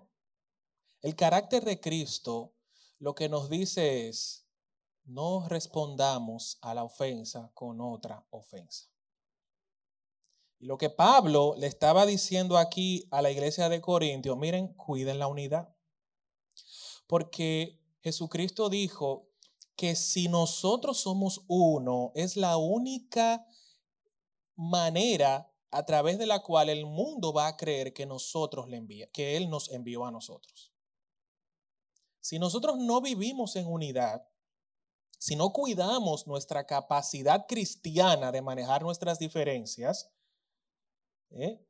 el 1.00 1.14
carácter 1.14 1.64
de 1.64 1.80
Cristo 1.80 2.54
lo 2.98 3.14
que 3.14 3.28
nos 3.28 3.48
dice 3.48 4.08
es, 4.08 4.43
no 5.04 5.46
respondamos 5.48 6.58
a 6.62 6.74
la 6.74 6.84
ofensa 6.84 7.50
con 7.54 7.80
otra 7.80 8.26
ofensa. 8.30 8.88
Y 10.58 10.66
lo 10.66 10.78
que 10.78 10.90
Pablo 10.90 11.54
le 11.58 11.66
estaba 11.66 12.06
diciendo 12.06 12.56
aquí 12.56 13.06
a 13.10 13.20
la 13.20 13.30
iglesia 13.30 13.68
de 13.68 13.80
Corintios, 13.80 14.36
miren, 14.38 14.68
cuiden 14.74 15.18
la 15.18 15.26
unidad. 15.26 15.74
Porque 17.06 17.80
Jesucristo 18.00 18.70
dijo 18.70 19.28
que 19.76 19.96
si 19.96 20.28
nosotros 20.28 21.00
somos 21.00 21.44
uno, 21.48 22.12
es 22.14 22.36
la 22.36 22.56
única 22.56 23.46
manera 24.56 25.50
a 25.70 25.84
través 25.84 26.18
de 26.18 26.26
la 26.26 26.40
cual 26.42 26.68
el 26.68 26.86
mundo 26.86 27.32
va 27.32 27.48
a 27.48 27.56
creer 27.56 27.92
que 27.92 28.06
nosotros 28.06 28.68
le 28.68 28.76
envía, 28.76 29.10
que 29.10 29.36
él 29.36 29.50
nos 29.50 29.70
envió 29.70 30.06
a 30.06 30.12
nosotros. 30.12 30.72
Si 32.20 32.38
nosotros 32.38 32.78
no 32.78 33.00
vivimos 33.00 33.56
en 33.56 33.66
unidad, 33.66 34.26
si 35.24 35.36
no 35.36 35.54
cuidamos 35.54 36.26
nuestra 36.26 36.66
capacidad 36.66 37.46
cristiana 37.46 38.30
de 38.30 38.42
manejar 38.42 38.82
nuestras 38.82 39.18
diferencias, 39.18 40.12
¿eh? 41.30 41.66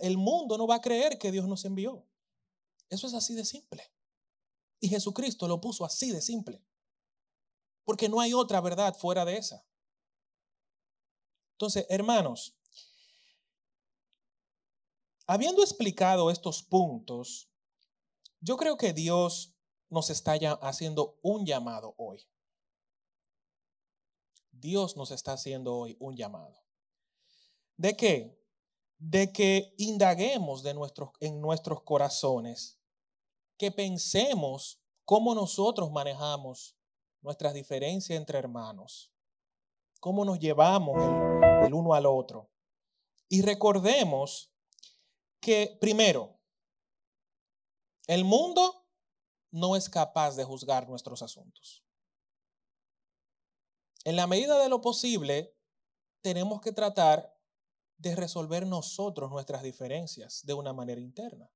el 0.00 0.16
mundo 0.18 0.58
no 0.58 0.66
va 0.66 0.74
a 0.74 0.80
creer 0.80 1.20
que 1.20 1.30
Dios 1.30 1.46
nos 1.46 1.64
envió. 1.64 2.04
Eso 2.88 3.06
es 3.06 3.14
así 3.14 3.36
de 3.36 3.44
simple. 3.44 3.84
Y 4.80 4.88
Jesucristo 4.88 5.46
lo 5.46 5.60
puso 5.60 5.84
así 5.84 6.10
de 6.10 6.20
simple. 6.20 6.60
Porque 7.84 8.08
no 8.08 8.20
hay 8.20 8.34
otra 8.34 8.60
verdad 8.60 8.92
fuera 8.92 9.24
de 9.24 9.36
esa. 9.36 9.64
Entonces, 11.52 11.86
hermanos, 11.88 12.58
habiendo 15.28 15.62
explicado 15.62 16.28
estos 16.28 16.64
puntos, 16.64 17.52
yo 18.40 18.56
creo 18.56 18.76
que 18.76 18.92
Dios 18.92 19.54
nos 19.90 20.10
está 20.10 20.34
ya 20.34 20.54
haciendo 20.54 21.20
un 21.22 21.46
llamado 21.46 21.94
hoy. 21.98 22.28
Dios 24.60 24.96
nos 24.96 25.10
está 25.10 25.32
haciendo 25.32 25.76
hoy 25.76 25.96
un 26.00 26.16
llamado. 26.16 26.62
¿De 27.76 27.96
qué? 27.96 28.38
De 28.98 29.32
que 29.32 29.74
indaguemos 29.78 30.62
de 30.62 30.74
nuestros, 30.74 31.10
en 31.20 31.40
nuestros 31.40 31.82
corazones, 31.82 32.78
que 33.56 33.70
pensemos 33.70 34.80
cómo 35.04 35.34
nosotros 35.34 35.90
manejamos 35.90 36.76
nuestras 37.20 37.54
diferencias 37.54 38.18
entre 38.18 38.38
hermanos, 38.38 39.12
cómo 40.00 40.24
nos 40.24 40.38
llevamos 40.38 40.96
el, 40.96 41.66
el 41.66 41.74
uno 41.74 41.94
al 41.94 42.06
otro. 42.06 42.50
Y 43.28 43.42
recordemos 43.42 44.52
que, 45.40 45.76
primero, 45.80 46.40
el 48.06 48.24
mundo 48.24 48.86
no 49.50 49.76
es 49.76 49.88
capaz 49.88 50.34
de 50.36 50.44
juzgar 50.44 50.88
nuestros 50.88 51.22
asuntos. 51.22 51.84
En 54.08 54.16
la 54.16 54.26
medida 54.26 54.58
de 54.58 54.70
lo 54.70 54.80
posible, 54.80 55.54
tenemos 56.22 56.62
que 56.62 56.72
tratar 56.72 57.30
de 57.98 58.16
resolver 58.16 58.66
nosotros 58.66 59.30
nuestras 59.30 59.62
diferencias 59.62 60.46
de 60.46 60.54
una 60.54 60.72
manera 60.72 60.98
interna. 60.98 61.52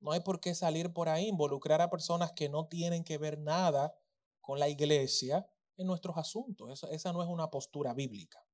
No 0.00 0.10
hay 0.10 0.18
por 0.18 0.40
qué 0.40 0.52
salir 0.56 0.92
por 0.92 1.08
ahí, 1.08 1.28
involucrar 1.28 1.80
a 1.80 1.90
personas 1.90 2.32
que 2.32 2.48
no 2.48 2.66
tienen 2.66 3.04
que 3.04 3.18
ver 3.18 3.38
nada 3.38 3.96
con 4.40 4.58
la 4.58 4.68
iglesia 4.68 5.48
en 5.76 5.86
nuestros 5.86 6.16
asuntos. 6.16 6.72
Esa, 6.72 6.88
esa 6.88 7.12
no 7.12 7.22
es 7.22 7.28
una 7.28 7.48
postura 7.52 7.94
bíblica. 7.94 8.44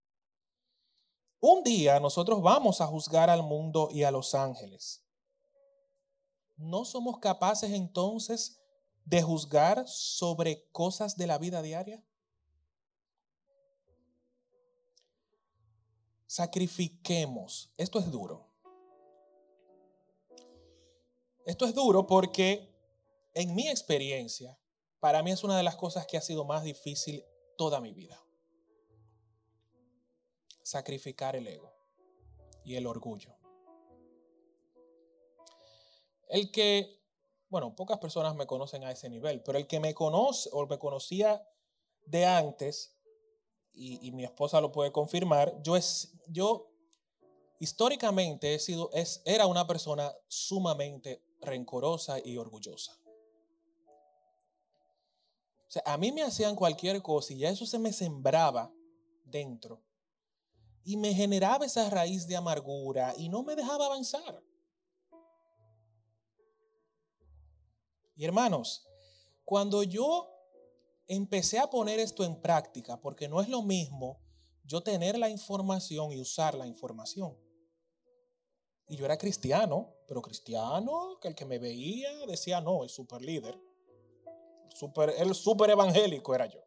Un 1.40 1.62
día 1.62 2.00
nosotros 2.00 2.42
vamos 2.42 2.82
a 2.82 2.86
juzgar 2.86 3.30
al 3.30 3.42
mundo 3.42 3.88
y 3.90 4.02
a 4.02 4.10
los 4.10 4.34
ángeles. 4.34 5.06
¿No 6.58 6.84
somos 6.84 7.18
capaces 7.18 7.70
entonces 7.70 8.60
de 9.06 9.22
juzgar 9.22 9.88
sobre 9.88 10.68
cosas 10.70 11.16
de 11.16 11.26
la 11.26 11.38
vida 11.38 11.62
diaria? 11.62 12.04
Sacrifiquemos. 16.30 17.72
Esto 17.76 17.98
es 17.98 18.08
duro. 18.08 18.46
Esto 21.44 21.64
es 21.64 21.74
duro 21.74 22.06
porque 22.06 22.72
en 23.34 23.52
mi 23.56 23.68
experiencia, 23.68 24.56
para 25.00 25.24
mí 25.24 25.32
es 25.32 25.42
una 25.42 25.56
de 25.56 25.64
las 25.64 25.74
cosas 25.74 26.06
que 26.06 26.16
ha 26.16 26.20
sido 26.20 26.44
más 26.44 26.62
difícil 26.62 27.24
toda 27.58 27.80
mi 27.80 27.92
vida. 27.92 28.16
Sacrificar 30.62 31.34
el 31.34 31.48
ego 31.48 31.74
y 32.62 32.76
el 32.76 32.86
orgullo. 32.86 33.36
El 36.28 36.52
que, 36.52 37.02
bueno, 37.48 37.74
pocas 37.74 37.98
personas 37.98 38.36
me 38.36 38.46
conocen 38.46 38.84
a 38.84 38.92
ese 38.92 39.08
nivel, 39.08 39.42
pero 39.42 39.58
el 39.58 39.66
que 39.66 39.80
me 39.80 39.94
conoce 39.94 40.48
o 40.52 40.64
me 40.68 40.78
conocía 40.78 41.44
de 42.06 42.24
antes, 42.24 42.99
y, 43.72 44.10
mi 44.12 44.24
esposa 44.24 44.60
lo 44.60 44.72
puede 44.72 44.92
confirmar, 44.92 45.60
yo, 45.62 45.76
es, 45.76 46.12
yo 46.28 46.70
históricamente 47.58 48.54
he 48.54 48.58
sido, 48.58 48.90
es, 48.92 49.22
era 49.24 49.46
una 49.46 49.66
persona 49.66 50.12
sumamente 50.28 51.22
rencorosa 51.40 52.18
y 52.22 52.36
orgullosa. 52.36 52.98
O 55.70 55.72
sea, 55.72 55.82
a 55.86 55.96
mí 55.96 56.10
me 56.10 56.22
hacían 56.22 56.56
cualquier 56.56 57.00
cosa 57.00 57.32
y 57.32 57.38
ya 57.38 57.50
eso 57.50 57.64
se 57.64 57.78
me 57.78 57.92
sembraba 57.92 58.72
dentro. 59.24 59.80
Y 60.82 60.96
me 60.96 61.14
generaba 61.14 61.64
esa 61.64 61.88
raíz 61.88 62.26
de 62.26 62.36
amargura 62.36 63.14
y 63.16 63.28
no 63.28 63.42
me 63.42 63.54
dejaba 63.54 63.86
avanzar. 63.86 64.42
Y 68.16 68.24
hermanos, 68.24 68.86
cuando 69.44 69.82
yo 69.82 70.28
empecé 71.10 71.58
a 71.58 71.68
poner 71.68 71.98
esto 71.98 72.22
en 72.22 72.40
práctica, 72.40 73.00
porque 73.00 73.28
no 73.28 73.40
es 73.40 73.48
lo 73.48 73.62
mismo 73.62 74.20
yo 74.62 74.80
tener 74.80 75.18
la 75.18 75.28
información 75.28 76.12
y 76.12 76.20
usar 76.20 76.54
la 76.54 76.68
información. 76.68 77.36
Y 78.86 78.96
yo 78.96 79.06
era 79.06 79.18
cristiano, 79.18 79.92
pero 80.06 80.22
cristiano, 80.22 81.18
que 81.20 81.26
el 81.26 81.34
que 81.34 81.44
me 81.44 81.58
veía 81.58 82.26
decía, 82.26 82.60
no, 82.60 82.84
el 82.84 82.90
super 82.90 83.20
líder, 83.22 83.58
el 84.70 84.76
super, 84.76 85.12
el 85.18 85.34
super 85.34 85.70
evangélico 85.70 86.32
era 86.32 86.46
yo. 86.46 86.60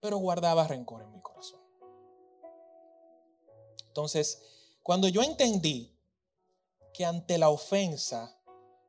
Pero 0.00 0.18
guardaba 0.18 0.68
rencor 0.68 1.02
en 1.02 1.12
mi 1.12 1.22
corazón. 1.22 1.62
Entonces, 3.88 4.42
cuando 4.82 5.08
yo 5.08 5.22
entendí 5.22 5.98
que 6.92 7.06
ante 7.06 7.38
la 7.38 7.48
ofensa 7.48 8.35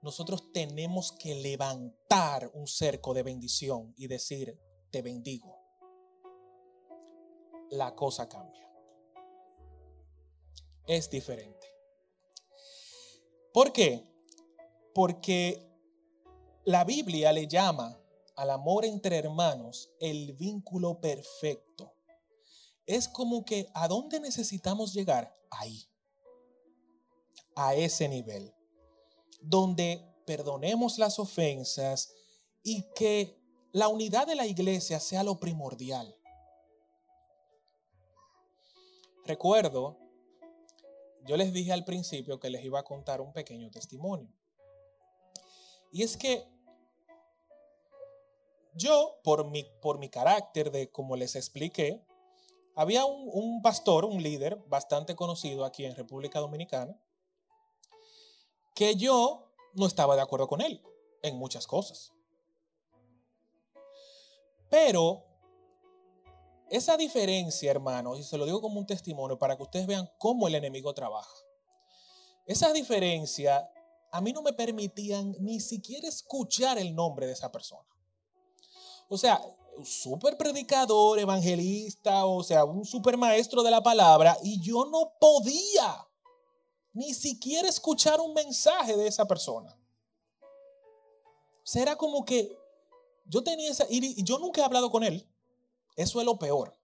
nosotros 0.07 0.53
tenemos 0.53 1.11
que 1.11 1.35
levantar 1.35 2.49
un 2.53 2.65
cerco 2.65 3.13
de 3.13 3.23
bendición 3.23 3.93
y 3.97 4.07
decir, 4.07 4.57
te 4.89 5.01
bendigo. 5.01 5.59
La 7.71 7.93
cosa 7.93 8.29
cambia. 8.29 8.65
Es 10.85 11.09
diferente. 11.09 11.67
¿Por 13.53 13.73
qué? 13.73 14.07
Porque 14.95 15.69
la 16.63 16.85
Biblia 16.85 17.33
le 17.33 17.45
llama 17.45 18.01
al 18.37 18.51
amor 18.51 18.85
entre 18.85 19.17
hermanos 19.17 19.91
el 19.99 20.31
vínculo 20.37 21.01
perfecto. 21.01 21.93
Es 22.85 23.09
como 23.09 23.43
que 23.43 23.69
a 23.73 23.89
dónde 23.89 24.21
necesitamos 24.21 24.93
llegar? 24.93 25.37
Ahí. 25.51 25.83
A 27.57 27.75
ese 27.75 28.07
nivel 28.07 28.56
donde 29.39 30.03
perdonemos 30.25 30.97
las 30.97 31.19
ofensas 31.19 32.13
y 32.63 32.83
que 32.95 33.39
la 33.71 33.87
unidad 33.87 34.27
de 34.27 34.35
la 34.35 34.45
iglesia 34.45 34.99
sea 34.99 35.23
lo 35.23 35.39
primordial. 35.39 36.15
Recuerdo, 39.25 39.97
yo 41.25 41.35
les 41.37 41.51
dije 41.51 41.73
al 41.73 41.85
principio 41.85 42.39
que 42.39 42.49
les 42.49 42.63
iba 42.63 42.79
a 42.79 42.83
contar 42.83 43.21
un 43.21 43.33
pequeño 43.33 43.69
testimonio. 43.69 44.31
Y 45.91 46.03
es 46.03 46.17
que 46.17 46.45
yo, 48.73 49.19
por 49.23 49.49
mi, 49.49 49.65
por 49.81 49.97
mi 49.97 50.09
carácter 50.09 50.71
de 50.71 50.89
como 50.91 51.15
les 51.15 51.35
expliqué, 51.35 52.05
había 52.75 53.05
un, 53.05 53.29
un 53.33 53.61
pastor, 53.61 54.05
un 54.05 54.21
líder 54.21 54.57
bastante 54.67 55.15
conocido 55.15 55.65
aquí 55.65 55.85
en 55.85 55.95
República 55.95 56.39
Dominicana, 56.39 56.97
que 58.77 58.95
yo 58.95 59.51
no 59.73 59.87
estaba 59.87 60.15
de 60.15 60.21
acuerdo 60.21 60.47
con 60.47 60.61
él 60.61 60.83
en 61.23 61.35
muchas 61.35 61.65
cosas. 61.65 62.13
Pero 64.69 65.25
esa 66.69 66.95
diferencia, 66.95 67.71
hermanos, 67.71 68.19
y 68.19 68.23
se 68.23 68.37
lo 68.37 68.45
digo 68.45 68.61
como 68.61 68.79
un 68.79 68.85
testimonio 68.85 69.39
para 69.39 69.57
que 69.57 69.63
ustedes 69.63 69.87
vean 69.87 70.07
cómo 70.19 70.47
el 70.47 70.53
enemigo 70.53 70.93
trabaja. 70.93 71.33
Esa 72.45 72.71
diferencia 72.71 73.67
a 74.11 74.21
mí 74.21 74.31
no 74.31 74.43
me 74.43 74.53
permitían 74.53 75.35
ni 75.39 75.59
siquiera 75.59 76.07
escuchar 76.07 76.77
el 76.77 76.93
nombre 76.93 77.25
de 77.25 77.33
esa 77.33 77.51
persona. 77.51 77.89
O 79.09 79.17
sea, 79.17 79.41
un 79.75 79.87
super 79.87 80.37
predicador, 80.37 81.17
evangelista, 81.17 82.27
o 82.27 82.43
sea, 82.43 82.63
un 82.63 82.85
super 82.85 83.17
maestro 83.17 83.63
de 83.63 83.71
la 83.71 83.81
palabra, 83.81 84.37
y 84.43 84.61
yo 84.61 84.85
no 84.85 85.13
podía 85.19 86.06
ni 86.97 87.13
siquiera 87.13 87.69
escuchar 87.69 88.19
un 88.19 88.33
mensaje 88.33 88.97
de 88.97 89.07
esa 89.07 89.25
persona. 89.25 89.77
Será 91.63 91.95
como 91.95 92.25
que 92.25 92.57
yo 93.25 93.43
tenía 93.43 93.69
esa, 93.69 93.85
y 93.87 94.23
yo 94.23 94.39
nunca 94.39 94.61
he 94.61 94.63
hablado 94.63 94.89
con 94.89 95.03
él. 95.03 95.29
Eso 95.95 96.19
es 96.19 96.25
lo 96.25 96.39
peor. 96.39 96.75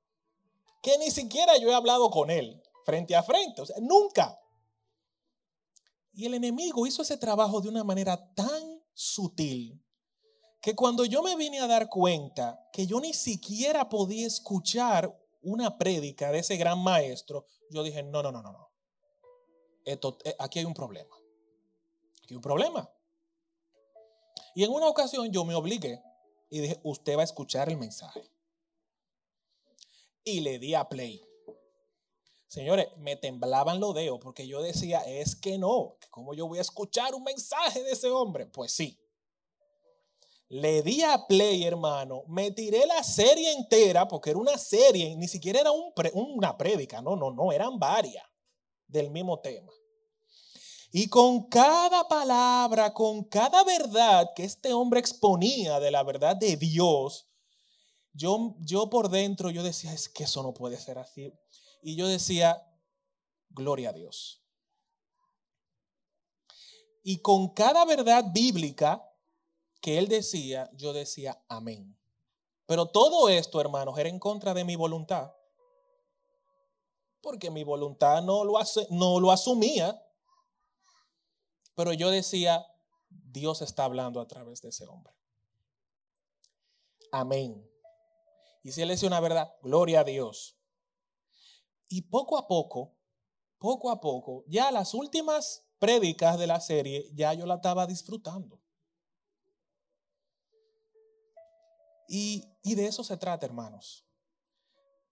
Que 0.84 0.98
ni 1.00 1.10
siquiera 1.10 1.58
yo 1.58 1.70
he 1.70 1.74
hablado 1.74 2.12
con 2.12 2.30
él 2.30 2.62
frente 2.86 3.16
a 3.16 3.24
frente. 3.24 3.62
O 3.62 3.66
sea, 3.66 3.78
nunca. 3.82 4.40
Y 6.14 6.26
el 6.28 6.36
enemigo 6.36 6.86
hizo 6.86 7.02
ese 7.02 7.18
trabajo 7.18 7.60
de 7.60 7.70
una 7.70 7.84
manera 7.84 8.34
tan 8.36 8.84
sutil 8.94 9.84
que 10.62 10.76
cuando 10.76 11.06
yo 11.06 11.24
me 11.24 11.36
vine 11.36 11.60
a 11.60 11.68
dar 11.68 11.90
cuenta 11.90 12.70
que 12.72 12.86
yo 12.86 13.00
ni 13.00 13.14
siquiera 13.14 13.90
podía 13.90 14.28
escuchar 14.28 15.12
una 15.42 15.78
prédica 15.78 16.32
de 16.32 16.40
ese 16.40 16.56
gran 16.56 16.80
maestro, 16.84 17.48
yo 17.72 17.82
dije, 17.82 18.04
no, 18.04 18.22
no, 18.22 18.32
no, 18.32 18.44
no, 18.44 18.52
no. 18.52 18.73
Eh, 19.86 20.00
aquí 20.40 20.60
hay 20.60 20.66
un 20.66 20.74
problema. 20.74 21.16
Aquí 22.24 22.34
hay 22.34 22.36
un 22.36 22.42
problema. 22.42 22.90
Y 24.56 24.64
en 24.64 24.72
una 24.72 24.88
ocasión 24.88 25.32
yo 25.32 25.44
me 25.46 25.56
obligué 25.56 26.02
y 26.50 26.60
dije, 26.60 26.80
usted 26.84 27.18
va 27.18 27.22
a 27.22 27.26
escuchar 27.26 27.70
el 27.70 27.78
mensaje. 27.78 28.24
Y 30.24 30.42
le 30.42 30.60
di 30.60 30.76
a 30.76 30.88
play. 30.88 31.26
Señores, 32.48 32.88
me 32.98 33.16
temblaban 33.16 33.80
los 33.80 33.96
dedos 33.96 34.20
porque 34.22 34.48
yo 34.48 34.62
decía, 34.62 35.00
es 35.00 35.36
que 35.36 35.58
no, 35.58 35.98
¿cómo 36.12 36.36
yo 36.36 36.48
voy 36.48 36.60
a 36.60 36.62
escuchar 36.62 37.16
un 37.16 37.24
mensaje 37.24 37.84
de 37.84 37.92
ese 37.92 38.12
hombre? 38.12 38.46
Pues 38.46 38.72
sí. 38.72 39.00
Le 40.50 40.84
di 40.84 41.02
a 41.02 41.26
play, 41.28 41.64
hermano, 41.64 42.24
me 42.28 42.52
tiré 42.52 42.86
la 42.86 43.04
serie 43.04 43.52
entera 43.54 44.08
porque 44.08 44.30
era 44.30 44.40
una 44.40 44.56
serie, 44.60 45.16
ni 45.16 45.28
siquiera 45.28 45.62
era 45.62 45.72
un 45.72 45.92
una 46.14 46.56
prédica, 46.56 47.02
no, 47.02 47.16
no, 47.16 47.32
no, 47.32 47.52
eran 47.52 47.80
varias 47.80 48.24
del 48.88 49.10
mismo 49.10 49.40
tema. 49.40 49.72
Y 50.92 51.08
con 51.08 51.48
cada 51.50 52.08
palabra, 52.08 52.94
con 52.94 53.24
cada 53.24 53.64
verdad 53.64 54.30
que 54.36 54.44
este 54.44 54.74
hombre 54.74 55.00
exponía 55.00 55.80
de 55.80 55.90
la 55.90 56.04
verdad 56.04 56.36
de 56.36 56.56
Dios, 56.56 57.28
yo, 58.14 58.56
yo 58.60 58.90
por 58.92 59.10
dentro 59.10 59.50
yo 59.50 59.64
decía, 59.64 59.92
es 59.92 60.08
que 60.08 60.26
eso 60.26 60.44
no 60.44 60.54
puede 60.54 60.78
ser 60.78 61.00
así. 61.00 61.34
Y 61.82 61.96
yo 61.96 62.08
decía, 62.08 62.64
gloria 63.50 63.90
a 63.90 63.94
Dios. 63.94 64.44
Y 67.02 67.22
con 67.22 67.54
cada 67.56 67.86
verdad 67.86 68.26
bíblica 68.32 69.04
que 69.82 69.98
él 69.98 70.08
decía, 70.08 70.70
yo 70.74 70.94
decía, 70.94 71.44
amén. 71.48 71.98
Pero 72.68 72.86
todo 72.86 73.30
esto, 73.30 73.60
hermanos, 73.60 73.98
era 73.98 74.10
en 74.10 74.20
contra 74.20 74.54
de 74.54 74.64
mi 74.64 74.76
voluntad 74.76 75.34
porque 77.24 77.50
mi 77.50 77.64
voluntad 77.64 78.22
no 78.22 78.44
lo, 78.44 78.60
hace, 78.60 78.86
no 78.92 79.20
lo 79.20 79.32
asumía. 79.32 80.00
Pero 81.74 81.94
yo 81.94 82.12
decía, 82.12 82.68
Dios 83.10 83.62
está 83.62 83.86
hablando 83.86 84.20
a 84.20 84.28
través 84.28 84.62
de 84.62 84.70
ese 84.70 84.86
hombre. 84.86 85.16
Amén. 87.12 87.68
Y 88.62 88.74
si 88.74 88.82
él 88.82 88.90
dice 88.90 89.08
una 89.08 89.22
verdad, 89.22 89.56
gloria 89.64 90.02
a 90.02 90.04
Dios. 90.04 90.60
Y 91.88 92.02
poco 92.02 92.38
a 92.38 92.48
poco, 92.48 92.94
poco 93.58 93.90
a 93.90 94.02
poco, 94.02 94.44
ya 94.48 94.72
las 94.72 94.94
últimas 94.94 95.66
prédicas 95.80 96.38
de 96.38 96.48
la 96.48 96.60
serie, 96.60 97.10
ya 97.14 97.34
yo 97.34 97.46
la 97.46 97.56
estaba 97.56 97.88
disfrutando. 97.88 98.62
Y 102.08 102.76
de 102.76 102.86
eso 102.86 103.04
se 103.04 103.18
trata, 103.18 103.46
hermanos. 103.46 104.03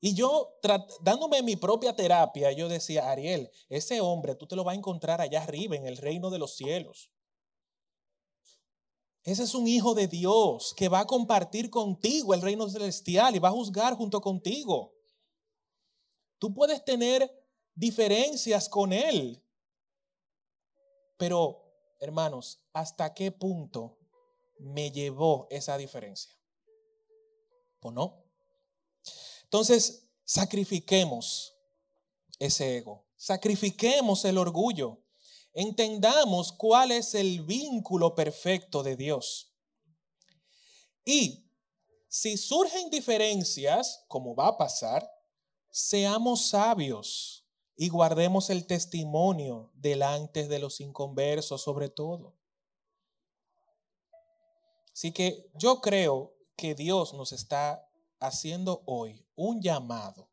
Y 0.04 0.16
yo, 0.16 0.58
dándome 1.02 1.44
mi 1.44 1.56
propia 1.56 1.96
terapia, 1.96 2.52
yo 2.52 2.68
decía, 2.68 3.12
Ariel, 3.12 3.52
ese 3.70 4.02
hombre 4.02 4.34
tú 4.34 4.48
te 4.48 4.56
lo 4.56 4.64
vas 4.64 4.74
a 4.74 4.78
encontrar 4.80 5.22
allá 5.22 5.44
arriba, 5.44 5.76
en 5.76 5.86
el 5.86 5.98
reino 5.98 6.32
de 6.32 6.40
los 6.40 6.56
cielos. 6.56 7.12
Ese 9.24 9.44
es 9.44 9.54
un 9.54 9.68
hijo 9.68 9.94
de 9.94 10.08
Dios 10.08 10.74
que 10.76 10.90
va 10.90 11.02
a 11.02 11.06
compartir 11.06 11.70
contigo 11.70 12.34
el 12.34 12.42
reino 12.42 12.68
celestial 12.68 13.36
y 13.36 13.40
va 13.40 13.50
a 13.50 13.52
juzgar 13.52 13.96
junto 13.96 14.20
contigo. 14.22 14.92
Tú 16.40 16.52
puedes 16.52 16.84
tener 16.84 17.32
diferencias 17.76 18.68
con 18.68 18.94
Él. 18.94 19.40
Pero, 21.18 21.64
hermanos, 22.00 22.60
¿hasta 22.74 23.14
qué 23.14 23.32
punto 23.32 24.00
me 24.58 24.90
llevó 24.90 25.46
esa 25.52 25.78
diferencia? 25.78 26.36
¿O 27.82 27.92
no? 27.92 28.31
Entonces, 29.52 30.08
sacrifiquemos 30.24 31.54
ese 32.40 32.78
ego, 32.78 33.06
sacrifiquemos 33.18 34.24
el 34.24 34.38
orgullo, 34.38 35.04
entendamos 35.52 36.54
cuál 36.54 36.94
es 36.94 37.16
el 37.16 37.42
vínculo 37.42 38.16
perfecto 38.16 38.82
de 38.82 38.96
Dios. 38.96 39.52
Y 41.04 41.52
si 42.08 42.38
surgen 42.38 42.90
diferencias, 42.90 44.06
como 44.08 44.36
va 44.36 44.48
a 44.48 44.58
pasar, 44.58 45.12
seamos 45.70 46.48
sabios 46.48 47.46
y 47.76 47.90
guardemos 47.90 48.50
el 48.50 48.66
testimonio 48.66 49.70
delante 49.74 50.48
de 50.48 50.60
los 50.60 50.80
inconversos 50.80 51.62
sobre 51.62 51.90
todo. 51.90 52.38
Así 54.94 55.12
que 55.12 55.52
yo 55.56 55.82
creo 55.82 56.38
que 56.56 56.74
Dios 56.74 57.14
nos 57.14 57.34
está 57.34 57.91
haciendo 58.22 58.84
hoy 58.86 59.26
un 59.36 59.62
llamado 59.62 60.30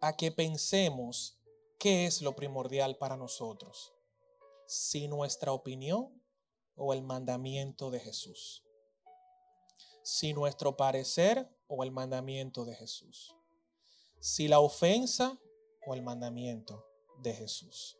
a 0.00 0.16
que 0.16 0.32
pensemos 0.32 1.38
qué 1.78 2.06
es 2.06 2.20
lo 2.20 2.34
primordial 2.34 2.98
para 2.98 3.16
nosotros, 3.16 3.94
si 4.66 5.08
nuestra 5.08 5.52
opinión 5.52 6.22
o 6.74 6.92
el 6.92 7.02
mandamiento 7.02 7.90
de 7.90 8.00
Jesús, 8.00 8.64
si 10.02 10.34
nuestro 10.34 10.76
parecer 10.76 11.48
o 11.68 11.84
el 11.84 11.92
mandamiento 11.92 12.64
de 12.64 12.74
Jesús, 12.74 13.34
si 14.18 14.48
la 14.48 14.58
ofensa 14.58 15.38
o 15.86 15.94
el 15.94 16.02
mandamiento 16.02 16.84
de 17.18 17.32
Jesús. 17.32 17.96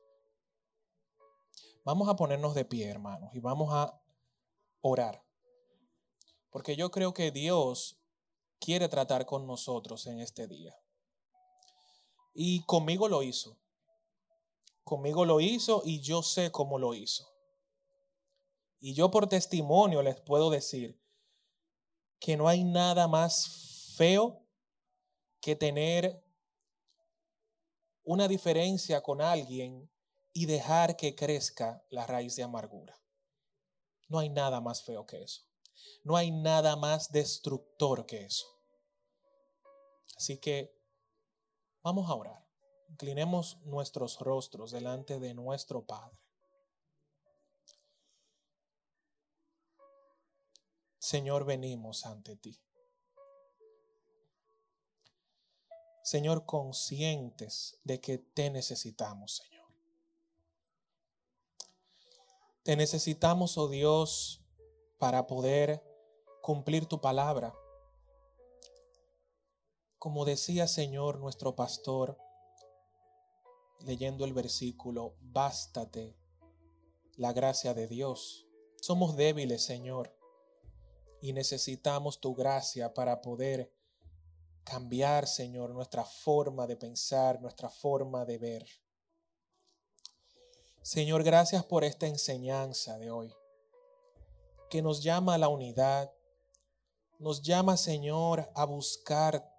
Vamos 1.85 2.09
a 2.09 2.17
ponernos 2.17 2.55
de 2.57 2.65
pie, 2.65 2.89
hermanos, 2.89 3.33
y 3.33 3.39
vamos 3.39 3.69
a 3.73 4.03
orar. 4.81 5.25
Porque 6.51 6.75
yo 6.75 6.91
creo 6.91 7.15
que 7.15 7.31
Dios 7.31 8.01
quiere 8.59 8.89
tratar 8.89 9.27
con 9.27 9.47
nosotros 9.47 10.07
en 10.07 10.21
este 10.21 10.47
día. 10.47 10.77
Y 12.35 12.65
conmigo 12.65 13.09
lo 13.09 13.23
hizo. 13.23 13.59
Conmigo 14.85 15.25
lo 15.25 15.41
hizo 15.41 15.83
y 15.85 16.01
yo 16.01 16.23
sé 16.23 16.53
cómo 16.53 16.79
lo 16.79 16.95
hizo. 16.95 17.29
Y 18.79 18.95
yo 18.95 19.11
por 19.11 19.29
testimonio 19.29 20.03
les 20.03 20.21
puedo 20.21 20.51
decir 20.51 21.01
que 22.19 22.37
no 22.37 22.49
hay 22.49 22.63
nada 22.63 23.09
más 23.09 23.95
feo 23.97 24.43
que 25.41 25.57
tener 25.57 26.23
una 28.05 28.29
diferencia 28.29 29.03
con 29.03 29.21
alguien 29.21 29.91
y 30.33 30.45
dejar 30.47 30.97
que 30.97 31.17
crezca 31.17 31.83
la 31.89 32.07
raíz 32.07 32.37
de 32.37 32.43
amargura. 32.43 33.01
No 34.09 34.19
hay 34.19 34.29
nada 34.29 34.61
más 34.61 34.83
feo 34.83 35.07
que 35.07 35.23
eso. 35.23 35.46
No 36.05 36.17
hay 36.17 36.31
nada 36.31 36.77
más 36.77 37.11
destructor 37.11 38.07
que 38.07 38.25
eso. 38.25 38.47
Así 40.17 40.39
que 40.39 40.75
vamos 41.83 42.09
a 42.09 42.15
orar. 42.15 42.47
Inclinemos 42.89 43.59
nuestros 43.65 44.19
rostros 44.21 44.71
delante 44.71 45.19
de 45.19 45.35
nuestro 45.35 45.85
Padre. 45.85 46.19
Señor, 50.99 51.45
venimos 51.45 52.07
ante 52.07 52.37
ti. 52.37 52.61
Señor, 56.03 56.47
conscientes 56.47 57.81
de 57.85 58.01
que 58.01 58.19
te 58.19 58.51
necesitamos, 58.51 59.37
Señor. 59.37 59.67
Te 62.63 62.77
necesitamos, 62.77 63.59
oh 63.59 63.69
Dios, 63.69 64.46
para 64.99 65.27
poder 65.27 65.83
cumplir 66.43 66.87
tu 66.87 67.01
palabra. 67.01 67.55
Como 69.99 70.25
decía, 70.25 70.69
Señor, 70.69 71.19
nuestro 71.19 71.57
pastor, 71.57 72.19
leyendo 73.81 74.25
el 74.25 74.33
versículo, 74.33 75.17
bástate 75.21 76.17
la 77.17 77.33
gracia 77.33 77.75
de 77.75 77.89
Dios. 77.89 78.47
Somos 78.81 79.17
débiles, 79.17 79.65
Señor, 79.65 80.17
y 81.21 81.33
necesitamos 81.33 82.21
tu 82.21 82.35
gracia 82.35 82.95
para 82.95 83.21
poder 83.21 83.73
cambiar, 84.65 85.27
Señor, 85.27 85.71
nuestra 85.71 86.05
forma 86.05 86.67
de 86.67 86.77
pensar, 86.77 87.41
nuestra 87.41 87.71
forma 87.71 88.25
de 88.25 88.39
ver. 88.39 88.67
Señor, 90.83 91.25
gracias 91.25 91.65
por 91.65 91.85
esta 91.85 92.07
enseñanza 92.07 92.99
de 92.99 93.11
hoy, 93.11 93.35
que 94.69 94.83
nos 94.83 95.03
llama 95.03 95.35
a 95.35 95.39
la 95.39 95.49
unidad, 95.49 96.13
nos 97.19 97.43
llama, 97.43 97.77
Señor, 97.77 98.51
a 98.55 98.65
buscar 98.65 99.53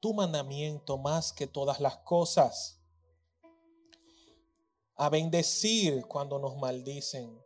tu 0.00 0.12
mandamiento 0.12 0.98
más 0.98 1.32
que 1.32 1.46
todas 1.46 1.80
las 1.80 1.96
cosas, 1.98 2.80
a 4.96 5.08
bendecir 5.08 6.06
cuando 6.06 6.38
nos 6.38 6.56
maldicen, 6.56 7.40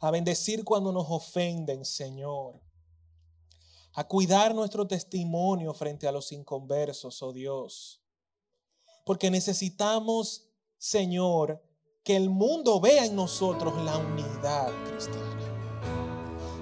a 0.00 0.10
bendecir 0.10 0.64
cuando 0.64 0.92
nos 0.92 1.06
ofenden, 1.08 1.84
Señor, 1.84 2.60
a 3.92 4.06
cuidar 4.08 4.54
nuestro 4.54 4.86
testimonio 4.86 5.72
frente 5.72 6.08
a 6.08 6.12
los 6.12 6.32
inconversos, 6.32 7.22
oh 7.22 7.32
Dios. 7.32 8.02
Porque 9.04 9.30
necesitamos, 9.30 10.48
Señor, 10.78 11.62
que 12.02 12.16
el 12.16 12.28
mundo 12.28 12.80
vea 12.80 13.06
en 13.06 13.14
nosotros 13.14 13.80
la 13.84 13.96
unidad 13.96 14.72
cristiana. 14.84 15.53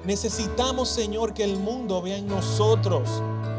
Necesitamos, 0.05 0.89
Señor, 0.89 1.33
que 1.33 1.45
el 1.45 1.59
mundo 1.59 2.03
vea 2.03 2.17
en 2.17 2.27
nosotros 2.27 3.09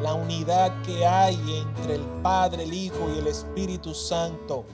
la 0.01 0.13
unidad 0.13 0.81
que 0.81 1.05
hay 1.05 1.35
entre 1.35 1.95
el 1.95 2.01
Padre, 2.21 2.63
el 2.63 2.73
Hijo 2.73 3.09
y 3.15 3.19
el 3.19 3.27
Espíritu 3.27 3.93
Santo. 3.93 4.65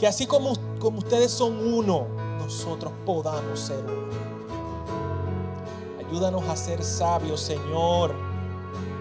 Que 0.00 0.08
así 0.08 0.26
como, 0.26 0.54
como 0.80 0.98
ustedes 0.98 1.30
son 1.30 1.56
uno, 1.72 2.08
nosotros 2.40 2.92
podamos 3.04 3.60
ser 3.60 3.84
uno. 3.84 4.16
Ayúdanos 6.08 6.42
a 6.48 6.56
ser 6.56 6.82
sabios, 6.82 7.40
Señor, 7.40 8.12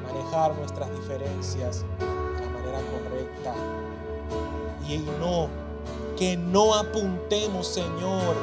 manejar 0.06 0.56
nuestras 0.56 0.92
diferencias 0.92 1.84
de 2.00 2.46
la 2.46 2.52
manera 2.52 2.80
correcta. 2.92 3.54
Y 4.88 5.00
no, 5.20 5.48
que 6.16 6.38
no 6.38 6.76
apuntemos, 6.76 7.68
Señor, 7.68 8.36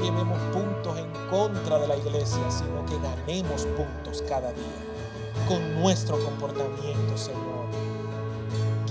llevemos 0.00 0.38
puntos 0.52 0.98
en 0.98 1.10
contra 1.30 1.78
de 1.78 1.88
la 1.88 1.96
iglesia, 1.96 2.50
sino 2.50 2.84
que 2.86 2.98
ganemos 2.98 3.66
puntos 3.76 4.22
cada 4.28 4.52
día 4.52 5.46
con 5.48 5.80
nuestro 5.80 6.18
comportamiento, 6.24 7.16
Señor. 7.16 7.66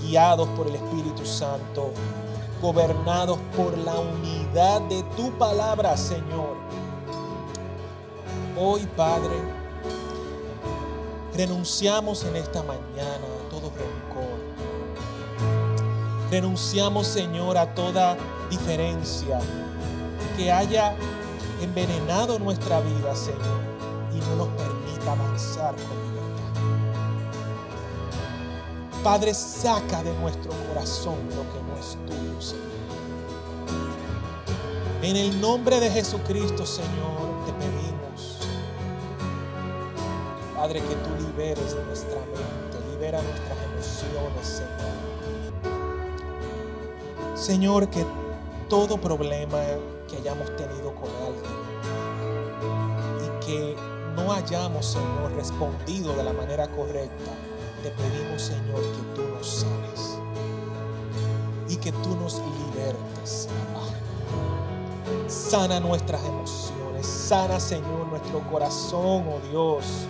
Guiados 0.02 0.48
por 0.50 0.66
el 0.68 0.76
Espíritu 0.76 1.24
Santo, 1.26 1.92
gobernados 2.62 3.38
por 3.56 3.76
la 3.78 3.98
unidad 3.98 4.80
de 4.82 5.02
tu 5.16 5.30
palabra, 5.38 5.96
Señor 5.96 6.56
Hoy, 8.58 8.88
Padre, 8.96 9.36
renunciamos 11.36 12.24
en 12.24 12.36
esta 12.36 12.62
mañana 12.62 13.26
a 13.26 13.50
todo 13.50 13.68
rencor. 13.68 14.38
Renunciamos, 16.30 17.06
Señor, 17.06 17.58
a 17.58 17.74
toda 17.74 18.16
diferencia 18.48 19.38
que 20.36 20.52
haya 20.52 20.94
envenenado 21.62 22.38
nuestra 22.38 22.80
vida, 22.80 23.14
Señor, 23.14 23.60
y 24.14 24.18
no 24.20 24.36
nos 24.36 24.48
permita 24.48 25.12
avanzar 25.12 25.74
con 25.74 25.96
libertad. 26.08 26.62
Padre, 29.02 29.34
saca 29.34 30.02
de 30.02 30.12
nuestro 30.18 30.52
corazón 30.68 31.16
lo 31.30 31.42
que 31.52 31.62
no 31.62 31.76
es 31.78 31.96
tuyo, 32.06 32.40
Señor. 32.40 32.66
En 35.02 35.16
el 35.16 35.40
nombre 35.40 35.80
de 35.80 35.90
Jesucristo, 35.90 36.66
Señor, 36.66 37.44
te 37.46 37.52
pedimos 37.52 37.96
Padre, 40.56 40.80
que 40.80 40.94
tú 40.94 41.10
liberes 41.26 41.76
nuestra 41.86 42.18
mente, 42.18 42.90
libera 42.90 43.20
nuestras 43.22 43.58
emociones, 43.72 44.46
Señor. 44.46 44.96
Señor, 47.36 47.88
que 47.88 48.04
todo 48.68 48.98
problema 48.98 49.62
que 50.08 50.16
hayamos 50.16 50.54
tenido 50.56 50.94
con 50.94 51.08
alguien 51.24 51.52
y 53.24 53.44
que 53.44 53.76
no 54.14 54.32
hayamos, 54.32 54.86
Señor, 54.86 55.32
respondido 55.34 56.14
de 56.14 56.24
la 56.24 56.32
manera 56.32 56.68
correcta, 56.68 57.30
te 57.82 57.90
pedimos, 57.90 58.42
Señor, 58.42 58.80
que 58.80 59.02
tú 59.14 59.22
nos 59.34 59.46
sanes 59.46 60.18
y 61.68 61.76
que 61.76 61.92
tú 61.92 62.16
nos 62.16 62.40
libertes, 62.40 63.48
Sana 65.28 65.80
nuestras 65.80 66.24
emociones, 66.24 67.06
sana, 67.06 67.58
Señor, 67.58 68.06
nuestro 68.08 68.40
corazón, 68.48 69.24
oh 69.28 69.40
Dios 69.50 70.06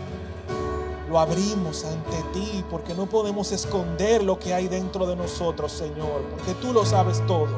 lo 1.09 1.21
abrimos 1.21 1.85
ante 1.85 2.23
ti 2.33 2.65
porque 2.71 2.95
no 2.95 3.07
podemos 3.07 3.53
esconder 3.53 4.23
lo 4.23 4.39
que 4.39 4.53
hay 4.53 4.69
dentro 4.69 5.07
de 5.07 5.17
nosotros, 5.17 5.73
Señor, 5.73 6.23
porque 6.31 6.55
tú 6.55 6.73
lo 6.73 6.85
sabes 6.85 7.25
todo. 7.27 7.49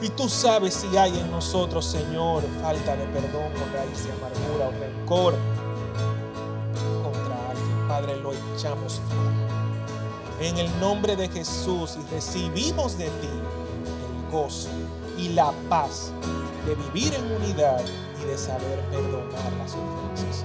Y 0.00 0.10
tú 0.10 0.28
sabes 0.28 0.74
si 0.74 0.96
hay 0.96 1.18
en 1.18 1.30
nosotros, 1.30 1.84
Señor, 1.84 2.44
falta 2.62 2.94
de 2.94 3.04
perdón 3.06 3.52
o 3.52 3.76
raíz 3.76 4.06
amargura 4.16 4.68
o 4.68 4.80
rencor 4.80 5.34
contra 7.02 7.50
alguien. 7.50 7.88
Padre, 7.88 8.16
lo 8.16 8.32
echamos 8.54 9.00
fuera. 9.08 10.48
En 10.48 10.56
el 10.56 10.80
nombre 10.80 11.16
de 11.16 11.28
Jesús 11.28 11.98
y 12.00 12.14
recibimos 12.14 12.96
de 12.96 13.06
ti 13.06 13.26
el 13.26 14.30
gozo 14.30 14.68
y 15.16 15.30
la 15.30 15.52
paz 15.68 16.12
de 16.64 16.76
vivir 16.76 17.12
en 17.14 17.32
unidad 17.32 17.82
y 18.22 18.24
de 18.24 18.38
saber 18.38 18.78
perdonar 18.92 19.52
las 19.58 19.72
ofensas. 19.72 20.44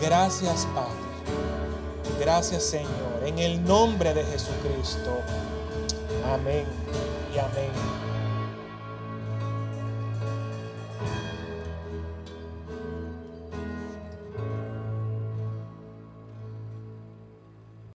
Gracias 0.00 0.66
Padre. 0.74 2.18
Gracias 2.18 2.62
Señor. 2.62 3.22
En 3.26 3.38
el 3.38 3.62
nombre 3.62 4.14
de 4.14 4.24
Jesucristo. 4.24 5.10
Amén 6.32 6.64
y 7.34 7.38
amén. 7.38 8.11